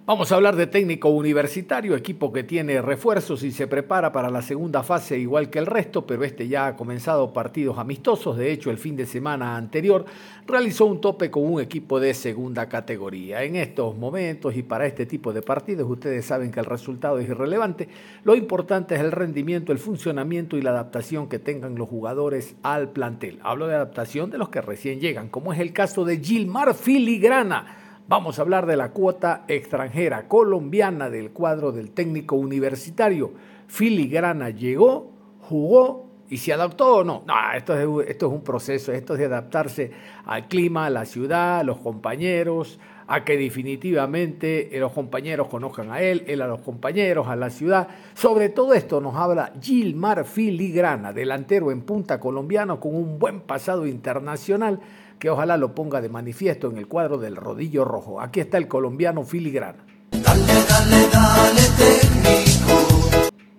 Vamos 0.07 0.31
a 0.31 0.35
hablar 0.35 0.55
de 0.55 0.67
técnico 0.67 1.09
universitario, 1.09 1.97
equipo 1.97 2.31
que 2.31 2.43
tiene 2.43 2.83
refuerzos 2.83 3.43
y 3.43 3.51
se 3.53 3.67
prepara 3.67 4.13
para 4.13 4.29
la 4.29 4.43
segunda 4.43 4.83
fase 4.83 5.19
igual 5.19 5.49
que 5.49 5.59
el 5.59 5.65
resto, 5.65 6.07
pero 6.07 6.25
este 6.25 6.47
ya 6.47 6.67
ha 6.67 6.77
comenzado 6.77 7.33
partidos 7.33 7.79
amistosos. 7.79 8.37
De 8.37 8.53
hecho, 8.53 8.71
el 8.71 8.77
fin 8.77 8.97
de 8.97 9.07
semana 9.07 9.57
anterior 9.57 10.05
realizó 10.47 10.85
un 10.85 11.01
tope 11.01 11.31
con 11.31 11.51
un 11.51 11.59
equipo 11.59 12.01
de 12.01 12.13
segunda 12.13 12.69
categoría. 12.69 13.45
En 13.45 13.57
estos 13.57 13.97
momentos 13.97 14.55
y 14.55 14.63
para 14.63 14.85
este 14.85 15.07
tipo 15.07 15.33
de 15.33 15.41
partidos, 15.41 15.91
ustedes 15.91 16.27
saben 16.27 16.53
que 16.53 16.61
el 16.61 16.67
resultado 16.67 17.19
es 17.19 17.27
irrelevante. 17.27 17.89
Lo 18.25 18.35
importante 18.35 18.97
es 18.97 19.01
el 19.01 19.11
rendimiento, 19.11 19.73
el 19.73 19.79
funcionamiento 19.79 20.59
y 20.59 20.61
la 20.61 20.73
adaptación 20.73 21.31
que 21.31 21.39
tengan 21.39 21.77
los 21.77 21.89
jugadores 21.89 22.57
al 22.63 22.91
plantel. 22.91 23.39
Hablo 23.43 23.69
de 23.69 23.77
adaptación 23.77 24.29
de 24.29 24.37
los 24.37 24.51
que 24.51 24.61
recién 24.61 25.01
llegan, 25.01 25.31
como 25.31 25.55
es 25.55 25.61
el 25.61 25.73
caso 25.73 26.05
de 26.05 26.19
Gilmar 26.19 26.75
Filigrana 26.75 27.84
Vamos 28.07 28.39
a 28.39 28.43
hablar 28.43 28.67
de 28.67 28.77
la 28.77 28.91
cuota 28.91 29.47
extranjera 29.49 30.29
colombiana 30.29 31.09
del 31.09 31.31
cuadro 31.31 31.73
del 31.73 31.91
técnico 31.93 32.37
universitario. 32.37 33.33
Filigrana 33.67 34.51
llegó, 34.51 35.11
jugó 35.41 36.11
y 36.29 36.37
se 36.37 36.53
adaptó 36.53 36.97
o 36.97 37.05
no. 37.05 37.23
No, 37.27 37.35
esto 37.57 37.73
es, 38.03 38.11
esto 38.11 38.27
es 38.27 38.33
un 38.33 38.45
proceso, 38.45 38.93
esto 38.93 39.15
es 39.15 39.21
de 39.21 39.25
adaptarse 39.25 39.91
al 40.27 40.49
clima, 40.49 40.85
a 40.85 40.91
la 40.91 41.07
ciudad, 41.07 41.61
a 41.61 41.65
los 41.65 41.79
compañeros, 41.79 42.79
a 43.07 43.25
que 43.25 43.39
definitivamente 43.39 44.69
los 44.75 44.93
compañeros 44.93 45.49
conozcan 45.49 45.91
a 45.91 46.03
él, 46.03 46.25
él 46.27 46.43
a 46.43 46.47
los 46.47 46.61
compañeros, 46.61 47.27
a 47.29 47.37
la 47.37 47.49
ciudad. 47.49 47.89
Sobre 48.13 48.51
todo 48.51 48.75
esto 48.75 49.01
nos 49.01 49.15
habla 49.17 49.55
Gilmar 49.63 50.27
Filigrana, 50.27 51.15
delantero 51.15 51.71
en 51.71 51.81
punta 51.81 52.21
colombiano 52.21 52.81
con 52.81 52.95
un 52.95 53.19
buen 53.19 53.41
pasado 53.41 53.87
internacional 53.87 54.81
que 55.25 55.31
ojalá 55.31 55.57
lo 55.57 55.75
ponga 55.75 56.03
de 56.03 56.11
manifiesto 56.11 56.69
en 56.69 56.77
el 56.77 56.87
cuadro 56.87 57.17
del 57.17 57.35
rodillo 57.35 57.87
rojo. 57.87 58.21
Aquí 58.21 58.41
está 58.41 58.59
el 58.59 58.69
colombiano 58.69 59.23
Filigrana. 59.23 59.79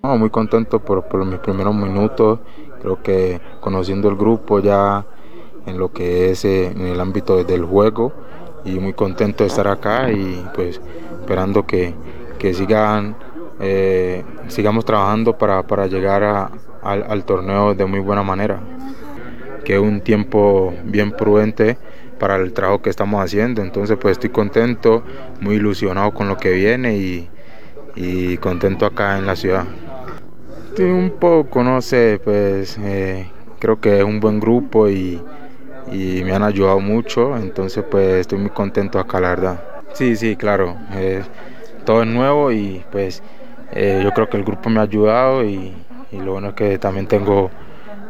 muy 0.04 0.30
contento 0.30 0.80
por, 0.80 1.08
por 1.08 1.26
mis 1.26 1.40
primeros 1.40 1.74
minutos, 1.74 2.38
creo 2.80 3.02
que 3.02 3.42
conociendo 3.62 4.10
el 4.10 4.16
grupo 4.16 4.60
ya 4.60 5.08
en 5.66 5.80
lo 5.80 5.92
que 5.92 6.30
es 6.30 6.46
eh, 6.46 6.68
en 6.68 6.82
el 6.82 7.02
ámbito 7.02 7.44
del 7.44 7.66
juego 7.66 8.14
y 8.64 8.78
muy 8.78 8.94
contento 8.94 9.44
de 9.44 9.48
estar 9.48 9.68
acá 9.68 10.12
y 10.12 10.48
pues 10.54 10.80
esperando 11.20 11.66
que, 11.66 11.96
que 12.38 12.54
sigan, 12.54 13.16
eh, 13.60 14.24
sigamos 14.50 14.86
trabajando 14.86 15.36
para, 15.36 15.66
para 15.66 15.88
llegar 15.88 16.24
a, 16.24 16.52
al, 16.84 17.02
al, 17.10 17.26
torneo 17.26 17.74
de 17.74 17.86
muy 17.88 18.02
buena 18.02 18.22
manera, 18.22 18.62
que 19.66 19.74
es 19.74 19.80
un 19.82 20.00
tiempo 20.00 20.74
bien 20.86 21.12
prudente 21.12 21.78
para 22.18 22.38
el 22.38 22.54
trabajo 22.54 22.82
que 22.82 22.90
estamos 22.90 23.22
haciendo, 23.22 23.62
entonces 23.62 23.98
pues 24.00 24.14
estoy 24.14 24.30
contento, 24.30 25.04
muy 25.42 25.56
ilusionado 25.56 26.14
con 26.14 26.30
lo 26.30 26.38
que 26.38 26.52
viene 26.52 26.96
y, 26.96 27.30
contento 28.38 28.86
acá 28.86 29.18
en 29.18 29.26
la 29.26 29.36
ciudad. 29.36 29.66
Estoy 30.70 30.92
un 30.92 31.12
poco, 31.20 31.64
no 31.64 31.82
sé, 31.82 32.20
pues 32.24 32.78
eh, 32.80 33.30
creo 33.60 33.80
que 33.80 34.00
es 34.00 34.04
un 34.04 34.20
buen 34.20 34.40
grupo 34.40 34.88
y, 34.88 35.22
me 35.92 36.34
han 36.34 36.44
ayudado 36.44 36.80
mucho, 36.80 37.38
entonces 37.38 37.84
pues 37.90 38.22
estoy 38.22 38.40
muy 38.40 38.50
contento 38.50 39.00
acá, 39.00 39.20
la 39.20 39.30
verdad. 39.30 39.64
Sí, 39.94 40.16
sí, 40.16 40.36
claro, 40.36 40.76
todo 41.86 42.02
es 42.04 42.08
nuevo 42.08 42.52
y 42.52 42.84
pues 42.92 43.22
eh, 43.72 44.02
yo 44.04 44.12
creo 44.12 44.30
que 44.30 44.38
el 44.38 44.44
grupo 44.44 44.70
me 44.70 44.80
ha 44.80 44.84
ayudado 44.84 45.44
y, 45.44 45.74
y 46.12 46.18
lo 46.18 46.34
bueno 46.34 46.50
es 46.50 46.54
que 46.56 46.78
también 46.80 47.08
tengo 47.08 47.52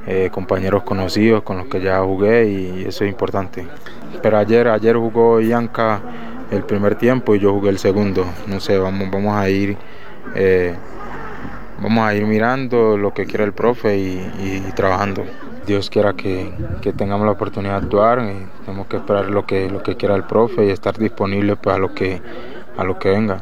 eh, 0.08 0.30
compañeros 0.32 0.84
conocidos 0.84 1.43
con 1.43 1.58
los 1.58 1.68
que 1.68 1.82
ya 1.82 1.99
jugué 1.99 2.47
y 2.47 2.86
eso 2.88 3.03
es 3.03 3.10
importante. 3.10 3.66
Pero 4.22 4.38
ayer, 4.38 4.68
ayer 4.68 4.95
jugó 4.95 5.41
Ianca 5.41 6.01
el 6.51 6.64
primer 6.64 6.95
tiempo 6.95 7.36
y 7.36 7.39
yo 7.39 7.53
jugué 7.53 7.70
el 7.70 7.80
segundo, 7.80 8.26
no 8.47 8.60
sé, 8.60 8.78
vamos, 8.78 9.10
vamos 9.12 9.36
a 9.36 9.49
ir... 9.49 9.78
Vamos 11.82 12.06
a 12.06 12.16
ir 12.16 12.26
mirando 12.26 12.97
lo 12.97 13.14
que 13.14 13.26
quiere 13.26 13.43
el 13.43 13.51
profe 13.51 13.97
y, 13.97 14.72
trabajando. 14.76 15.26
Dios 15.68 15.89
quiera 15.89 16.14
que, 16.14 16.53
que, 16.82 16.93
tengamos 16.93 17.26
la 17.26 17.34
oportunidad 17.34 17.82
de 17.82 17.86
actuar 17.86 18.20
y 18.20 18.66
tenemos 18.66 18.88
que 18.88 18.97
esperar 18.97 19.30
lo 19.30 19.45
que, 19.45 19.70
lo 19.70 19.84
que 19.84 19.97
quiera 19.97 20.16
el 20.16 20.24
profe 20.24 20.66
y 20.66 20.70
estar 20.70 20.97
disponible 20.97 21.58
pues, 21.58 21.76
a, 21.76 21.80
lo 21.80 21.93
que, 21.93 22.22
a 22.78 22.84
lo 22.84 22.97
que 22.97 23.10
venga. 23.10 23.39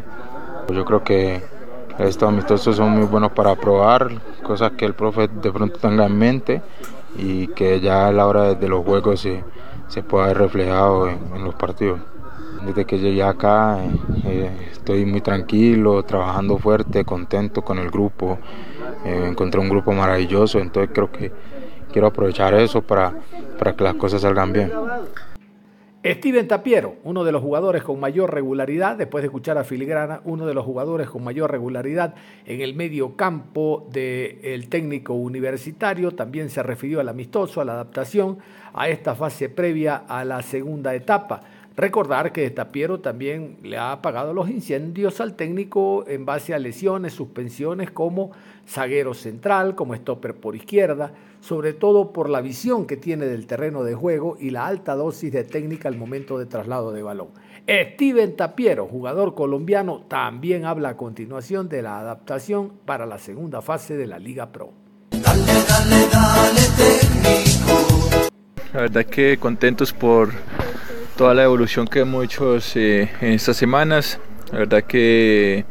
Yo 0.74 0.84
creo 0.84 1.04
que 1.04 1.44
estos 2.00 2.28
amistosos 2.28 2.76
son 2.76 2.92
muy 2.92 3.06
buenos 3.06 3.32
para 3.32 3.56
probar 3.56 4.10
cosas 4.42 4.72
que 4.72 4.86
el 4.86 4.94
profe 4.94 5.28
de 5.28 5.52
pronto 5.52 5.80
tenga 5.80 6.06
en 6.06 6.18
mente 6.18 6.62
y 7.18 7.48
que 7.48 7.80
ya 7.80 8.08
a 8.08 8.12
la 8.12 8.26
hora 8.26 8.56
de 8.56 8.68
los 8.68 8.84
juegos 8.84 9.22
se, 9.22 9.44
se 9.88 10.02
pueda 10.02 10.28
ver 10.28 10.38
reflejado 10.40 11.08
en, 11.08 11.44
los 11.44 11.54
partidos. 11.56 12.00
Desde 12.66 12.86
que 12.86 12.98
llegué 12.98 13.24
acá 13.24 13.78
eh, 14.26 14.70
estoy 14.72 15.06
muy 15.06 15.22
tranquilo, 15.22 16.04
trabajando 16.04 16.58
fuerte, 16.58 17.04
contento 17.06 17.62
con 17.62 17.78
el 17.78 17.92
grupo. 17.92 18.40
Eh, 19.06 19.28
encontré 19.28 19.60
un 19.60 19.70
grupo 19.70 19.92
maravilloso, 19.92 20.60
entonces 20.60 20.92
creo 20.94 21.12
que 21.12 21.32
quiero 21.92 22.08
aprovechar 22.08 22.54
eso 22.56 22.82
para, 22.82 23.14
para 23.60 23.76
que 23.76 23.84
las 23.84 23.96
cosas 23.96 24.22
salgan 24.22 24.52
bien. 24.54 24.72
Steven 26.06 26.50
Tapiero, 26.50 26.98
uno 27.06 27.24
de 27.24 27.32
los 27.32 27.42
jugadores 27.42 27.82
con 27.82 27.98
mayor 27.98 28.34
regularidad, 28.34 28.98
después 28.98 29.22
de 29.22 29.28
escuchar 29.28 29.58
a 29.58 29.64
Filigrana, 29.64 30.20
uno 30.26 30.46
de 30.46 30.54
los 30.54 30.66
jugadores 30.66 31.10
con 31.10 31.24
mayor 31.24 31.50
regularidad 31.50 32.14
en 32.46 32.60
el 32.60 32.76
medio 32.76 33.16
campo 33.16 33.88
del 33.90 34.68
técnico 34.68 35.14
universitario, 35.14 36.12
también 36.12 36.50
se 36.50 36.62
refirió 36.62 37.00
al 37.00 37.08
amistoso, 37.08 37.62
a 37.62 37.66
la 37.66 37.72
adaptación, 37.72 38.40
a 38.74 38.90
esta 38.90 39.16
fase 39.16 39.48
previa 39.48 39.96
a 39.96 40.26
la 40.26 40.42
segunda 40.42 40.94
etapa. 40.94 41.40
Recordar 41.78 42.34
que 42.34 42.50
Tapiero 42.52 43.00
también 43.00 43.56
le 43.64 43.78
ha 43.78 43.94
apagado 43.94 44.34
los 44.34 44.50
incendios 44.50 45.22
al 45.22 45.36
técnico 45.36 46.04
en 46.06 46.26
base 46.26 46.54
a 46.54 46.60
lesiones, 46.60 47.14
suspensiones 47.14 47.92
como 47.92 48.32
zaguero 48.68 49.14
central, 49.14 49.74
como 49.74 49.96
stopper 49.96 50.36
por 50.36 50.58
izquierda, 50.58 51.14
sobre 51.44 51.74
todo 51.74 52.14
por 52.14 52.30
la 52.30 52.40
visión 52.40 52.88
que 52.88 52.96
tiene 52.96 53.26
del 53.26 53.48
terreno 53.48 53.84
de 53.84 53.96
juego 53.96 54.38
y 54.40 54.52
la 54.52 54.66
alta 54.66 54.96
dosis 54.96 55.30
de 55.34 55.44
técnica 55.44 55.90
al 55.90 55.98
momento 55.98 56.40
de 56.40 56.46
traslado 56.46 56.94
de 56.94 57.04
balón. 57.04 57.28
Steven 57.68 58.38
Tapiero, 58.38 58.88
jugador 58.88 59.36
colombiano, 59.36 60.06
también 60.08 60.64
habla 60.64 60.90
a 60.90 60.98
continuación 60.98 61.68
de 61.68 61.82
la 61.82 62.00
adaptación 62.00 62.72
para 62.86 63.06
la 63.06 63.20
segunda 63.20 63.62
fase 63.62 63.98
de 63.98 64.08
la 64.08 64.20
Liga 64.20 64.54
Pro. 64.54 64.72
Dale, 65.12 65.44
dale, 65.68 66.08
dale, 66.10 66.62
técnico. 66.78 68.30
La 68.74 68.82
verdad 68.82 69.06
que 69.06 69.38
contentos 69.38 69.92
por 69.92 70.30
toda 71.18 71.34
la 71.34 71.44
evolución 71.44 71.88
que 71.88 72.00
hemos 72.00 72.24
hecho 72.24 72.58
eh, 72.76 73.10
en 73.20 73.34
estas 73.34 73.58
semanas. 73.58 74.18
La 74.54 74.60
verdad 74.60 74.84
que 74.84 75.66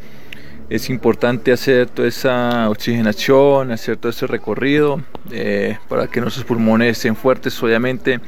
es 0.72 0.88
importante 0.88 1.52
hacer 1.52 1.90
toda 1.90 2.08
esa 2.08 2.70
oxigenación, 2.70 3.72
hacer 3.72 3.98
todo 3.98 4.08
ese 4.08 4.26
recorrido 4.26 5.02
eh, 5.30 5.76
para 5.86 6.06
que 6.06 6.18
nuestros 6.22 6.46
pulmones 6.46 6.96
estén 6.96 7.14
fuertes, 7.14 7.62
obviamente. 7.62 8.20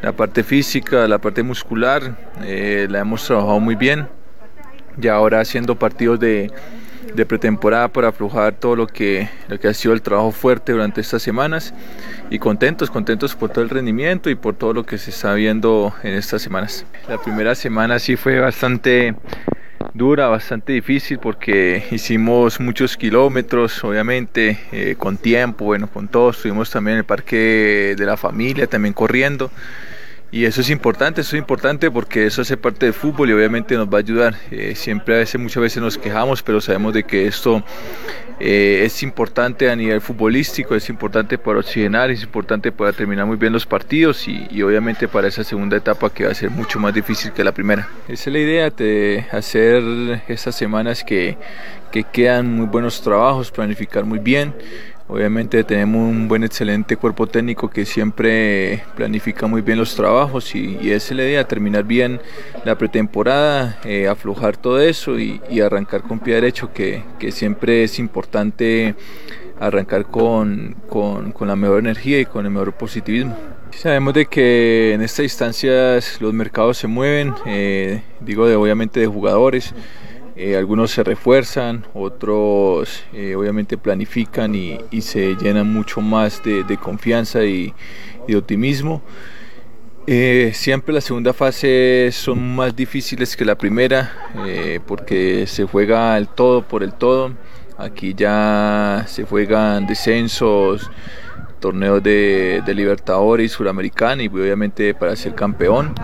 La 0.00 0.12
parte 0.12 0.44
física, 0.44 1.08
la 1.08 1.18
parte 1.18 1.42
muscular, 1.42 2.16
eh, 2.44 2.86
la 2.88 3.00
hemos 3.00 3.26
trabajado 3.26 3.58
muy 3.58 3.74
bien. 3.74 4.06
Y 5.00 5.08
ahora 5.08 5.40
haciendo 5.40 5.76
partidos 5.76 6.20
de, 6.20 6.52
de 7.16 7.26
pretemporada 7.26 7.88
para 7.88 8.08
aflojar 8.08 8.54
todo 8.54 8.76
lo 8.76 8.86
que, 8.86 9.28
lo 9.48 9.58
que 9.58 9.66
ha 9.66 9.74
sido 9.74 9.92
el 9.92 10.02
trabajo 10.02 10.30
fuerte 10.30 10.70
durante 10.70 11.00
estas 11.00 11.20
semanas 11.20 11.74
y 12.30 12.38
contentos, 12.38 12.92
contentos 12.92 13.34
por 13.34 13.50
todo 13.50 13.64
el 13.64 13.70
rendimiento 13.70 14.30
y 14.30 14.36
por 14.36 14.54
todo 14.54 14.72
lo 14.72 14.86
que 14.86 14.98
se 14.98 15.10
está 15.10 15.34
viendo 15.34 15.92
en 16.04 16.14
estas 16.14 16.42
semanas. 16.42 16.86
La 17.08 17.18
primera 17.18 17.56
semana 17.56 17.98
sí 17.98 18.14
fue 18.14 18.38
bastante 18.38 19.16
dura, 19.94 20.28
bastante 20.28 20.72
difícil 20.72 21.18
porque 21.18 21.84
hicimos 21.90 22.60
muchos 22.60 22.96
kilómetros, 22.96 23.82
obviamente, 23.84 24.58
eh, 24.72 24.94
con 24.98 25.16
tiempo, 25.16 25.66
bueno, 25.66 25.88
con 25.88 26.08
todo, 26.08 26.30
estuvimos 26.30 26.70
también 26.70 26.94
en 26.94 26.98
el 26.98 27.04
parque 27.04 27.94
de 27.96 28.06
la 28.06 28.16
familia, 28.16 28.66
también 28.66 28.94
corriendo. 28.94 29.50
Y 30.32 30.46
eso 30.46 30.62
es 30.62 30.70
importante, 30.70 31.20
eso 31.20 31.36
es 31.36 31.40
importante 31.40 31.90
porque 31.90 32.24
eso 32.24 32.40
hace 32.40 32.56
parte 32.56 32.86
del 32.86 32.94
fútbol 32.94 33.28
y 33.28 33.34
obviamente 33.34 33.76
nos 33.76 33.86
va 33.86 33.98
a 33.98 34.00
ayudar. 34.00 34.34
Eh, 34.50 34.74
siempre 34.74 35.14
a 35.14 35.18
veces, 35.18 35.38
muchas 35.38 35.62
veces 35.62 35.82
nos 35.82 35.98
quejamos, 35.98 36.42
pero 36.42 36.58
sabemos 36.62 36.94
de 36.94 37.04
que 37.04 37.26
esto 37.26 37.62
eh, 38.40 38.80
es 38.82 39.02
importante 39.02 39.70
a 39.70 39.76
nivel 39.76 40.00
futbolístico, 40.00 40.74
es 40.74 40.88
importante 40.88 41.36
para 41.36 41.58
oxigenar, 41.58 42.10
es 42.10 42.22
importante 42.22 42.72
para 42.72 42.94
terminar 42.94 43.26
muy 43.26 43.36
bien 43.36 43.52
los 43.52 43.66
partidos 43.66 44.26
y, 44.26 44.48
y, 44.50 44.62
obviamente 44.62 45.06
para 45.06 45.28
esa 45.28 45.44
segunda 45.44 45.76
etapa 45.76 46.08
que 46.08 46.24
va 46.24 46.30
a 46.30 46.34
ser 46.34 46.48
mucho 46.48 46.80
más 46.80 46.94
difícil 46.94 47.32
que 47.32 47.44
la 47.44 47.52
primera. 47.52 47.86
Esa 48.08 48.30
es 48.30 48.32
la 48.32 48.38
idea 48.38 48.70
de 48.70 49.26
hacer 49.32 49.82
estas 50.28 50.56
semanas 50.56 51.04
que, 51.04 51.36
que 51.92 52.04
quedan 52.04 52.56
muy 52.56 52.66
buenos 52.66 53.02
trabajos, 53.02 53.50
planificar 53.50 54.04
muy 54.04 54.18
bien. 54.18 54.54
Obviamente 55.12 55.62
tenemos 55.62 56.08
un 56.08 56.26
buen, 56.26 56.42
excelente 56.42 56.96
cuerpo 56.96 57.26
técnico 57.26 57.68
que 57.68 57.84
siempre 57.84 58.82
planifica 58.96 59.46
muy 59.46 59.60
bien 59.60 59.76
los 59.76 59.94
trabajos 59.94 60.54
y, 60.54 60.78
y 60.80 60.90
es 60.90 61.10
la 61.10 61.22
idea, 61.22 61.46
terminar 61.46 61.84
bien 61.84 62.18
la 62.64 62.78
pretemporada, 62.78 63.78
eh, 63.84 64.08
aflojar 64.08 64.56
todo 64.56 64.80
eso 64.80 65.18
y, 65.18 65.38
y, 65.50 65.60
arrancar 65.60 66.00
con 66.00 66.18
pie 66.18 66.36
derecho, 66.36 66.72
que, 66.72 67.02
que 67.18 67.30
siempre 67.30 67.84
es 67.84 67.98
importante 67.98 68.94
arrancar 69.60 70.06
con, 70.06 70.76
con, 70.88 71.32
con, 71.32 71.46
la 71.46 71.56
mejor 71.56 71.80
energía 71.80 72.18
y 72.18 72.24
con 72.24 72.46
el 72.46 72.50
mejor 72.50 72.72
positivismo. 72.72 73.36
Sabemos 73.72 74.14
de 74.14 74.24
que 74.24 74.94
en 74.94 75.02
estas 75.02 75.24
instancias 75.24 76.22
los 76.22 76.32
mercados 76.32 76.78
se 76.78 76.86
mueven, 76.86 77.34
eh, 77.44 78.00
digo 78.20 78.48
de, 78.48 78.56
obviamente 78.56 79.00
de 79.00 79.08
jugadores. 79.08 79.74
Eh, 80.44 80.56
algunos 80.56 80.90
se 80.90 81.04
refuerzan, 81.04 81.86
otros 81.94 83.04
eh, 83.12 83.36
obviamente 83.36 83.78
planifican 83.78 84.56
y, 84.56 84.76
se 85.00 85.36
llenan 85.36 85.72
mucho 85.72 86.00
más 86.00 86.42
de, 86.42 86.76
confianza 86.78 87.44
y, 87.44 87.72
de 88.26 88.36
optimismo. 88.36 89.02
Eh, 90.08 90.50
siempre 90.52 90.92
la 90.92 91.00
segunda 91.00 91.32
fase 91.32 92.10
son 92.10 92.56
más 92.56 92.74
difíciles 92.74 93.36
que 93.36 93.44
la 93.44 93.56
primera 93.56 94.10
porque 94.84 95.46
se 95.46 95.62
juega 95.62 96.18
el 96.18 96.26
todo 96.26 96.66
por 96.66 96.82
el 96.82 96.92
todo. 96.92 97.34
Aquí 97.78 98.12
ya 98.12 99.04
se 99.06 99.22
juegan 99.22 99.86
descensos, 99.86 100.90
torneos 101.62 102.02
de, 102.02 102.62
Libertadores, 102.74 103.52
Suramericana 103.52 104.22
y 104.24 104.28
obviamente 104.28 104.92
para 104.92 105.16
ser 105.16 105.34
campeón. 105.34 105.94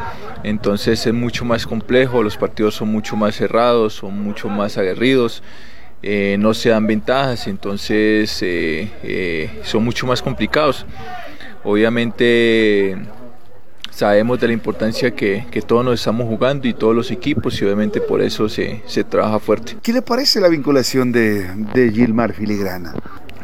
Entonces 0.44 1.04
es 1.06 1.12
mucho 1.12 1.44
más 1.44 1.66
complejo, 1.66 2.22
los 2.22 2.38
partidos 2.38 2.76
son 2.76 2.88
mucho 2.90 3.16
más 3.16 3.34
cerrados, 3.34 3.94
son 3.94 4.22
mucho 4.22 4.48
más 4.48 4.78
aguerridos. 4.78 5.42
Eh, 6.00 6.36
no 6.38 6.54
se 6.54 6.68
dan 6.68 6.86
ventajas, 6.86 7.48
entonces 7.48 8.40
eh, 8.40 8.88
eh, 9.02 9.60
son 9.64 9.84
mucho 9.84 10.06
más 10.06 10.22
complicados. 10.22 10.86
Obviamente 11.64 12.96
sabemos 13.90 14.38
de 14.38 14.46
la 14.46 14.52
importancia 14.52 15.10
que, 15.10 15.44
que, 15.50 15.60
todos 15.60 15.84
nos 15.84 15.98
estamos 15.98 16.28
jugando 16.28 16.68
y 16.68 16.72
todos 16.72 16.94
los 16.94 17.10
equipos 17.10 17.60
y 17.60 17.64
obviamente 17.64 18.00
por 18.00 18.22
eso 18.22 18.48
se, 18.48 18.80
se 18.86 19.02
trabaja 19.02 19.40
fuerte. 19.40 19.76
¿Qué 19.82 19.92
le 19.92 20.02
parece 20.02 20.40
la 20.40 20.46
vinculación 20.46 21.10
de, 21.10 21.48
de 21.74 21.90
Gilmar 21.90 22.32
Filigrana? 22.32 22.94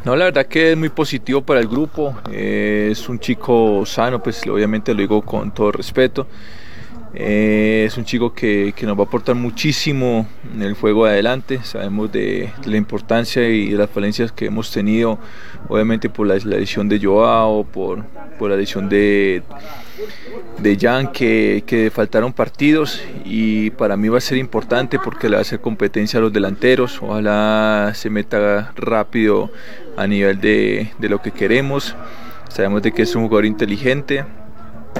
No, 0.05 0.15
la 0.17 0.27
verdad 0.27 0.45
que 0.45 0.73
es 0.73 0.77
muy 0.77 0.91
positivo 0.91 1.41
para 1.41 1.61
el 1.61 1.67
grupo, 1.67 2.15
eh, 2.31 2.89
es 2.93 3.09
un 3.09 3.19
chico 3.19 3.87
sano, 3.87 4.23
pues 4.23 4.47
obviamente 4.47 4.93
lo 4.93 5.01
digo 5.01 5.23
con 5.23 5.53
todo 5.53 5.73
respeto. 5.73 6.27
Eh, 7.17 7.85
es 7.87 7.97
un 7.97 8.05
chico 8.05 8.35
que, 8.35 8.75
que, 8.77 8.87
nos 8.87 8.99
va 8.99 9.05
a 9.05 9.07
aportar 9.07 9.37
muchísimo 9.37 10.27
en 10.53 10.63
el 10.63 10.75
juego 10.75 11.07
de 11.07 11.13
adelante. 11.13 11.61
Sabemos 11.63 12.11
de, 12.11 12.53
la 12.67 12.77
importancia 12.77 13.49
y 13.49 13.71
de 13.71 13.79
las 13.79 13.89
falencias 13.89 14.33
que 14.33 14.47
hemos 14.47 14.73
tenido, 14.73 15.19
obviamente 15.69 16.11
por 16.11 16.27
la, 16.27 16.37
la 16.45 16.57
edición 16.57 16.89
de 16.89 17.01
Joao, 17.01 17.65
por, 17.65 18.05
por 18.37 18.51
la 18.51 18.57
edición 18.57 18.89
de, 18.89 19.45
de 20.59 20.77
Jan, 20.77 21.13
que, 21.13 21.63
que, 21.65 21.91
faltaron 21.91 22.33
partidos 22.33 23.01
y 23.25 23.71
para 23.71 23.97
mí 23.97 24.09
va 24.09 24.19
a 24.19 24.21
ser 24.21 24.37
importante 24.39 24.99
porque 24.99 25.29
le 25.29 25.37
va 25.37 25.39
a 25.39 25.43
hacer 25.43 25.61
competencia 25.61 26.19
a 26.19 26.23
los 26.23 26.33
delanteros. 26.33 27.01
Ojalá 27.01 27.93
se 27.95 28.11
meta 28.11 28.73
rápido 28.75 29.53
a 29.97 30.07
nivel 30.07 30.41
de, 30.41 30.93
de 30.99 31.09
lo 31.09 31.21
que 31.21 31.31
queremos. 31.31 31.95
Sabemos 32.49 32.83
de 32.83 32.93
que 32.93 33.03
es 33.03 33.15
un 33.15 33.25
jugador 33.25 33.47
inteligente, 33.47 34.25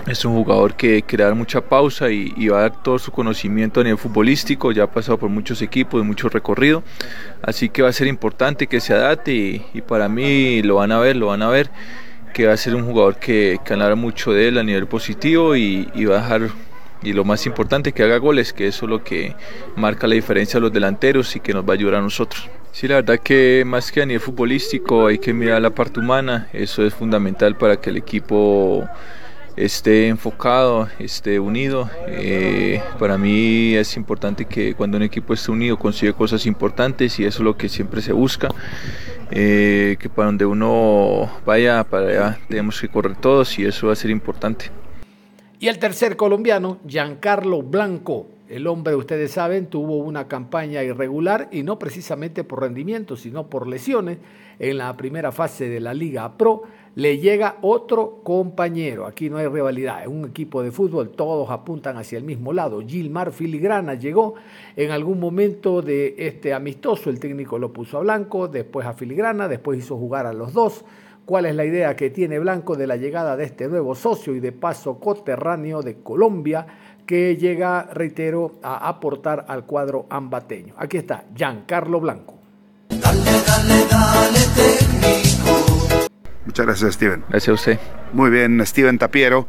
es 0.07 0.25
un 0.25 0.35
jugador 0.35 0.75
que 0.75 1.03
quiere 1.03 1.25
dar 1.25 1.35
mucha 1.35 1.63
pausa 1.63 2.11
y, 2.11 2.49
va 2.49 2.59
a 2.59 2.61
dar 2.63 2.83
todo 2.83 2.99
su 2.99 3.11
conocimiento 3.11 3.81
a 3.81 3.85
nivel 3.85 3.99
futbolístico, 3.99 4.73
ya 4.73 4.85
ha 4.85 4.91
pasado 4.91 5.19
por 5.19 5.31
muchos 5.31 5.63
equipos, 5.63 6.05
mucho 6.05 6.29
recorrido, 6.29 6.83
así 7.43 7.69
que 7.69 7.83
va 7.83 7.89
a 7.89 7.93
ser 7.93 8.07
importante 8.07 8.67
que 8.67 8.81
se 8.81 8.93
adapte 8.93 9.33
y, 9.33 9.81
para 9.83 10.09
mí 10.09 10.63
lo 10.63 10.77
van 10.77 10.93
a 10.93 10.99
ver, 10.99 11.17
lo 11.17 11.29
van 11.29 11.43
a 11.43 11.49
ver, 11.49 11.71
que 12.35 12.47
va 12.47 12.53
a 12.53 12.57
ser 12.57 12.75
un 12.75 12.85
jugador 12.85 13.17
que, 13.17 13.59
que 13.65 13.73
hablar 13.73 13.97
mucho 13.97 14.33
de 14.33 14.49
él 14.49 14.59
a 14.59 14.63
nivel 14.63 14.87
positivo 14.87 15.57
y, 15.57 15.89
y 15.95 16.05
va 16.05 16.19
a 16.19 16.23
dejar 16.23 16.51
y 17.03 17.13
lo 17.13 17.25
más 17.25 17.45
importante 17.47 17.93
que 17.93 18.03
haga 18.03 18.17
goles, 18.17 18.53
que 18.53 18.67
eso 18.67 18.87
es 18.87 18.91
lo 18.91 19.05
que 19.05 19.37
marca 19.77 20.07
la 20.07 20.15
diferencia 20.15 20.59
a 20.59 20.61
los 20.61 20.73
delanteros 20.73 21.37
y 21.37 21.41
que 21.41 21.53
nos 21.53 21.65
va 21.65 21.73
a 21.73 21.75
ayudar 21.75 21.97
a 21.97 22.01
nosotros. 22.01 22.49
Sí, 22.75 22.89
la 22.89 22.97
verdad 22.97 23.21
que 23.21 23.63
más 23.65 23.93
que 23.93 24.03
a 24.03 24.05
nivel 24.05 24.21
futbolístico 24.21 25.07
hay 25.07 25.21
que 25.21 25.33
mirar 25.33 25.63
la 25.63 25.71
parte 25.71 26.01
humana, 26.01 26.49
eso 26.53 26.85
es 26.85 26.93
fundamental 26.93 27.57
para 27.57 27.81
que 27.81 27.91
el 27.91 27.97
equipo 27.97 28.85
esté 29.55 30.09
enfocado, 30.09 30.89
esté 30.99 31.39
unido. 31.39 31.89
Eh, 32.09 32.83
para 32.99 33.17
mí 33.17 33.77
es 33.77 33.97
importante 33.97 34.47
que 34.47 34.75
cuando 34.75 34.97
un 34.97 35.05
equipo 35.05 35.35
esté 35.35 35.53
unido 35.53 35.79
consigue 35.79 36.15
cosas 36.15 36.47
importantes 36.47 37.21
y 37.21 37.25
eso 37.25 37.43
es 37.43 37.45
lo 37.45 37.57
que 37.57 37.69
siempre 37.69 38.03
se 38.03 38.13
busca. 38.13 38.49
Eh, 39.31 39.97
que 40.01 40.09
para 40.09 40.27
donde 40.27 40.45
uno 40.45 41.31
vaya, 41.47 41.85
para 41.85 42.09
allá 42.09 42.39
tenemos 42.49 42.81
que 42.81 42.89
correr 42.89 43.15
todos 43.15 43.57
y 43.57 43.67
eso 43.67 43.87
va 43.87 43.93
a 43.93 43.97
ser 43.97 44.11
importante. 44.11 44.73
Y 45.61 45.69
el 45.69 45.79
tercer 45.79 46.17
colombiano, 46.17 46.81
Giancarlo 46.89 47.63
Blanco. 47.63 48.34
El 48.55 48.69
hombre, 48.69 48.95
ustedes 48.95 49.33
saben, 49.33 49.67
tuvo 49.67 49.97
una 49.97 50.29
campaña 50.29 50.81
irregular 50.85 51.49
y 51.51 51.65
no 51.65 51.77
precisamente 51.77 52.45
por 52.45 52.61
rendimiento, 52.61 53.17
sino 53.17 53.51
por 53.51 53.67
lesiones 53.67 54.19
en 54.61 54.79
la 54.79 54.97
primera 54.97 55.33
fase 55.33 55.69
de 55.69 55.81
la 55.81 55.93
Liga 55.93 56.39
Pro 56.39 56.63
le 56.95 57.19
llega 57.19 57.57
otro 57.63 58.21
compañero. 58.23 59.07
Aquí 59.07 59.29
no 59.29 59.39
hay 59.39 59.49
rivalidad, 59.49 60.03
es 60.03 60.07
un 60.07 60.27
equipo 60.27 60.63
de 60.63 60.71
fútbol, 60.71 61.09
todos 61.09 61.51
apuntan 61.51 61.97
hacia 61.97 62.17
el 62.17 62.23
mismo 62.23 62.53
lado. 62.53 62.81
Gilmar 62.87 63.33
Filigrana 63.33 63.95
llegó 63.95 64.35
en 64.77 64.93
algún 64.93 65.19
momento 65.19 65.83
de 65.83 66.15
este 66.17 66.55
amistoso, 66.55 67.11
el 67.11 67.19
técnico 67.19 67.59
lo 67.59 67.73
puso 67.73 67.99
a 67.99 68.03
Blanco, 68.03 68.47
después 68.47 68.87
a 68.87 68.93
Filigrana, 68.93 69.49
después 69.49 69.81
hizo 69.81 69.97
jugar 69.97 70.27
a 70.27 70.33
los 70.33 70.53
dos. 70.53 70.85
¿Cuál 71.25 71.47
es 71.47 71.57
la 71.57 71.65
idea 71.65 71.97
que 71.97 72.11
tiene 72.11 72.39
Blanco 72.39 72.77
de 72.77 72.87
la 72.87 72.97
llegada 72.97 73.35
de 73.35 73.45
este 73.45 73.67
nuevo 73.67 73.95
socio 73.95 74.35
y 74.35 74.41
de 74.41 74.53
paso 74.53 75.01
coterráneo 75.01 75.81
de 75.81 76.03
Colombia? 76.03 76.67
Que 77.07 77.37
llega, 77.37 77.89
reitero, 77.93 78.59
a 78.63 78.89
aportar 78.89 79.45
al 79.49 79.65
cuadro 79.65 80.07
ambateño. 80.11 80.75
Aquí 80.79 80.97
está, 80.97 81.25
Giancarlo 81.35 82.01
Blanco. 82.01 82.41
Dale, 82.89 83.21
dale, 83.47 83.87
dale, 83.91 84.41
técnico. 84.55 85.85
Muchas 86.47 86.67
gracias, 86.67 86.95
Steven. 86.95 87.25
Gracias 87.29 87.49
a 87.49 87.55
usted. 87.55 87.79
Muy 88.13 88.31
bien, 88.31 88.65
Steven 88.65 88.99
Tapiero, 88.99 89.49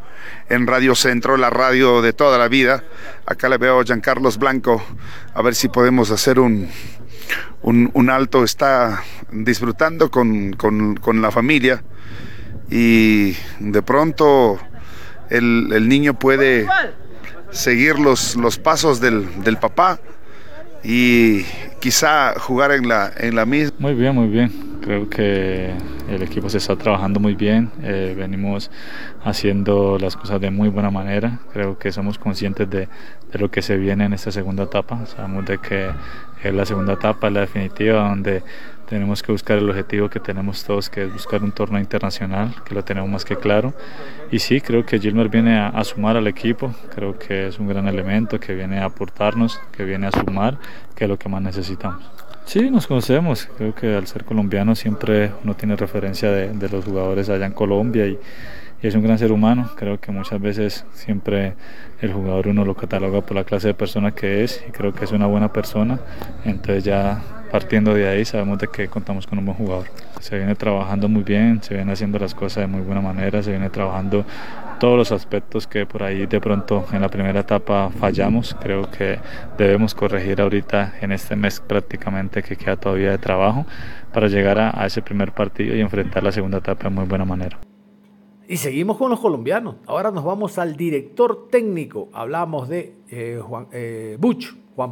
en 0.49 0.65
Radio 0.65 0.95
Centro, 0.95 1.37
la 1.37 1.49
radio 1.49 2.01
de 2.01 2.13
toda 2.13 2.37
la 2.37 2.47
vida. 2.47 2.83
Acá 3.25 3.49
le 3.49 3.57
veo 3.57 3.79
a 3.79 3.83
Giancarlos 3.83 4.37
Blanco, 4.37 4.81
a 5.33 5.41
ver 5.41 5.55
si 5.55 5.67
podemos 5.67 6.09
hacer 6.11 6.39
un, 6.39 6.69
un, 7.61 7.91
un 7.93 8.09
alto. 8.09 8.43
Está 8.43 9.03
disfrutando 9.31 10.09
con, 10.09 10.53
con, 10.53 10.95
con, 10.95 11.21
la 11.21 11.31
familia 11.31 11.83
y 12.71 13.35
de 13.59 13.81
pronto 13.81 14.57
el, 15.29 15.71
el 15.73 15.87
niño 15.87 16.17
puede 16.17 16.65
seguir 17.55 17.97
los, 17.97 18.35
los 18.35 18.59
pasos 18.59 18.99
del, 18.99 19.43
del 19.43 19.57
papá 19.57 19.99
y 20.83 21.43
quizá 21.79 22.37
jugar 22.39 22.71
en 22.71 22.87
la, 22.87 23.11
en 23.17 23.35
la 23.35 23.45
misma. 23.45 23.75
Muy 23.79 23.93
bien, 23.95 24.13
muy 24.13 24.27
bien. 24.27 24.51
Creo 24.81 25.09
que 25.09 25.73
el 26.09 26.21
equipo 26.21 26.47
se 26.49 26.59
está 26.59 26.75
trabajando 26.75 27.19
muy 27.19 27.33
bien. 27.33 27.71
Eh, 27.81 28.13
venimos 28.15 28.69
haciendo 29.23 29.97
las 29.97 30.15
cosas 30.15 30.39
de 30.39 30.51
muy 30.51 30.69
buena 30.69 30.91
manera. 30.91 31.39
Creo 31.53 31.79
que 31.79 31.91
somos 31.91 32.19
conscientes 32.19 32.69
de, 32.69 32.87
de, 33.31 33.39
lo 33.39 33.49
que 33.49 33.63
se 33.63 33.77
viene 33.77 34.05
en 34.05 34.13
esta 34.13 34.31
segunda 34.31 34.65
etapa. 34.65 35.03
Sabemos 35.07 35.45
de 35.45 35.57
que 35.57 35.89
es 36.43 36.53
la 36.53 36.65
segunda 36.65 36.93
etapa, 36.93 37.31
la 37.31 37.41
definitiva, 37.41 38.07
donde 38.09 38.43
tenemos 38.87 39.23
que 39.23 39.31
buscar 39.31 39.57
el 39.57 39.69
objetivo 39.69 40.09
que 40.09 40.19
tenemos 40.19 40.63
todos, 40.63 40.89
que 40.89 41.03
es 41.03 41.13
buscar 41.13 41.43
un 41.43 41.51
torneo 41.51 41.79
internacional, 41.79 42.53
que 42.63 42.75
lo 42.75 42.83
tenemos 42.83 43.09
más 43.09 43.25
que 43.25 43.35
claro. 43.35 43.73
Y 44.31 44.39
sí, 44.39 44.61
creo 44.61 44.85
que 44.85 44.99
Gilmer 44.99 45.29
viene 45.29 45.57
a, 45.57 45.69
a, 45.69 45.83
sumar 45.83 46.17
al 46.17 46.27
equipo, 46.27 46.73
creo 46.93 47.17
que 47.17 47.47
es 47.47 47.59
un 47.59 47.67
gran 47.67 47.87
elemento, 47.87 48.39
que 48.39 48.53
viene 48.53 48.79
a 48.79 48.85
aportarnos, 48.85 49.59
que 49.71 49.83
viene 49.83 50.07
a 50.07 50.11
sumar, 50.11 50.57
que 50.95 51.05
es 51.05 51.09
lo 51.09 51.17
que 51.17 51.29
más 51.29 51.41
necesitamos. 51.41 52.03
Sí, 52.45 52.69
nos 52.69 52.85
conocemos, 52.85 53.49
creo 53.57 53.73
que 53.73 53.95
al 53.95 54.05
ser 54.05 54.23
colombiano 54.23 54.75
siempre 54.75 55.31
uno 55.43 55.55
tiene 55.55 55.75
referencia 55.75 56.29
de, 56.31 56.49
de 56.49 56.69
los 56.69 56.85
jugadores 56.85 57.27
allá 57.29 57.47
en 57.47 57.53
Colombia 57.53 58.05
y, 58.05 58.19
y 58.81 58.87
es 58.87 58.95
un 58.95 59.01
gran 59.01 59.17
ser 59.17 59.31
humano. 59.31 59.71
Creo 59.75 59.99
que 59.99 60.11
muchas 60.11 60.39
veces 60.39 60.85
siempre 60.93 61.55
el 62.01 62.13
jugador 62.13 62.47
uno 62.47 62.65
lo 62.65 62.75
cataloga 62.75 63.21
por 63.21 63.35
la 63.35 63.43
clase 63.43 63.69
de 63.69 63.73
persona 63.73 64.11
que 64.11 64.43
es 64.43 64.63
y 64.67 64.71
creo 64.71 64.93
que 64.93 65.05
es 65.05 65.11
una 65.11 65.25
buena 65.25 65.51
persona. 65.51 65.99
Entonces 66.43 66.83
ya 66.83 67.21
partiendo 67.55 67.93
de 67.93 68.05
ahí 68.05 68.25
sabemos 68.25 68.59
de 68.59 68.67
que 68.67 68.89
contamos 68.89 69.25
con 69.25 69.39
un 69.39 69.45
buen 69.45 69.57
jugador. 69.57 69.85
Se 70.19 70.35
viene 70.35 70.55
trabajando 70.55 71.07
muy 71.07 71.23
bien, 71.23 71.63
se 71.63 71.73
viene 71.73 71.93
haciendo 71.93 72.19
las 72.19 72.35
cosas 72.35 72.63
de 72.63 72.67
muy 72.67 72.81
buena 72.81 72.99
manera, 72.99 73.41
se 73.41 73.51
viene 73.51 73.69
trabajando 73.69 74.25
todos 74.77 74.97
los 74.97 75.13
aspectos 75.13 75.65
que 75.65 75.85
por 75.85 76.03
ahí 76.03 76.25
de 76.25 76.41
pronto 76.41 76.85
en 76.91 76.99
la 76.99 77.07
primera 77.07 77.39
etapa 77.39 77.91
fallamos. 77.97 78.57
Creo 78.59 78.91
que 78.91 79.19
debemos 79.57 79.95
corregir 79.95 80.41
ahorita 80.41 80.95
en 80.99 81.13
este 81.13 81.37
mes 81.37 81.61
prácticamente 81.61 82.43
que 82.43 82.57
queda 82.57 82.75
todavía 82.75 83.11
de 83.11 83.19
trabajo 83.19 83.65
para 84.11 84.27
llegar 84.27 84.59
a, 84.59 84.85
ese 84.85 85.01
primer 85.01 85.31
partido 85.31 85.77
y 85.77 85.79
enfrentar 85.79 86.23
la 86.23 86.33
segunda 86.33 86.57
etapa 86.57 86.89
de 86.89 86.89
muy 86.89 87.05
buena 87.05 87.23
manera. 87.23 87.57
Y 88.49 88.57
seguimos 88.57 88.97
con 88.97 89.09
los 89.09 89.21
colombianos. 89.21 89.75
Ahora 89.87 90.11
nos 90.11 90.25
vamos 90.25 90.57
al 90.57 90.75
director 90.75 91.47
técnico. 91.49 92.09
Hablamos 92.11 92.67
de 92.67 92.97
eh, 93.09 93.39
Juan, 93.41 93.67
eh, 93.71 94.17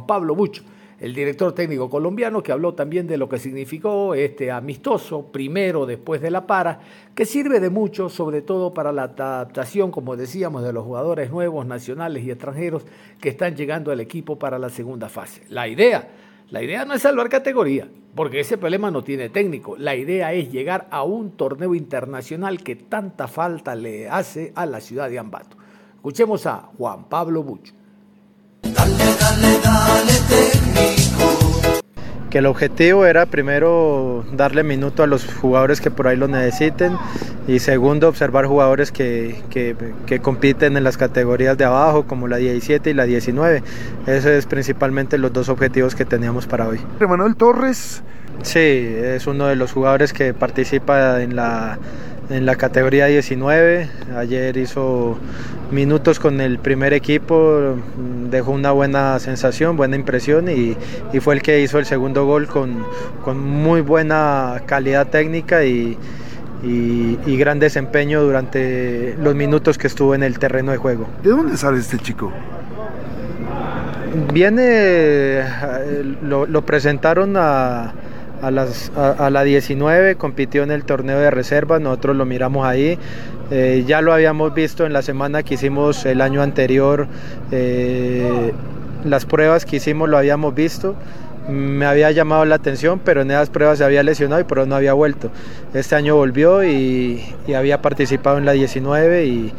Pablo 0.06 0.34
Buch, 0.34 0.62
el 1.04 1.14
director 1.14 1.52
técnico 1.52 1.90
colombiano, 1.90 2.42
que 2.42 2.50
habló 2.50 2.72
también 2.72 3.06
de 3.06 3.18
lo 3.18 3.28
que 3.28 3.38
significó 3.38 4.14
este 4.14 4.50
amistoso, 4.50 5.26
primero 5.30 5.84
después 5.84 6.22
de 6.22 6.30
la 6.30 6.46
para, 6.46 6.80
que 7.14 7.26
sirve 7.26 7.60
de 7.60 7.68
mucho, 7.68 8.08
sobre 8.08 8.40
todo 8.40 8.72
para 8.72 8.90
la 8.90 9.02
adaptación, 9.02 9.90
como 9.90 10.16
decíamos, 10.16 10.64
de 10.64 10.72
los 10.72 10.82
jugadores 10.82 11.30
nuevos, 11.30 11.66
nacionales 11.66 12.24
y 12.24 12.30
extranjeros 12.30 12.86
que 13.20 13.28
están 13.28 13.54
llegando 13.54 13.92
al 13.92 14.00
equipo 14.00 14.38
para 14.38 14.58
la 14.58 14.70
segunda 14.70 15.10
fase. 15.10 15.42
La 15.50 15.68
idea, 15.68 16.08
la 16.48 16.62
idea 16.62 16.86
no 16.86 16.94
es 16.94 17.02
salvar 17.02 17.28
categoría, 17.28 17.86
porque 18.14 18.40
ese 18.40 18.56
problema 18.56 18.90
no 18.90 19.04
tiene 19.04 19.28
técnico. 19.28 19.76
La 19.76 19.94
idea 19.94 20.32
es 20.32 20.50
llegar 20.50 20.88
a 20.90 21.02
un 21.02 21.32
torneo 21.32 21.74
internacional 21.74 22.62
que 22.62 22.76
tanta 22.76 23.28
falta 23.28 23.74
le 23.74 24.08
hace 24.08 24.54
a 24.54 24.64
la 24.64 24.80
ciudad 24.80 25.10
de 25.10 25.18
Ambato. 25.18 25.58
Escuchemos 25.96 26.46
a 26.46 26.70
Juan 26.78 27.10
Pablo 27.10 27.42
Bucho. 27.42 27.74
Que 32.30 32.38
el 32.38 32.46
objetivo 32.46 33.06
era 33.06 33.26
primero 33.26 34.24
darle 34.32 34.64
minuto 34.64 35.04
a 35.04 35.06
los 35.06 35.24
jugadores 35.34 35.80
que 35.80 35.90
por 35.90 36.08
ahí 36.08 36.16
lo 36.16 36.26
necesiten 36.26 36.96
y 37.46 37.60
segundo 37.60 38.08
observar 38.08 38.46
jugadores 38.46 38.90
que, 38.90 39.42
que, 39.50 40.18
compiten 40.20 40.76
en 40.76 40.84
las 40.84 40.96
categorías 40.96 41.56
de 41.58 41.64
abajo 41.64 42.06
como 42.06 42.26
la 42.26 42.38
17 42.38 42.90
y 42.90 42.94
la 42.94 43.04
19. 43.04 43.62
Esos 44.06 44.30
es 44.30 44.46
principalmente 44.46 45.18
los 45.18 45.32
dos 45.32 45.48
objetivos 45.48 45.94
que 45.94 46.04
teníamos 46.04 46.46
para 46.46 46.66
hoy. 46.66 46.80
Manuel 47.00 47.36
Torres. 47.36 48.02
Sí, 48.42 48.58
es 48.58 49.26
uno 49.26 49.46
de 49.46 49.56
los 49.56 49.72
jugadores 49.72 50.12
que 50.12 50.34
participa 50.34 51.22
en 51.22 51.36
la, 51.36 51.78
en 52.30 52.46
la 52.46 52.56
categoría 52.56 53.06
19. 53.06 53.88
Ayer 54.16 54.56
hizo 54.56 55.18
minutos 55.70 56.20
con 56.20 56.40
el 56.40 56.58
primer 56.58 56.92
equipo, 56.92 57.76
dejó 58.30 58.52
una 58.52 58.70
buena 58.72 59.18
sensación, 59.18 59.76
buena 59.76 59.96
impresión 59.96 60.48
y, 60.48 60.76
y 61.12 61.20
fue 61.20 61.34
el 61.34 61.42
que 61.42 61.60
hizo 61.60 61.78
el 61.78 61.86
segundo 61.86 62.26
gol 62.26 62.46
con, 62.46 62.84
con 63.22 63.38
muy 63.38 63.80
buena 63.80 64.62
calidad 64.66 65.08
técnica 65.08 65.64
y 65.64 65.96
y, 66.64 67.18
y 67.26 67.36
gran 67.36 67.58
desempeño 67.58 68.22
durante 68.22 69.14
los 69.20 69.34
minutos 69.34 69.76
que 69.78 69.86
estuvo 69.86 70.14
en 70.14 70.22
el 70.22 70.38
terreno 70.38 70.72
de 70.72 70.78
juego. 70.78 71.06
¿De 71.22 71.30
dónde 71.30 71.56
sale 71.56 71.78
este 71.78 71.98
chico? 71.98 72.32
Viene, 74.32 74.62
eh, 74.64 76.16
lo, 76.22 76.46
lo 76.46 76.64
presentaron 76.64 77.34
a, 77.36 77.92
a, 78.44 78.50
las, 78.50 78.92
a, 78.96 79.30
la 79.30 79.42
19, 79.42 80.16
compitió 80.16 80.62
en 80.62 80.70
el 80.70 80.84
torneo 80.84 81.18
de 81.18 81.30
reserva, 81.30 81.78
nosotros 81.78 82.16
lo 82.16 82.24
miramos 82.24 82.66
ahí. 82.66 82.98
Eh, 83.50 83.84
ya 83.86 84.00
lo 84.00 84.12
habíamos 84.12 84.54
visto 84.54 84.86
en 84.86 84.92
la 84.92 85.02
semana 85.02 85.42
que 85.42 85.54
hicimos 85.54 86.06
el 86.06 86.20
año 86.20 86.42
anterior, 86.42 87.06
eh, 87.50 88.52
las 89.04 89.26
pruebas 89.26 89.64
que 89.66 89.76
hicimos 89.76 90.08
lo 90.08 90.18
habíamos 90.18 90.54
visto. 90.54 90.94
Me 91.48 91.84
había 91.84 92.10
llamado 92.10 92.44
la 92.46 92.54
atención, 92.54 93.00
pero 93.04 93.20
en 93.20 93.30
esas 93.30 93.50
pruebas 93.50 93.78
se 93.78 93.84
había 93.84 94.02
lesionado 94.02 94.40
y 94.40 94.44
pero 94.44 94.64
no 94.64 94.76
había 94.76 94.94
vuelto. 94.94 95.30
Este 95.74 95.94
año 95.94 96.16
volvió 96.16 96.64
y, 96.64 97.22
y 97.46 97.52
había 97.52 97.82
participado 97.82 98.38
en 98.38 98.46
la 98.46 98.52
19 98.52 99.26
y, 99.26 99.52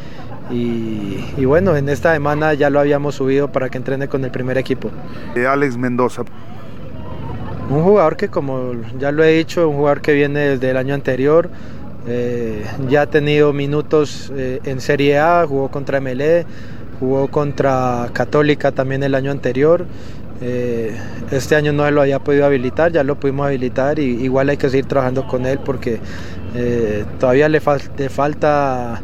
y, 0.50 1.34
y, 1.38 1.46
bueno, 1.46 1.76
en 1.76 1.90
esta 1.90 2.14
semana 2.14 2.54
ya 2.56 2.72
lo 2.72 2.80
habíamos 2.80 3.16
subido 3.16 3.52
para 3.52 3.70
que 3.70 3.78
entrene 3.78 4.08
con 4.08 4.24
el 4.26 4.32
primer 4.32 4.58
equipo. 4.58 4.90
Eh, 5.36 5.46
Alex 5.46 5.78
Mendoza. 5.78 6.24
Un 7.70 7.84
jugador 7.84 8.16
que, 8.16 8.28
como 8.28 8.74
ya 9.00 9.12
lo 9.12 9.24
he 9.24 9.38
dicho, 9.38 9.68
un 9.68 9.78
jugador 9.78 10.02
que 10.02 10.14
viene 10.14 10.40
desde 10.42 10.70
el 10.70 10.78
año 10.78 10.94
anterior, 10.94 11.50
eh, 12.08 12.64
ya 12.88 13.04
ha 13.04 13.06
tenido 13.08 13.52
minutos 13.54 14.32
eh, 14.36 14.60
en 14.66 14.80
Serie 14.80 15.18
A, 15.18 15.46
jugó 15.48 15.72
contra 15.72 16.00
MLE, 16.00 16.46
jugó 17.00 17.28
contra 17.30 18.10
Católica 18.14 18.72
también 18.72 19.02
el 19.02 19.16
año 19.16 19.32
anterior. 19.32 19.86
Eh, 20.42 20.96
este 21.32 21.56
año 21.56 21.74
no 21.74 21.90
lo 21.90 22.02
había 22.02 22.20
podido 22.20 22.46
habilitar, 22.46 22.92
ya 22.92 23.04
lo 23.04 23.20
pudimos 23.20 23.48
habilitar 23.48 23.98
y 23.98 24.24
igual 24.24 24.50
hay 24.50 24.58
que 24.58 24.70
seguir 24.70 24.86
trabajando 24.86 25.26
con 25.26 25.46
él 25.46 25.60
porque 25.64 26.00
todavía 27.20 27.50
le, 27.50 27.60
fal 27.60 27.82
le 27.98 28.10
falta 28.10 29.02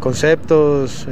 conceptos, 0.00 1.06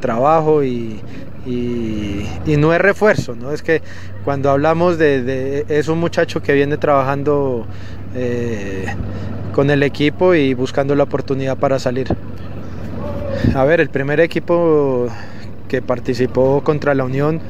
trabajo 0.00 0.64
y, 0.64 1.00
y, 1.46 2.26
no 2.56 2.72
es 2.72 2.80
refuerzo, 2.80 3.34
¿no? 3.34 3.52
es 3.52 3.62
que 3.62 3.82
cuando 4.24 4.50
hablamos 4.50 4.98
de, 4.98 5.22
de 5.22 5.64
es 5.68 5.88
un 5.88 5.98
muchacho 5.98 6.42
que 6.42 6.52
viene 6.52 6.76
trabajando 6.76 7.66
con 9.52 9.70
el 9.70 9.82
equipo 9.82 10.34
y 10.34 10.54
buscando 10.54 10.94
la 10.94 11.04
oportunidad 11.04 11.56
para 11.56 11.78
salir. 11.78 12.08
A 13.54 13.64
ver, 13.64 13.80
el 13.80 13.88
primer 13.88 14.20
equipo 14.20 15.08
que 15.68 15.82
participó 15.82 16.62
contra 16.62 16.94
la 16.94 17.04
Unión, 17.04 17.40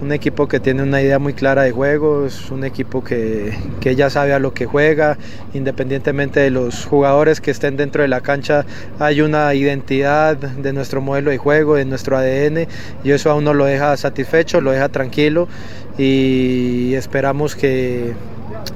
un 0.00 0.12
equipo 0.12 0.48
que 0.48 0.60
tiene 0.60 0.82
una 0.82 1.00
idea 1.00 1.18
muy 1.18 1.34
clara 1.34 1.62
de 1.62 1.70
juego, 1.70 2.26
es 2.26 2.50
un 2.50 2.64
equipo 2.64 3.02
que, 3.02 3.56
que, 3.80 3.94
ya 3.94 4.10
sabe 4.10 4.32
a 4.32 4.38
lo 4.38 4.52
que 4.52 4.66
juega, 4.66 5.16
independientemente 5.54 6.40
de 6.40 6.50
los 6.50 6.84
jugadores 6.84 7.40
que 7.40 7.50
estén 7.50 7.76
dentro 7.76 8.02
de 8.02 8.08
la 8.08 8.20
cancha, 8.20 8.66
hay 8.98 9.20
una 9.20 9.54
identidad 9.54 10.36
de 10.36 10.72
nuestro 10.72 11.00
modelo 11.00 11.30
de 11.30 11.38
juego, 11.38 11.76
de 11.76 11.84
nuestro 11.84 12.16
ADN, 12.16 12.66
y 13.04 13.10
eso 13.10 13.30
a 13.30 13.34
uno 13.34 13.54
lo 13.54 13.64
deja 13.64 13.96
satisfecho, 13.96 14.60
lo 14.60 14.72
deja 14.72 14.88
tranquilo 14.88 15.48
y 15.96 16.94
esperamos 16.94 17.54
que 17.54 18.14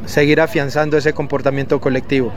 seguir 0.07 0.41
afianzando 0.41 0.97
ese 0.97 1.13
comportamiento 1.13 1.81
colectivo. 1.81 2.33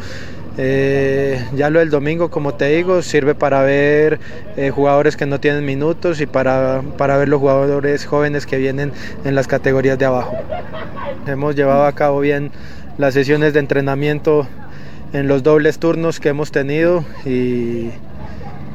Eh, 0.57 1.43
ya 1.55 1.69
lo 1.69 1.79
del 1.79 1.89
domingo, 1.89 2.29
como 2.29 2.53
te 2.55 2.65
digo, 2.65 3.01
sirve 3.01 3.35
para 3.35 3.61
ver 3.63 4.19
eh, 4.57 4.69
jugadores 4.69 5.15
que 5.15 5.25
no 5.25 5.39
tienen 5.39 5.65
minutos 5.65 6.19
y 6.21 6.25
para, 6.25 6.81
para 6.97 7.17
ver 7.17 7.29
los 7.29 7.39
jugadores 7.39 8.05
jóvenes 8.05 8.45
que 8.45 8.57
vienen 8.57 8.91
en 9.23 9.35
las 9.35 9.47
categorías 9.47 9.97
de 9.97 10.05
abajo. 10.05 10.35
Hemos 11.25 11.55
llevado 11.55 11.85
a 11.85 11.93
cabo 11.93 12.19
bien 12.19 12.51
las 12.97 13.13
sesiones 13.13 13.53
de 13.53 13.59
entrenamiento 13.59 14.47
en 15.13 15.27
los 15.27 15.43
dobles 15.43 15.79
turnos 15.79 16.19
que 16.19 16.29
hemos 16.29 16.51
tenido 16.51 17.05
y, 17.25 17.89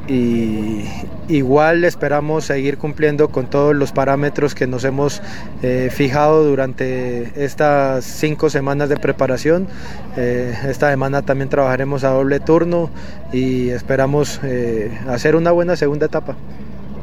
y 0.07 0.85
igual 1.27 1.83
esperamos 1.83 2.45
seguir 2.45 2.77
cumpliendo 2.77 3.29
con 3.29 3.47
todos 3.47 3.75
los 3.75 3.91
parámetros 3.91 4.55
que 4.55 4.65
nos 4.65 4.83
hemos 4.85 5.21
eh, 5.61 5.89
fijado 5.91 6.45
durante 6.45 7.43
estas 7.43 8.05
cinco 8.05 8.49
semanas 8.49 8.87
de 8.89 8.97
preparación. 8.97 9.67
Eh, 10.15 10.53
esta 10.67 10.89
semana 10.89 11.21
también 11.23 11.49
trabajaremos 11.49 12.03
a 12.03 12.09
doble 12.09 12.39
turno 12.39 12.89
y 13.33 13.69
esperamos 13.69 14.39
eh, 14.43 14.97
hacer 15.09 15.35
una 15.35 15.51
buena 15.51 15.75
segunda 15.75 16.05
etapa. 16.05 16.35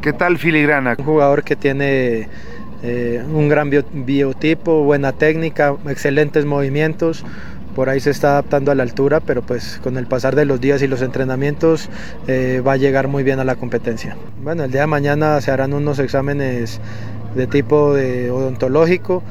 ¿Qué 0.00 0.12
tal 0.12 0.38
Filigrana? 0.38 0.94
Un 0.98 1.04
jugador 1.04 1.44
que 1.44 1.56
tiene 1.56 2.28
un 3.32 3.48
gran 3.48 3.70
biotipo, 3.70 4.84
buena 4.84 5.12
técnica, 5.12 5.74
excelentes 5.88 6.44
movimientos 6.44 7.24
por 7.74 7.88
ahí 7.88 8.00
se 8.00 8.10
está 8.10 8.30
adaptando 8.30 8.70
a 8.70 8.74
la 8.74 8.82
altura, 8.82 9.20
pero 9.20 9.42
pues 9.42 9.80
con 9.82 9.96
el 9.96 10.06
pasar 10.06 10.36
de 10.36 10.44
los 10.44 10.60
días 10.60 10.82
y 10.82 10.86
los 10.86 11.02
entrenamientos 11.02 11.88
eh, 12.26 12.62
va 12.66 12.72
a 12.72 12.76
llegar 12.76 13.08
muy 13.08 13.22
bien 13.22 13.40
a 13.40 13.44
la 13.44 13.56
competencia. 13.56 14.16
Bueno, 14.42 14.64
el 14.64 14.70
día 14.70 14.82
de 14.82 14.86
mañana 14.86 15.40
se 15.40 15.50
harán 15.50 15.74
unos 15.74 15.98
exámenes 15.98 16.80
de 17.34 17.46
tipo 17.46 17.94
odontológico 18.30 19.22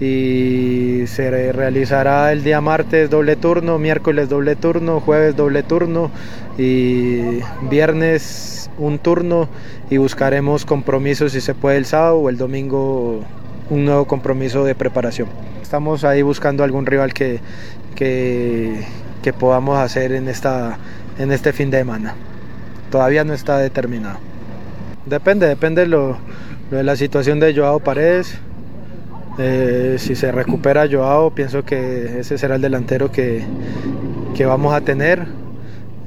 y 0.00 1.04
se 1.06 1.52
realizará 1.52 2.30
el 2.32 2.44
día 2.44 2.60
martes 2.60 3.10
doble 3.10 3.34
turno, 3.34 3.78
miércoles 3.78 4.28
doble 4.28 4.54
turno, 4.54 5.00
jueves 5.00 5.34
doble 5.36 5.64
turno 5.64 6.10
y 6.56 7.40
viernes 7.68 8.70
un 8.78 8.98
turno 8.98 9.48
y 9.90 9.96
buscaremos 9.96 10.64
compromisos 10.64 11.32
si 11.32 11.40
se 11.40 11.54
puede 11.54 11.78
el 11.78 11.84
sábado 11.84 12.18
o 12.18 12.28
el 12.28 12.36
domingo 12.36 13.24
un 13.70 13.84
nuevo 13.84 14.06
compromiso 14.06 14.64
de 14.64 14.74
preparación. 14.74 15.28
Estamos 15.62 16.04
ahí 16.04 16.22
buscando 16.22 16.64
algún 16.64 16.86
rival 16.86 17.12
que, 17.12 17.40
que, 17.94 18.84
podamos 19.38 19.78
hacer 19.78 20.12
en, 20.12 20.28
esta, 20.28 20.78
en 21.18 21.32
este 21.32 21.52
fin 21.52 21.70
de 21.70 21.78
semana. 21.78 22.14
Todavía 22.90 23.24
no 23.24 23.34
está 23.34 23.58
determinado. 23.58 24.18
Depende, 25.04 25.46
depende 25.46 25.86
lo 25.86 26.16
de 26.70 26.82
la 26.82 26.96
situación 26.96 27.38
de 27.38 27.54
Joao 27.54 27.80
Paredes. 27.80 28.38
Eh, 29.38 29.96
si 29.98 30.14
se 30.16 30.32
recupera 30.32 30.88
Joao, 30.90 31.30
pienso 31.30 31.64
que 31.64 32.20
ese 32.20 32.38
será 32.38 32.56
el 32.56 32.62
delantero 32.62 33.12
que, 33.12 33.44
que 34.34 34.46
vamos 34.46 34.72
a 34.72 34.80
tener. 34.80 35.26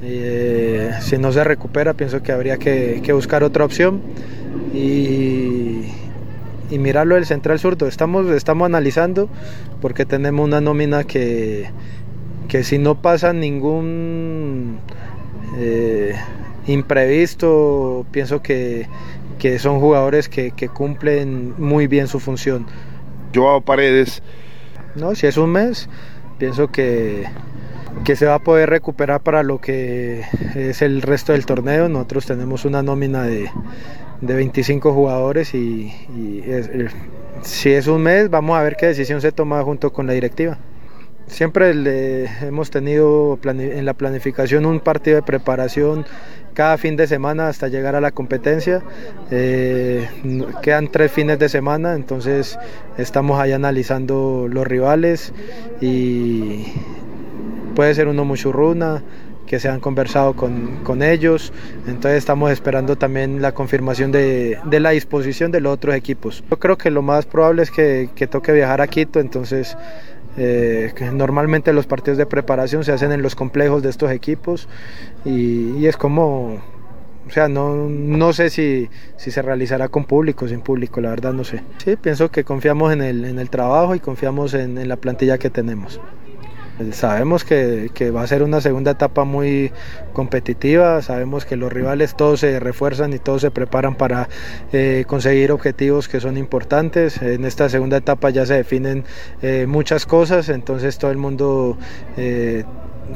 Eh, 0.02 0.90
si 1.00 1.16
no 1.16 1.30
se 1.30 1.44
recupera, 1.44 1.94
pienso 1.94 2.22
que 2.22 2.32
habría 2.32 2.56
que, 2.56 3.00
que 3.04 3.12
buscar 3.12 3.44
otra 3.44 3.64
opción. 3.64 4.00
Y, 4.74 5.92
y 6.72 6.78
mirarlo 6.78 7.16
del 7.16 7.26
central 7.26 7.58
zurdo. 7.58 7.86
Estamos, 7.86 8.30
estamos 8.30 8.64
analizando 8.64 9.28
porque 9.82 10.06
tenemos 10.06 10.46
una 10.46 10.62
nómina 10.62 11.04
que, 11.04 11.68
que 12.48 12.64
si 12.64 12.78
no 12.78 13.02
pasa 13.02 13.34
ningún 13.34 14.78
eh, 15.58 16.14
imprevisto, 16.66 18.06
pienso 18.10 18.40
que, 18.40 18.88
que 19.38 19.58
son 19.58 19.80
jugadores 19.80 20.30
que, 20.30 20.52
que, 20.52 20.70
cumplen 20.70 21.54
muy 21.58 21.88
bien 21.88 22.08
su 22.08 22.20
función. 22.20 22.66
Joao 23.34 23.60
Paredes. 23.60 24.22
No, 24.94 25.14
si 25.14 25.26
es 25.26 25.36
un 25.36 25.50
mes, 25.50 25.90
pienso 26.38 26.68
que, 26.68 27.26
que 28.04 28.16
se 28.16 28.24
va 28.24 28.36
a 28.36 28.38
poder 28.38 28.70
recuperar 28.70 29.20
para 29.20 29.42
lo 29.42 29.60
que 29.60 30.22
es 30.54 30.80
el 30.80 31.02
resto 31.02 31.32
del 31.32 31.44
torneo. 31.44 31.90
Nosotros 31.90 32.24
tenemos 32.24 32.64
una 32.64 32.82
nómina 32.82 33.24
de, 33.24 33.50
de 34.22 34.34
25 34.34 34.92
jugadores 34.92 35.52
y, 35.52 35.92
es, 36.46 36.70
si 37.42 37.70
es 37.70 37.86
un 37.88 38.02
mes 38.02 38.30
vamos 38.30 38.56
a 38.56 38.62
ver 38.62 38.76
qué 38.76 38.86
decisión 38.86 39.20
se 39.20 39.32
toma 39.32 39.62
junto 39.62 39.92
con 39.92 40.06
la 40.06 40.14
directiva. 40.14 40.58
Siempre 41.26 41.70
hemos 42.46 42.70
tenido 42.70 43.38
en 43.44 43.84
la 43.84 43.94
planificación 43.94 44.66
un 44.66 44.80
partido 44.80 45.16
de 45.16 45.22
preparación 45.22 46.04
cada 46.52 46.76
fin 46.76 46.96
de 46.96 47.06
semana 47.06 47.48
hasta 47.48 47.68
llegar 47.68 47.94
a 47.94 48.00
la 48.00 48.10
competencia. 48.10 48.82
Eh, 49.30 50.06
quedan 50.62 50.88
tres 50.88 51.10
fines 51.10 51.38
de 51.38 51.48
semana, 51.48 51.94
entonces 51.94 52.58
estamos 52.98 53.40
ahí 53.40 53.52
analizando 53.52 54.46
los 54.50 54.66
rivales 54.66 55.32
y 55.80 56.66
puede 57.74 57.94
ser 57.94 58.08
uno 58.08 58.24
muchurruna, 58.24 59.02
que 59.46 59.60
se 59.60 59.68
han 59.68 59.80
conversado 59.80 60.34
con, 60.34 60.82
con, 60.84 61.02
ellos. 61.02 61.52
Entonces 61.86 62.18
estamos 62.18 62.50
esperando 62.50 62.96
también 62.96 63.42
la 63.42 63.52
confirmación 63.52 64.12
de, 64.12 64.58
de, 64.64 64.80
la 64.80 64.90
disposición 64.90 65.50
de 65.52 65.60
los 65.60 65.74
otros 65.74 65.94
equipos. 65.94 66.42
Yo 66.50 66.58
creo 66.58 66.78
que 66.78 66.90
lo 66.90 67.02
más 67.02 67.26
probable 67.26 67.62
es 67.62 67.70
que, 67.70 68.10
que 68.14 68.26
toque 68.26 68.52
viajar 68.52 68.80
a 68.80 68.86
Quito, 68.86 69.20
entonces 69.20 69.76
eh, 70.36 70.92
normalmente 71.12 71.72
los 71.72 71.86
partidos 71.86 72.16
de 72.16 72.26
preparación 72.26 72.84
se 72.84 72.92
hacen 72.92 73.12
en 73.12 73.20
los 73.20 73.34
complejos 73.34 73.82
de 73.82 73.90
estos 73.90 74.10
equipos 74.10 74.68
y, 75.24 75.76
y 75.78 75.86
es 75.86 75.96
como... 75.96 76.60
O 77.24 77.30
sea, 77.30 77.48
no, 77.48 77.88
no 77.88 78.32
sé 78.32 78.50
si, 78.50 78.90
si, 79.16 79.30
se 79.30 79.42
realizará 79.42 79.88
con 79.88 80.04
público 80.04 80.44
o 80.44 80.48
sin 80.48 80.60
público, 80.60 81.00
la 81.00 81.10
verdad 81.10 81.32
no 81.32 81.44
sé. 81.44 81.62
Sí, 81.78 81.96
pienso 81.96 82.32
que 82.32 82.42
confiamos 82.42 82.92
en 82.92 83.00
el, 83.00 83.24
en 83.24 83.38
el 83.38 83.48
trabajo 83.48 83.94
y 83.94 84.00
confiamos 84.00 84.54
en, 84.54 84.76
en 84.76 84.88
la 84.88 84.96
plantilla 84.96 85.38
que 85.38 85.48
tenemos. 85.48 86.00
Sabemos 86.92 87.44
que, 87.44 88.10
va 88.14 88.22
a 88.22 88.26
ser 88.26 88.42
una 88.42 88.60
segunda 88.60 88.92
etapa 88.92 89.24
muy 89.24 89.70
competitiva, 90.14 91.02
sabemos 91.02 91.44
que 91.44 91.56
los 91.56 91.72
rivales 91.72 92.16
todos 92.16 92.40
se 92.40 92.58
refuerzan 92.60 93.12
y 93.12 93.18
todos 93.18 93.42
se 93.42 93.50
preparan 93.50 93.94
para 93.94 94.28
eh, 94.72 95.04
conseguir 95.06 95.52
objetivos 95.52 96.08
que 96.08 96.18
son 96.20 96.38
importantes. 96.38 97.20
En 97.20 97.44
esta 97.44 97.68
segunda 97.68 97.98
etapa 97.98 98.30
ya 98.30 98.46
se 98.46 98.54
definen 98.54 99.04
eh, 99.42 99.66
muchas 99.68 100.06
cosas, 100.06 100.48
entonces 100.48 100.96
todo 100.96 101.10
el 101.10 101.18
mundo 101.18 101.76
eh, 102.16 102.64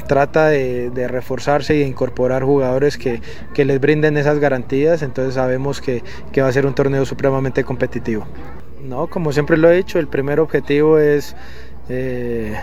trata 0.07 0.49
de, 0.49 1.09
reforzarse 1.09 1.77
y 1.77 1.83
incorporar 1.83 2.43
jugadores 2.45 2.99
que, 2.99 3.21
les 3.57 3.81
brinden 3.81 4.19
esas 4.19 4.39
garantías, 4.39 5.03
entonces 5.03 5.35
sabemos 5.35 5.81
que 5.81 6.03
va 6.41 6.49
a 6.49 6.53
ser 6.53 6.67
un 6.67 6.75
torneo 6.75 7.07
supremamente 7.07 7.65
competitivo. 7.65 8.27
No, 8.87 9.09
como 9.09 9.33
siempre 9.33 9.57
lo 9.57 9.71
he 9.71 9.77
dicho, 9.77 9.99
el 9.99 10.07
primer 10.07 10.39
objetivo 10.39 10.99
es 10.99 11.35
eh, 11.89 12.55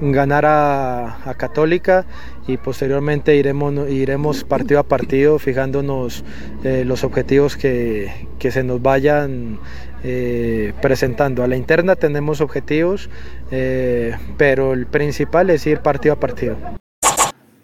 ganar 0.00 0.44
a, 0.46 1.34
Católica 1.36 2.06
y 2.46 2.56
posteriormente 2.56 3.36
iremos, 3.36 3.88
iremos 3.90 4.44
partido 4.44 4.80
a 4.80 4.82
partido 4.82 5.38
fijándonos 5.38 6.24
eh, 6.64 6.84
los 6.84 7.04
objetivos 7.04 7.56
que, 7.56 8.26
que, 8.38 8.50
se 8.50 8.64
nos 8.64 8.80
vayan 8.80 9.58
eh, 10.04 10.72
presentando. 10.80 11.42
A 11.42 11.48
la 11.48 11.56
interna 11.56 11.96
tenemos 11.96 12.40
objetivos, 12.40 13.10
pero 14.38 14.72
el 14.72 14.86
principal 14.86 15.50
es 15.50 15.66
ir 15.66 15.80
partido 15.80 16.14
a 16.14 16.20
partido. 16.20 16.56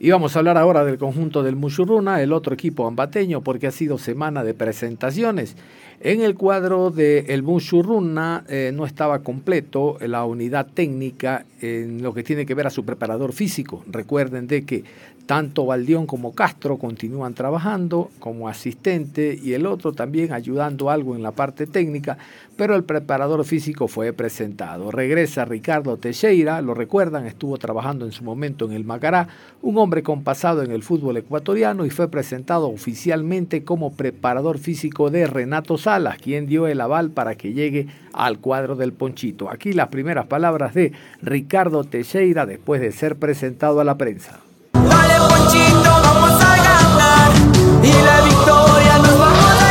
Y 0.04 0.10
vamos 0.10 0.36
a 0.36 0.40
hablar 0.40 0.58
ahora 0.58 0.84
del 0.84 0.98
conjunto 0.98 1.42
del 1.42 1.56
Muchurruna, 1.56 2.20
el 2.20 2.34
otro 2.34 2.52
equipo 2.52 2.86
ambateño, 2.86 3.40
porque 3.40 3.68
ha 3.68 3.70
sido 3.70 3.96
semana 3.96 4.44
de 4.44 4.52
presentaciones. 4.52 5.56
En 6.02 6.20
el 6.20 6.34
cuadro 6.34 6.90
del 6.90 7.24
de 7.24 8.42
eh, 8.48 8.70
no 8.74 8.84
estaba 8.84 9.20
completo 9.20 9.96
la 10.02 10.26
unidad 10.26 10.66
técnica 10.66 11.46
en 11.62 12.02
lo 12.02 12.12
que 12.12 12.22
tiene 12.22 12.44
que 12.44 12.52
ver 12.52 12.66
a 12.66 12.70
su 12.70 12.84
preparador 12.84 13.32
físico. 13.32 13.82
Recuerden 13.90 14.46
de 14.46 14.66
que 14.66 14.84
tanto 15.26 15.66
Valdión 15.66 16.06
como 16.06 16.34
Castro 16.34 16.78
continúan 16.78 17.34
trabajando 17.34 18.10
como 18.18 18.48
asistente 18.48 19.38
y 19.42 19.54
el 19.54 19.66
otro 19.66 19.92
también 19.92 20.32
ayudando 20.32 20.90
algo 20.90 21.16
en 21.16 21.22
la 21.22 21.32
parte 21.32 21.66
técnica, 21.66 22.18
pero 22.56 22.76
el 22.76 22.84
preparador 22.84 23.44
físico 23.44 23.88
fue 23.88 24.12
presentado. 24.12 24.90
Regresa 24.90 25.44
Ricardo 25.44 25.96
Teixeira, 25.96 26.60
lo 26.60 26.74
recuerdan, 26.74 27.26
estuvo 27.26 27.56
trabajando 27.56 28.04
en 28.04 28.12
su 28.12 28.22
momento 28.22 28.66
en 28.66 28.72
el 28.72 28.84
Macará, 28.84 29.28
un 29.62 29.78
hombre 29.78 30.02
con 30.02 30.22
pasado 30.22 30.62
en 30.62 30.70
el 30.70 30.82
fútbol 30.82 31.16
ecuatoriano 31.16 31.86
y 31.86 31.90
fue 31.90 32.08
presentado 32.08 32.68
oficialmente 32.68 33.64
como 33.64 33.94
preparador 33.94 34.58
físico 34.58 35.10
de 35.10 35.26
Renato 35.26 35.78
Salas, 35.78 36.18
quien 36.18 36.46
dio 36.46 36.66
el 36.66 36.80
aval 36.80 37.10
para 37.10 37.34
que 37.34 37.54
llegue 37.54 37.88
al 38.12 38.38
cuadro 38.38 38.76
del 38.76 38.92
Ponchito. 38.92 39.50
Aquí 39.50 39.72
las 39.72 39.88
primeras 39.88 40.26
palabras 40.26 40.74
de 40.74 40.92
Ricardo 41.22 41.84
Teixeira 41.84 42.46
después 42.46 42.80
de 42.80 42.92
ser 42.92 43.16
presentado 43.16 43.80
a 43.80 43.84
la 43.84 43.96
prensa. 43.96 44.43
Dale 44.74 45.16
Ponchito, 45.28 45.90
vamos 46.02 46.32
a 46.42 46.56
ganar 46.56 47.30
y 47.82 47.92
la 48.02 48.20
victoria 48.22 48.98
nos 48.98 49.18
vamos 49.18 49.54
a 49.62 49.70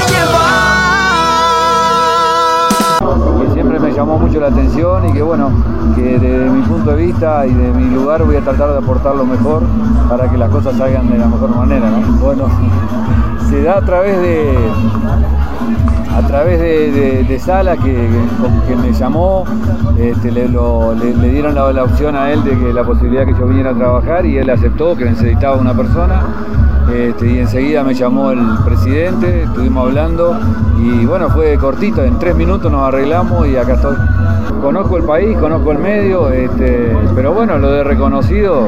llevar. 3.02 3.46
Que 3.46 3.48
siempre 3.54 3.80
me 3.80 3.92
llamó 3.92 4.18
mucho 4.18 4.40
la 4.40 4.48
atención 4.48 5.10
y 5.10 5.14
que 5.14 5.22
bueno, 5.22 5.52
que 5.96 6.18
desde 6.18 6.50
mi 6.50 6.62
punto 6.64 6.92
de 6.96 7.06
vista 7.06 7.46
y 7.46 7.54
de 7.54 7.72
mi 7.72 7.94
lugar 7.94 8.24
voy 8.24 8.38
a 8.38 8.42
tratar 8.42 8.72
de 8.72 8.78
aportar 8.78 9.16
lo 9.16 9.26
mejor 9.26 9.64
para 10.10 10.30
que 10.30 10.38
las 10.38 10.50
cosas 10.50 10.78
salgan 10.78 11.10
de 11.10 11.18
la 11.18 11.28
mejor 11.28 11.56
manera, 11.56 11.90
¿no? 11.90 12.02
Bueno, 12.18 12.48
se 13.50 13.62
da 13.64 13.78
a 13.78 13.82
través 13.82 14.18
de 14.20 14.58
a 16.16 16.22
través 16.28 16.60
de, 16.60 17.40
Sala 17.40 17.76
que, 17.76 18.08
que, 18.68 18.76
me 18.76 18.94
llamó, 18.94 19.44
este, 19.98 20.32
le, 20.32 20.48
dieron 21.30 21.56
la, 21.56 21.74
la, 21.74 21.84
opción 21.84 22.16
a 22.16 22.32
él 22.32 22.44
de 22.44 22.52
que 22.58 22.72
la 22.72 22.84
posibilidad 22.84 23.26
que 23.26 23.34
yo 23.34 23.48
viniera 23.48 23.72
a 23.72 23.74
trabajar 23.74 24.26
y 24.26 24.38
él 24.38 24.50
aceptó 24.50 24.96
que 24.96 25.06
necesitaba 25.06 25.58
una 25.58 25.76
persona. 25.76 26.22
Este, 26.94 27.34
y 27.34 27.40
enseguida 27.40 27.84
me 27.84 27.94
llamó 27.94 28.32
el 28.32 28.40
presidente, 28.64 29.44
estuvimos 29.44 29.88
hablando 29.88 30.38
y 30.80 31.06
bueno, 31.06 31.30
fue 31.30 31.58
cortito, 31.58 32.04
en 32.04 32.20
tres 32.20 32.36
minutos 32.36 32.72
nos 32.72 32.88
arreglamos 32.88 33.48
y 33.48 33.56
acá 33.56 33.74
estoy. 33.74 33.96
Conozco 34.62 34.98
el 34.98 35.04
país, 35.04 35.38
conozco 35.38 35.72
el 35.72 35.80
medio, 35.80 36.30
este, 36.30 36.96
pero 37.16 37.34
bueno, 37.34 37.58
lo 37.58 37.72
de 37.72 37.84
reconocido 37.84 38.68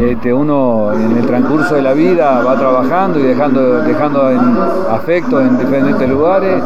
este, 0.00 0.32
uno 0.32 0.92
en 0.92 1.16
el 1.16 1.26
transcurso 1.26 1.74
de 1.74 1.82
la 1.82 1.92
vida 1.92 2.42
va 2.42 2.56
trabajando 2.56 3.18
y 3.18 3.22
dejando, 3.22 3.82
dejando 3.82 4.22
afecto 4.90 5.40
en 5.40 5.58
diferentes 5.58 6.08
lugares 6.08 6.62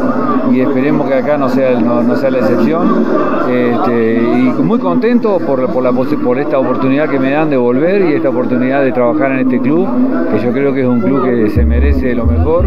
y 0.51 0.61
esperemos 0.61 1.07
que 1.07 1.15
acá 1.15 1.37
no 1.37 1.49
sea, 1.49 1.79
no, 1.79 2.15
sea 2.15 2.31
la 2.31 2.39
excepción. 2.39 3.05
Este, 3.49 4.15
y 4.15 4.63
muy 4.63 4.79
contento 4.79 5.39
por, 5.39 5.67
por, 5.71 5.83
la, 5.83 5.91
por 5.91 6.39
esta 6.39 6.57
oportunidad 6.59 7.09
que 7.09 7.19
me 7.19 7.31
dan 7.31 7.49
de 7.49 7.57
volver 7.57 8.09
y 8.09 8.13
esta 8.13 8.29
oportunidad 8.29 8.81
de 8.81 8.91
trabajar 8.91 9.31
en 9.33 9.39
este 9.39 9.59
club, 9.59 9.87
que 10.31 10.39
yo 10.39 10.51
creo 10.51 10.73
que 10.73 10.81
es 10.81 10.87
un 10.87 11.01
club 11.01 11.23
que 11.23 11.49
se 11.49 11.65
merece 11.65 12.15
lo 12.15 12.25
mejor 12.25 12.65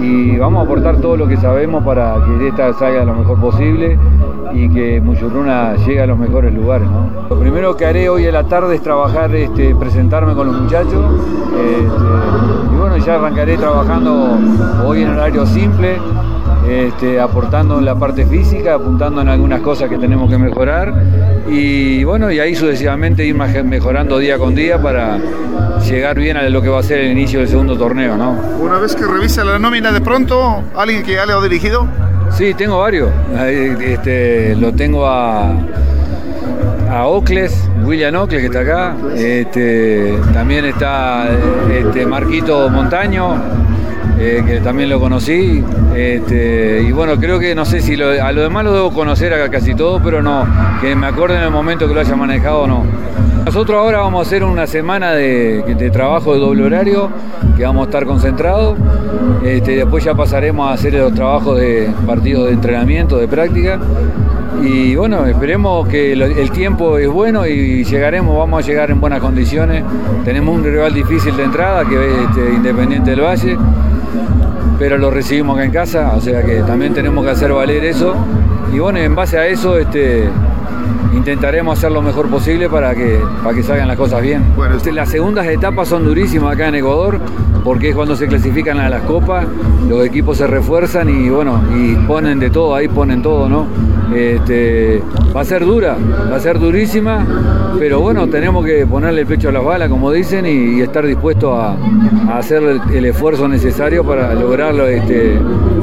y 0.00 0.36
vamos 0.36 0.60
a 0.60 0.64
aportar 0.64 0.96
todo 0.98 1.16
lo 1.16 1.26
que 1.26 1.36
sabemos 1.36 1.84
para 1.84 2.16
que 2.38 2.48
esta 2.48 2.72
salga 2.74 3.04
lo 3.04 3.14
mejor 3.14 3.40
posible 3.40 3.98
y 4.52 4.68
que 4.68 5.00
Muchurruna 5.00 5.76
llegue 5.76 6.00
a 6.00 6.06
los 6.06 6.18
mejores 6.18 6.52
lugares. 6.52 6.88
¿no? 6.88 7.28
Lo 7.28 7.38
primero 7.38 7.76
que 7.76 7.86
haré 7.86 8.08
hoy 8.08 8.26
a 8.26 8.32
la 8.32 8.44
tarde 8.44 8.76
es 8.76 8.82
trabajar, 8.82 9.34
este, 9.34 9.74
presentarme 9.74 10.34
con 10.34 10.46
los 10.48 10.60
muchachos 10.60 11.04
este, 11.52 12.74
y 12.74 12.76
bueno, 12.76 12.96
ya 12.98 13.14
arrancaré 13.14 13.56
trabajando 13.56 14.38
hoy 14.84 15.02
en 15.02 15.10
horario 15.10 15.46
simple. 15.46 15.98
Este, 16.68 17.20
aportando 17.20 17.78
en 17.78 17.84
la 17.84 17.94
parte 17.94 18.24
física, 18.24 18.74
apuntando 18.74 19.20
en 19.20 19.28
algunas 19.28 19.60
cosas 19.60 19.90
que 19.90 19.98
tenemos 19.98 20.30
que 20.30 20.38
mejorar 20.38 20.94
y 21.46 22.04
bueno, 22.04 22.30
y 22.32 22.40
ahí 22.40 22.54
sucesivamente 22.54 23.22
ir 23.26 23.34
mejorando 23.34 24.18
día 24.18 24.38
con 24.38 24.54
día 24.54 24.80
para 24.80 25.18
llegar 25.84 26.18
bien 26.18 26.38
a 26.38 26.48
lo 26.48 26.62
que 26.62 26.68
va 26.68 26.80
a 26.80 26.82
ser 26.82 27.00
el 27.00 27.12
inicio 27.12 27.40
del 27.40 27.48
segundo 27.48 27.76
torneo, 27.76 28.16
¿no? 28.16 28.32
Una 28.60 28.78
vez 28.78 28.96
que 28.96 29.04
revisa 29.04 29.44
la 29.44 29.58
nómina 29.58 29.92
de 29.92 30.00
pronto, 30.00 30.62
alguien 30.74 31.02
que 31.02 31.12
ya 31.14 31.26
le 31.26 31.34
ha 31.34 31.40
dirigido. 31.42 31.86
Sí, 32.36 32.52
tengo 32.54 32.78
varios. 32.78 33.10
Este, 33.46 34.56
lo 34.56 34.72
tengo 34.72 35.06
a, 35.06 35.52
a 36.90 37.06
Ocles, 37.06 37.68
William 37.84 38.16
Ocles 38.16 38.40
que 38.40 38.46
está 38.46 38.60
acá. 38.60 38.96
Este, 39.16 40.18
también 40.32 40.64
está 40.64 41.28
este, 41.72 42.04
Marquito 42.04 42.68
Montaño, 42.70 43.36
eh, 44.18 44.42
que 44.44 44.60
también 44.60 44.90
lo 44.90 44.98
conocí. 44.98 45.62
Este, 45.94 46.82
y 46.82 46.90
bueno, 46.90 47.16
creo 47.18 47.38
que 47.38 47.54
no 47.54 47.64
sé 47.64 47.80
si 47.80 47.94
a 48.02 48.32
lo 48.32 48.42
demás 48.42 48.64
lo 48.64 48.72
debo 48.74 48.92
conocer 48.92 49.32
a 49.32 49.48
casi 49.48 49.76
todo, 49.76 50.02
pero 50.02 50.20
no, 50.20 50.44
que 50.80 50.96
me 50.96 51.06
acuerde 51.06 51.36
en 51.36 51.44
el 51.44 51.50
momento 51.52 51.86
que 51.86 51.94
lo 51.94 52.00
haya 52.00 52.16
manejado 52.16 52.62
o 52.62 52.66
no. 52.66 52.84
Nosotros 53.44 53.78
ahora 53.78 53.98
vamos 53.98 54.24
a 54.24 54.26
hacer 54.26 54.42
una 54.42 54.66
semana 54.66 55.12
de, 55.12 55.90
trabajo 55.92 56.32
de 56.32 56.40
doble 56.40 56.64
horario, 56.64 57.10
que 57.56 57.62
vamos 57.64 57.82
a 57.82 57.84
estar 57.90 58.06
concentrados. 58.06 58.78
Este, 59.44 59.76
después 59.76 60.02
ya 60.02 60.14
pasaremos 60.14 60.70
a 60.70 60.72
hacer 60.72 60.94
los 60.94 61.12
trabajos 61.12 61.58
de 61.58 61.90
partidos 62.06 62.46
de 62.46 62.52
entrenamiento, 62.52 63.18
de 63.18 63.28
práctica. 63.28 63.78
Y 64.62 64.96
bueno, 64.96 65.26
esperemos 65.26 65.86
que 65.88 66.14
el 66.14 66.50
tiempo 66.52 66.96
es 66.96 67.08
bueno 67.08 67.46
y 67.46 67.84
llegaremos, 67.84 68.34
vamos 68.36 68.64
a 68.64 68.66
llegar 68.66 68.90
en 68.90 68.98
buenas 68.98 69.20
condiciones. 69.20 69.84
Tenemos 70.24 70.56
un 70.56 70.64
rival 70.64 70.94
difícil 70.94 71.36
de 71.36 71.44
entrada, 71.44 71.84
que 71.86 71.96
es 71.96 72.18
este, 72.30 72.54
Independiente 72.54 73.10
del 73.10 73.20
Valle, 73.20 73.58
pero 74.78 74.96
lo 74.96 75.10
recibimos 75.10 75.56
acá 75.56 75.66
en 75.66 75.70
casa, 75.70 76.14
o 76.16 76.20
sea 76.20 76.42
que 76.42 76.62
también 76.62 76.94
tenemos 76.94 77.22
que 77.22 77.32
hacer 77.32 77.52
valer 77.52 77.84
eso. 77.84 78.14
Y 78.72 78.78
bueno, 78.78 79.00
en 79.00 79.14
base 79.14 79.36
a 79.36 79.46
eso, 79.46 79.76
este, 79.76 80.30
intentaremos 81.14 81.78
hacer 81.78 81.92
lo 81.92 82.02
mejor 82.02 82.28
posible 82.28 82.68
para 82.68 82.94
que, 82.94 83.20
para 83.42 83.54
que 83.54 83.62
salgan 83.62 83.88
las 83.88 83.96
cosas 83.96 84.22
bien. 84.22 84.42
Bueno, 84.56 84.76
las 84.92 85.08
segundas 85.08 85.46
etapas 85.46 85.88
son 85.88 86.04
durísimas 86.04 86.54
acá 86.54 86.68
en 86.68 86.76
Ecuador 86.76 87.20
porque 87.64 87.90
es 87.90 87.96
cuando 87.96 88.14
se 88.14 88.26
clasifican 88.26 88.78
a 88.78 88.90
las 88.90 89.02
copas, 89.02 89.46
los 89.88 90.04
equipos 90.04 90.36
se 90.36 90.46
refuerzan 90.46 91.08
y 91.08 91.30
bueno, 91.30 91.62
y 91.74 91.94
ponen 92.06 92.38
de 92.38 92.50
todo, 92.50 92.74
ahí 92.74 92.88
ponen 92.88 93.22
todo, 93.22 93.48
¿no? 93.48 93.66
Este, 94.14 95.02
va 95.34 95.40
a 95.40 95.44
ser 95.44 95.64
dura, 95.64 95.96
va 96.30 96.36
a 96.36 96.40
ser 96.40 96.58
durísima, 96.58 97.26
pero 97.78 98.00
bueno, 98.00 98.28
tenemos 98.28 98.64
que 98.66 98.86
ponerle 98.86 99.22
el 99.22 99.26
pecho 99.26 99.48
a 99.48 99.52
las 99.52 99.64
balas, 99.64 99.88
como 99.88 100.12
dicen, 100.12 100.44
y, 100.44 100.78
y 100.78 100.80
estar 100.82 101.06
dispuestos 101.06 101.58
a, 101.58 101.76
a, 102.30 102.38
hacer 102.38 102.62
el, 102.62 102.80
el, 102.94 103.06
esfuerzo 103.06 103.48
necesario 103.48 104.04
para 104.04 104.34
lograr 104.34 104.74
este, 104.90 105.38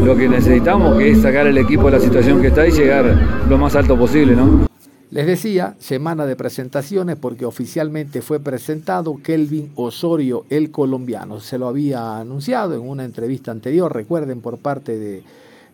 lo 0.06 0.16
que 0.16 0.30
necesitamos, 0.30 0.98
que 0.98 1.12
es 1.12 1.22
sacar 1.22 1.48
el 1.48 1.58
equipo 1.58 1.88
de 1.88 1.98
la 1.98 2.00
situación 2.00 2.42
que 2.42 2.48
está 2.48 2.68
y 2.68 2.72
llegar 2.72 3.06
lo 3.50 3.58
más 3.58 3.76
alto 3.76 3.98
posible, 3.98 4.36
¿no? 4.36 4.71
Les 5.12 5.28
decía, 5.28 5.76
semana 5.78 6.26
de 6.26 6.38
presentaciones 6.38 7.18
porque 7.18 7.44
oficialmente 7.44 8.22
fue 8.22 8.40
presentado 8.40 9.18
Kelvin 9.22 9.74
Osorio, 9.76 10.46
el 10.50 10.72
colombiano. 10.72 11.42
Se 11.42 11.58
lo 11.58 11.68
había 11.68 12.20
anunciado 12.20 12.76
en 12.76 12.88
una 12.88 13.04
entrevista 13.04 13.52
anterior, 13.52 13.94
recuerden, 13.94 14.40
por 14.40 14.60
parte 14.60 14.98
del 14.98 15.24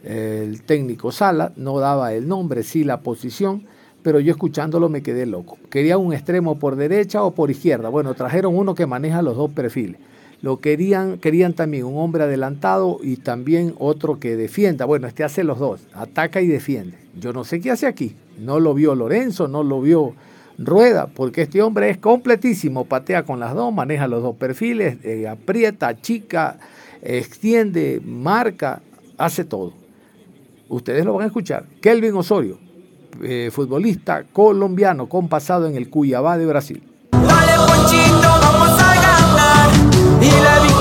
de, 0.01 0.59
técnico 0.65 1.11
Sala, 1.11 1.51
no 1.55 1.77
daba 1.77 2.15
el 2.15 2.27
nombre, 2.27 2.63
sí 2.63 2.83
la 2.83 3.01
posición, 3.01 3.67
pero 4.01 4.19
yo 4.19 4.31
escuchándolo 4.31 4.89
me 4.89 5.03
quedé 5.03 5.27
loco. 5.27 5.59
Quería 5.69 5.99
un 5.99 6.13
extremo 6.13 6.57
por 6.57 6.75
derecha 6.75 7.21
o 7.21 7.35
por 7.35 7.51
izquierda. 7.51 7.89
Bueno, 7.89 8.15
trajeron 8.15 8.57
uno 8.57 8.73
que 8.73 8.87
maneja 8.87 9.21
los 9.21 9.37
dos 9.37 9.51
perfiles. 9.51 10.01
Lo 10.41 10.61
querían, 10.61 11.19
querían 11.19 11.53
también 11.53 11.85
un 11.85 11.99
hombre 11.99 12.23
adelantado 12.23 12.97
y 13.03 13.17
también 13.17 13.75
otro 13.77 14.19
que 14.19 14.35
defienda. 14.35 14.85
Bueno, 14.85 15.05
este 15.05 15.23
hace 15.23 15.43
los 15.43 15.59
dos, 15.59 15.81
ataca 15.93 16.41
y 16.41 16.47
defiende. 16.47 16.97
Yo 17.19 17.33
no 17.33 17.43
sé 17.43 17.61
qué 17.61 17.69
hace 17.69 17.85
aquí. 17.85 18.15
No 18.37 18.59
lo 18.59 18.73
vio 18.73 18.95
Lorenzo, 18.95 19.47
no 19.47 19.63
lo 19.63 19.81
vio 19.81 20.13
Rueda, 20.57 21.07
porque 21.07 21.43
este 21.43 21.61
hombre 21.61 21.89
es 21.89 21.97
completísimo, 21.97 22.85
patea 22.85 23.23
con 23.23 23.39
las 23.39 23.53
dos, 23.53 23.73
maneja 23.73 24.07
los 24.07 24.23
dos 24.23 24.35
perfiles, 24.35 24.97
eh, 25.03 25.27
aprieta, 25.27 26.01
chica, 26.01 26.57
extiende, 27.01 28.01
marca, 28.03 28.81
hace 29.17 29.43
todo. 29.43 29.73
Ustedes 30.69 31.05
lo 31.05 31.13
van 31.13 31.23
a 31.23 31.27
escuchar. 31.27 31.65
Kelvin 31.79 32.15
Osorio, 32.15 32.57
eh, 33.21 33.49
futbolista 33.51 34.23
colombiano 34.33 35.07
con 35.07 35.27
pasado 35.27 35.67
en 35.67 35.75
el 35.75 35.89
Cuyabá 35.89 36.37
de 36.37 36.45
Brasil. 36.45 36.83
Dale, 37.11 37.53
Ponchito, 37.57 38.27
vamos 38.41 38.81
a 38.81 38.95
ganar. 38.95 39.69
Y 40.21 40.29
la... 40.41 40.76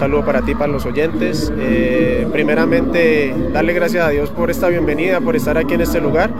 saludo 0.00 0.24
para 0.24 0.40
ti, 0.40 0.54
para 0.54 0.72
los 0.72 0.86
oyentes. 0.86 1.52
Eh, 1.58 2.26
primeramente, 2.32 3.34
darle 3.52 3.74
gracias 3.74 4.02
a 4.02 4.08
Dios 4.08 4.30
por 4.30 4.50
esta 4.50 4.68
bienvenida, 4.68 5.20
por 5.20 5.36
estar 5.36 5.58
aquí 5.58 5.74
en 5.74 5.82
este 5.82 6.00
lugar, 6.00 6.30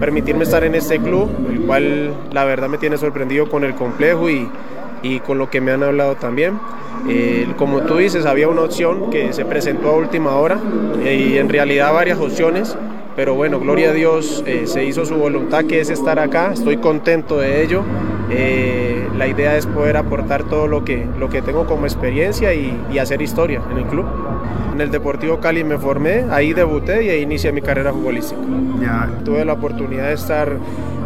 permitirme 0.00 0.42
estar 0.42 0.64
en 0.64 0.74
este 0.74 0.98
club, 0.98 1.30
el 1.48 1.60
cual 1.60 2.12
la 2.32 2.44
verdad 2.44 2.68
me 2.68 2.78
tiene 2.78 2.98
sorprendido 2.98 3.48
con 3.48 3.62
el 3.62 3.76
complejo 3.76 4.28
y, 4.28 4.50
y 5.02 5.20
con 5.20 5.38
lo 5.38 5.48
que 5.48 5.60
me 5.60 5.70
han 5.70 5.84
hablado 5.84 6.16
también. 6.16 6.58
Eh, 7.08 7.46
como 7.56 7.82
tú 7.82 7.98
dices, 7.98 8.26
había 8.26 8.48
una 8.48 8.62
opción 8.62 9.08
que 9.10 9.32
se 9.32 9.44
presentó 9.44 9.90
a 9.90 9.92
última 9.92 10.34
hora 10.34 10.58
eh, 11.04 11.14
y 11.14 11.38
en 11.38 11.48
realidad 11.48 11.92
varias 11.92 12.18
opciones, 12.18 12.76
pero 13.16 13.34
bueno, 13.34 13.58
gloria 13.58 13.90
a 13.90 13.92
Dios, 13.92 14.44
eh, 14.46 14.66
se 14.66 14.84
hizo 14.84 15.04
su 15.06 15.16
voluntad 15.16 15.64
que 15.64 15.80
es 15.80 15.90
estar 15.90 16.18
acá, 16.18 16.52
estoy 16.52 16.76
contento 16.76 17.38
de 17.38 17.62
ello. 17.62 17.82
la 19.16 19.26
idea 19.26 19.56
es 19.56 19.66
poder 19.66 19.96
aportar 19.96 20.44
todo 20.44 20.68
lo 20.68 20.84
que, 20.84 21.06
lo 21.18 21.30
que 21.30 21.40
tengo 21.40 21.64
como 21.64 21.86
experiencia 21.86 22.52
y, 22.52 22.78
y 22.92 22.98
hacer 22.98 23.22
historia 23.22 23.62
en 23.70 23.78
el 23.78 23.84
club. 23.86 24.04
En 24.74 24.82
el 24.82 24.90
Deportivo 24.90 25.40
Cali 25.40 25.64
me 25.64 25.78
formé, 25.78 26.26
ahí 26.30 26.52
debuté 26.52 27.04
y 27.04 27.08
ahí 27.08 27.22
inicié 27.22 27.50
mi 27.50 27.62
carrera 27.62 27.94
futbolística. 27.94 28.38
Ya. 28.78 29.08
Tuve 29.24 29.42
la 29.46 29.54
oportunidad 29.54 30.08
de 30.08 30.12
estar 30.12 30.58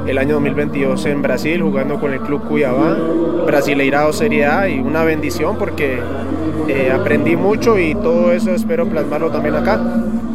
el 0.08 0.18
año 0.18 0.34
2022 0.34 1.06
en 1.06 1.22
Brasil 1.22 1.62
jugando 1.62 2.00
con 2.00 2.12
el 2.12 2.20
club 2.20 2.42
Cuiabá, 2.48 2.96
Brasileirado 3.46 4.12
Serie 4.12 4.46
A 4.46 4.68
y 4.68 4.80
una 4.80 5.04
bendición 5.04 5.56
porque 5.56 6.00
eh, 6.68 6.90
aprendí 6.92 7.36
mucho 7.36 7.78
y 7.78 7.94
todo 7.94 8.32
eso 8.32 8.52
espero 8.52 8.86
plasmarlo 8.86 9.30
también 9.30 9.54
acá. 9.54 9.80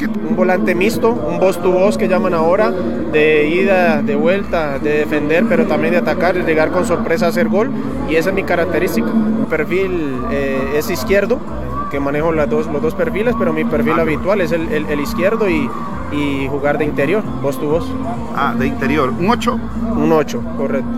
Un 0.04 0.36
volante 0.36 0.76
mixto, 0.76 1.12
un 1.12 1.40
voz 1.40 1.62
to 1.62 1.72
voz 1.72 1.98
que 1.98 2.08
llaman 2.08 2.34
ahora, 2.34 2.72
de 2.72 3.48
ida, 3.48 4.02
de 4.02 4.16
vuelta, 4.16 4.80
de 4.80 5.00
defender, 5.00 5.46
pero 5.48 5.66
también 5.66 5.94
de 5.94 6.00
atacar, 6.00 6.36
de 6.36 6.44
llegar 6.44 6.72
con 6.72 6.86
sorpresa 6.86 7.28
a 7.28 7.30
hacer 7.30 7.48
gol 7.48 7.70
y 8.10 8.16
esa 8.16 8.30
es 8.30 8.36
mi 8.36 8.44
característica. 8.44 9.08
Mi 9.08 9.46
perfil 9.46 10.18
eh, 10.32 10.74
es 10.78 10.90
izquierdo, 10.90 11.40
que 11.90 12.00
manejo 12.00 12.32
las 12.32 12.50
dos, 12.50 12.68
los 12.68 12.82
dos 12.82 12.94
perfiles, 12.94 13.36
pero 13.38 13.54
mi 13.54 13.64
perfil 13.64 14.00
habitual 14.00 14.42
es 14.42 14.52
el, 14.52 14.68
el, 14.70 14.86
el 14.88 15.00
izquierdo 15.00 15.50
y, 15.50 15.70
y, 16.12 16.48
jugar 16.50 16.78
de 16.78 16.86
interior, 16.86 17.24
voz 17.42 17.58
tu 17.60 17.68
voz. 17.68 17.86
Ah, 18.36 18.54
de 18.58 18.68
interior. 18.68 19.10
¿Un 19.10 19.30
8? 19.30 19.60
Un 19.96 20.12
8, 20.12 20.42
correcto. 20.58 20.90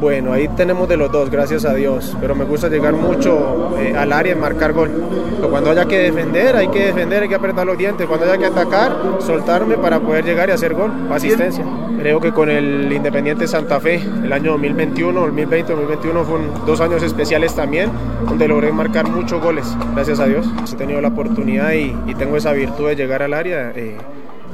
Bueno, 0.00 0.32
ahí 0.32 0.46
tenemos 0.48 0.88
de 0.88 0.96
los 0.96 1.10
dos, 1.10 1.28
gracias 1.28 1.64
a 1.64 1.74
Dios, 1.74 2.16
pero 2.20 2.36
me 2.36 2.44
gusta 2.44 2.68
llegar 2.68 2.92
mucho 2.92 3.76
eh, 3.80 3.96
al 3.96 4.12
área 4.12 4.32
y 4.32 4.36
marcar 4.36 4.72
gol. 4.72 4.90
Pero 5.36 5.50
cuando 5.50 5.70
haya 5.70 5.86
que 5.86 5.98
defender, 5.98 6.54
hay 6.54 6.68
que 6.68 6.86
defender, 6.86 7.24
hay 7.24 7.28
que 7.28 7.34
apretar 7.34 7.66
los 7.66 7.76
dientes. 7.76 8.06
Cuando 8.06 8.26
haya 8.26 8.38
que 8.38 8.46
atacar, 8.46 8.96
soltarme 9.18 9.76
para 9.76 9.98
poder 9.98 10.24
llegar 10.24 10.50
y 10.50 10.52
hacer 10.52 10.74
gol, 10.74 10.92
asistencia. 11.10 11.64
Creo 11.98 12.20
que 12.20 12.32
con 12.32 12.48
el 12.48 12.92
Independiente 12.92 13.48
Santa 13.48 13.80
Fe, 13.80 13.96
el 13.96 14.32
año 14.32 14.52
2021, 14.52 15.20
2020, 15.20 15.72
2021 15.72 16.24
fueron 16.24 16.50
dos 16.64 16.80
años 16.80 17.02
especiales 17.02 17.56
también, 17.56 17.90
donde 18.28 18.46
logré 18.46 18.70
marcar 18.70 19.08
muchos 19.08 19.42
goles, 19.42 19.66
gracias 19.94 20.20
a 20.20 20.26
Dios. 20.26 20.46
He 20.72 20.76
tenido 20.76 21.00
la 21.00 21.08
oportunidad 21.08 21.72
y, 21.72 21.96
tengo 22.18 22.36
esa 22.36 22.52
virtud 22.52 22.88
de 22.88 22.96
llegar 22.96 23.22
al 23.22 23.34
área. 23.34 23.72
Eh, 23.74 23.96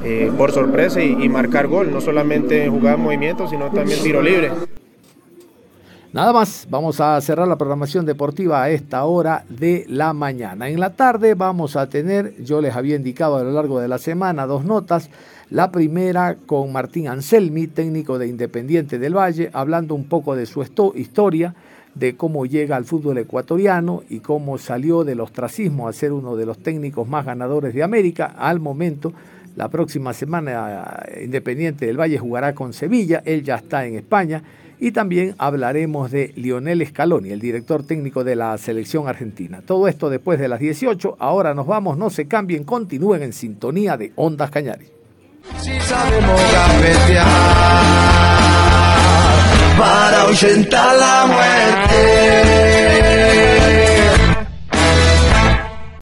eh, 0.02 0.30
por 0.36 0.52
sorpresa 0.52 1.00
y, 1.02 1.16
y 1.18 1.28
marcar 1.30 1.66
gol, 1.66 1.90
no 1.90 2.00
solamente 2.00 2.68
jugar 2.68 2.98
movimientos, 2.98 3.48
sino 3.48 3.70
también 3.70 4.02
tiro 4.02 4.20
libre. 4.20 4.50
Nada 6.14 6.32
más, 6.32 6.68
vamos 6.70 7.00
a 7.00 7.20
cerrar 7.20 7.48
la 7.48 7.58
programación 7.58 8.06
deportiva 8.06 8.62
a 8.62 8.70
esta 8.70 9.04
hora 9.04 9.44
de 9.48 9.84
la 9.88 10.12
mañana. 10.12 10.68
En 10.68 10.78
la 10.78 10.90
tarde 10.90 11.34
vamos 11.34 11.74
a 11.74 11.88
tener, 11.88 12.36
yo 12.40 12.60
les 12.60 12.76
había 12.76 12.94
indicado 12.94 13.34
a 13.34 13.42
lo 13.42 13.50
largo 13.50 13.80
de 13.80 13.88
la 13.88 13.98
semana, 13.98 14.46
dos 14.46 14.64
notas. 14.64 15.10
La 15.50 15.72
primera 15.72 16.36
con 16.46 16.70
Martín 16.70 17.08
Anselmi, 17.08 17.66
técnico 17.66 18.16
de 18.16 18.28
Independiente 18.28 19.00
del 19.00 19.16
Valle, 19.16 19.50
hablando 19.52 19.96
un 19.96 20.04
poco 20.04 20.36
de 20.36 20.46
su 20.46 20.64
historia, 20.94 21.56
de 21.96 22.16
cómo 22.16 22.46
llega 22.46 22.76
al 22.76 22.84
fútbol 22.84 23.18
ecuatoriano 23.18 24.04
y 24.08 24.20
cómo 24.20 24.56
salió 24.56 25.02
del 25.02 25.18
ostracismo 25.18 25.88
a 25.88 25.92
ser 25.92 26.12
uno 26.12 26.36
de 26.36 26.46
los 26.46 26.58
técnicos 26.58 27.08
más 27.08 27.26
ganadores 27.26 27.74
de 27.74 27.82
América. 27.82 28.36
Al 28.38 28.60
momento, 28.60 29.12
la 29.56 29.68
próxima 29.68 30.12
semana 30.12 31.02
Independiente 31.20 31.86
del 31.86 31.98
Valle 31.98 32.18
jugará 32.18 32.54
con 32.54 32.72
Sevilla, 32.72 33.20
él 33.24 33.42
ya 33.42 33.56
está 33.56 33.84
en 33.84 33.96
España 33.96 34.44
y 34.78 34.92
también 34.92 35.34
hablaremos 35.38 36.10
de 36.10 36.32
Lionel 36.36 36.86
Scaloni, 36.86 37.30
el 37.30 37.40
director 37.40 37.84
técnico 37.84 38.24
de 38.24 38.36
la 38.36 38.56
selección 38.58 39.08
argentina. 39.08 39.62
Todo 39.64 39.88
esto 39.88 40.10
después 40.10 40.38
de 40.38 40.48
las 40.48 40.60
18. 40.60 41.16
Ahora 41.18 41.54
nos 41.54 41.66
vamos, 41.66 41.96
no 41.96 42.10
se 42.10 42.26
cambien, 42.26 42.64
continúen 42.64 43.22
en 43.22 43.32
sintonía 43.32 43.96
de 43.96 44.12
Ondas 44.16 44.50
muerte. 51.26 52.74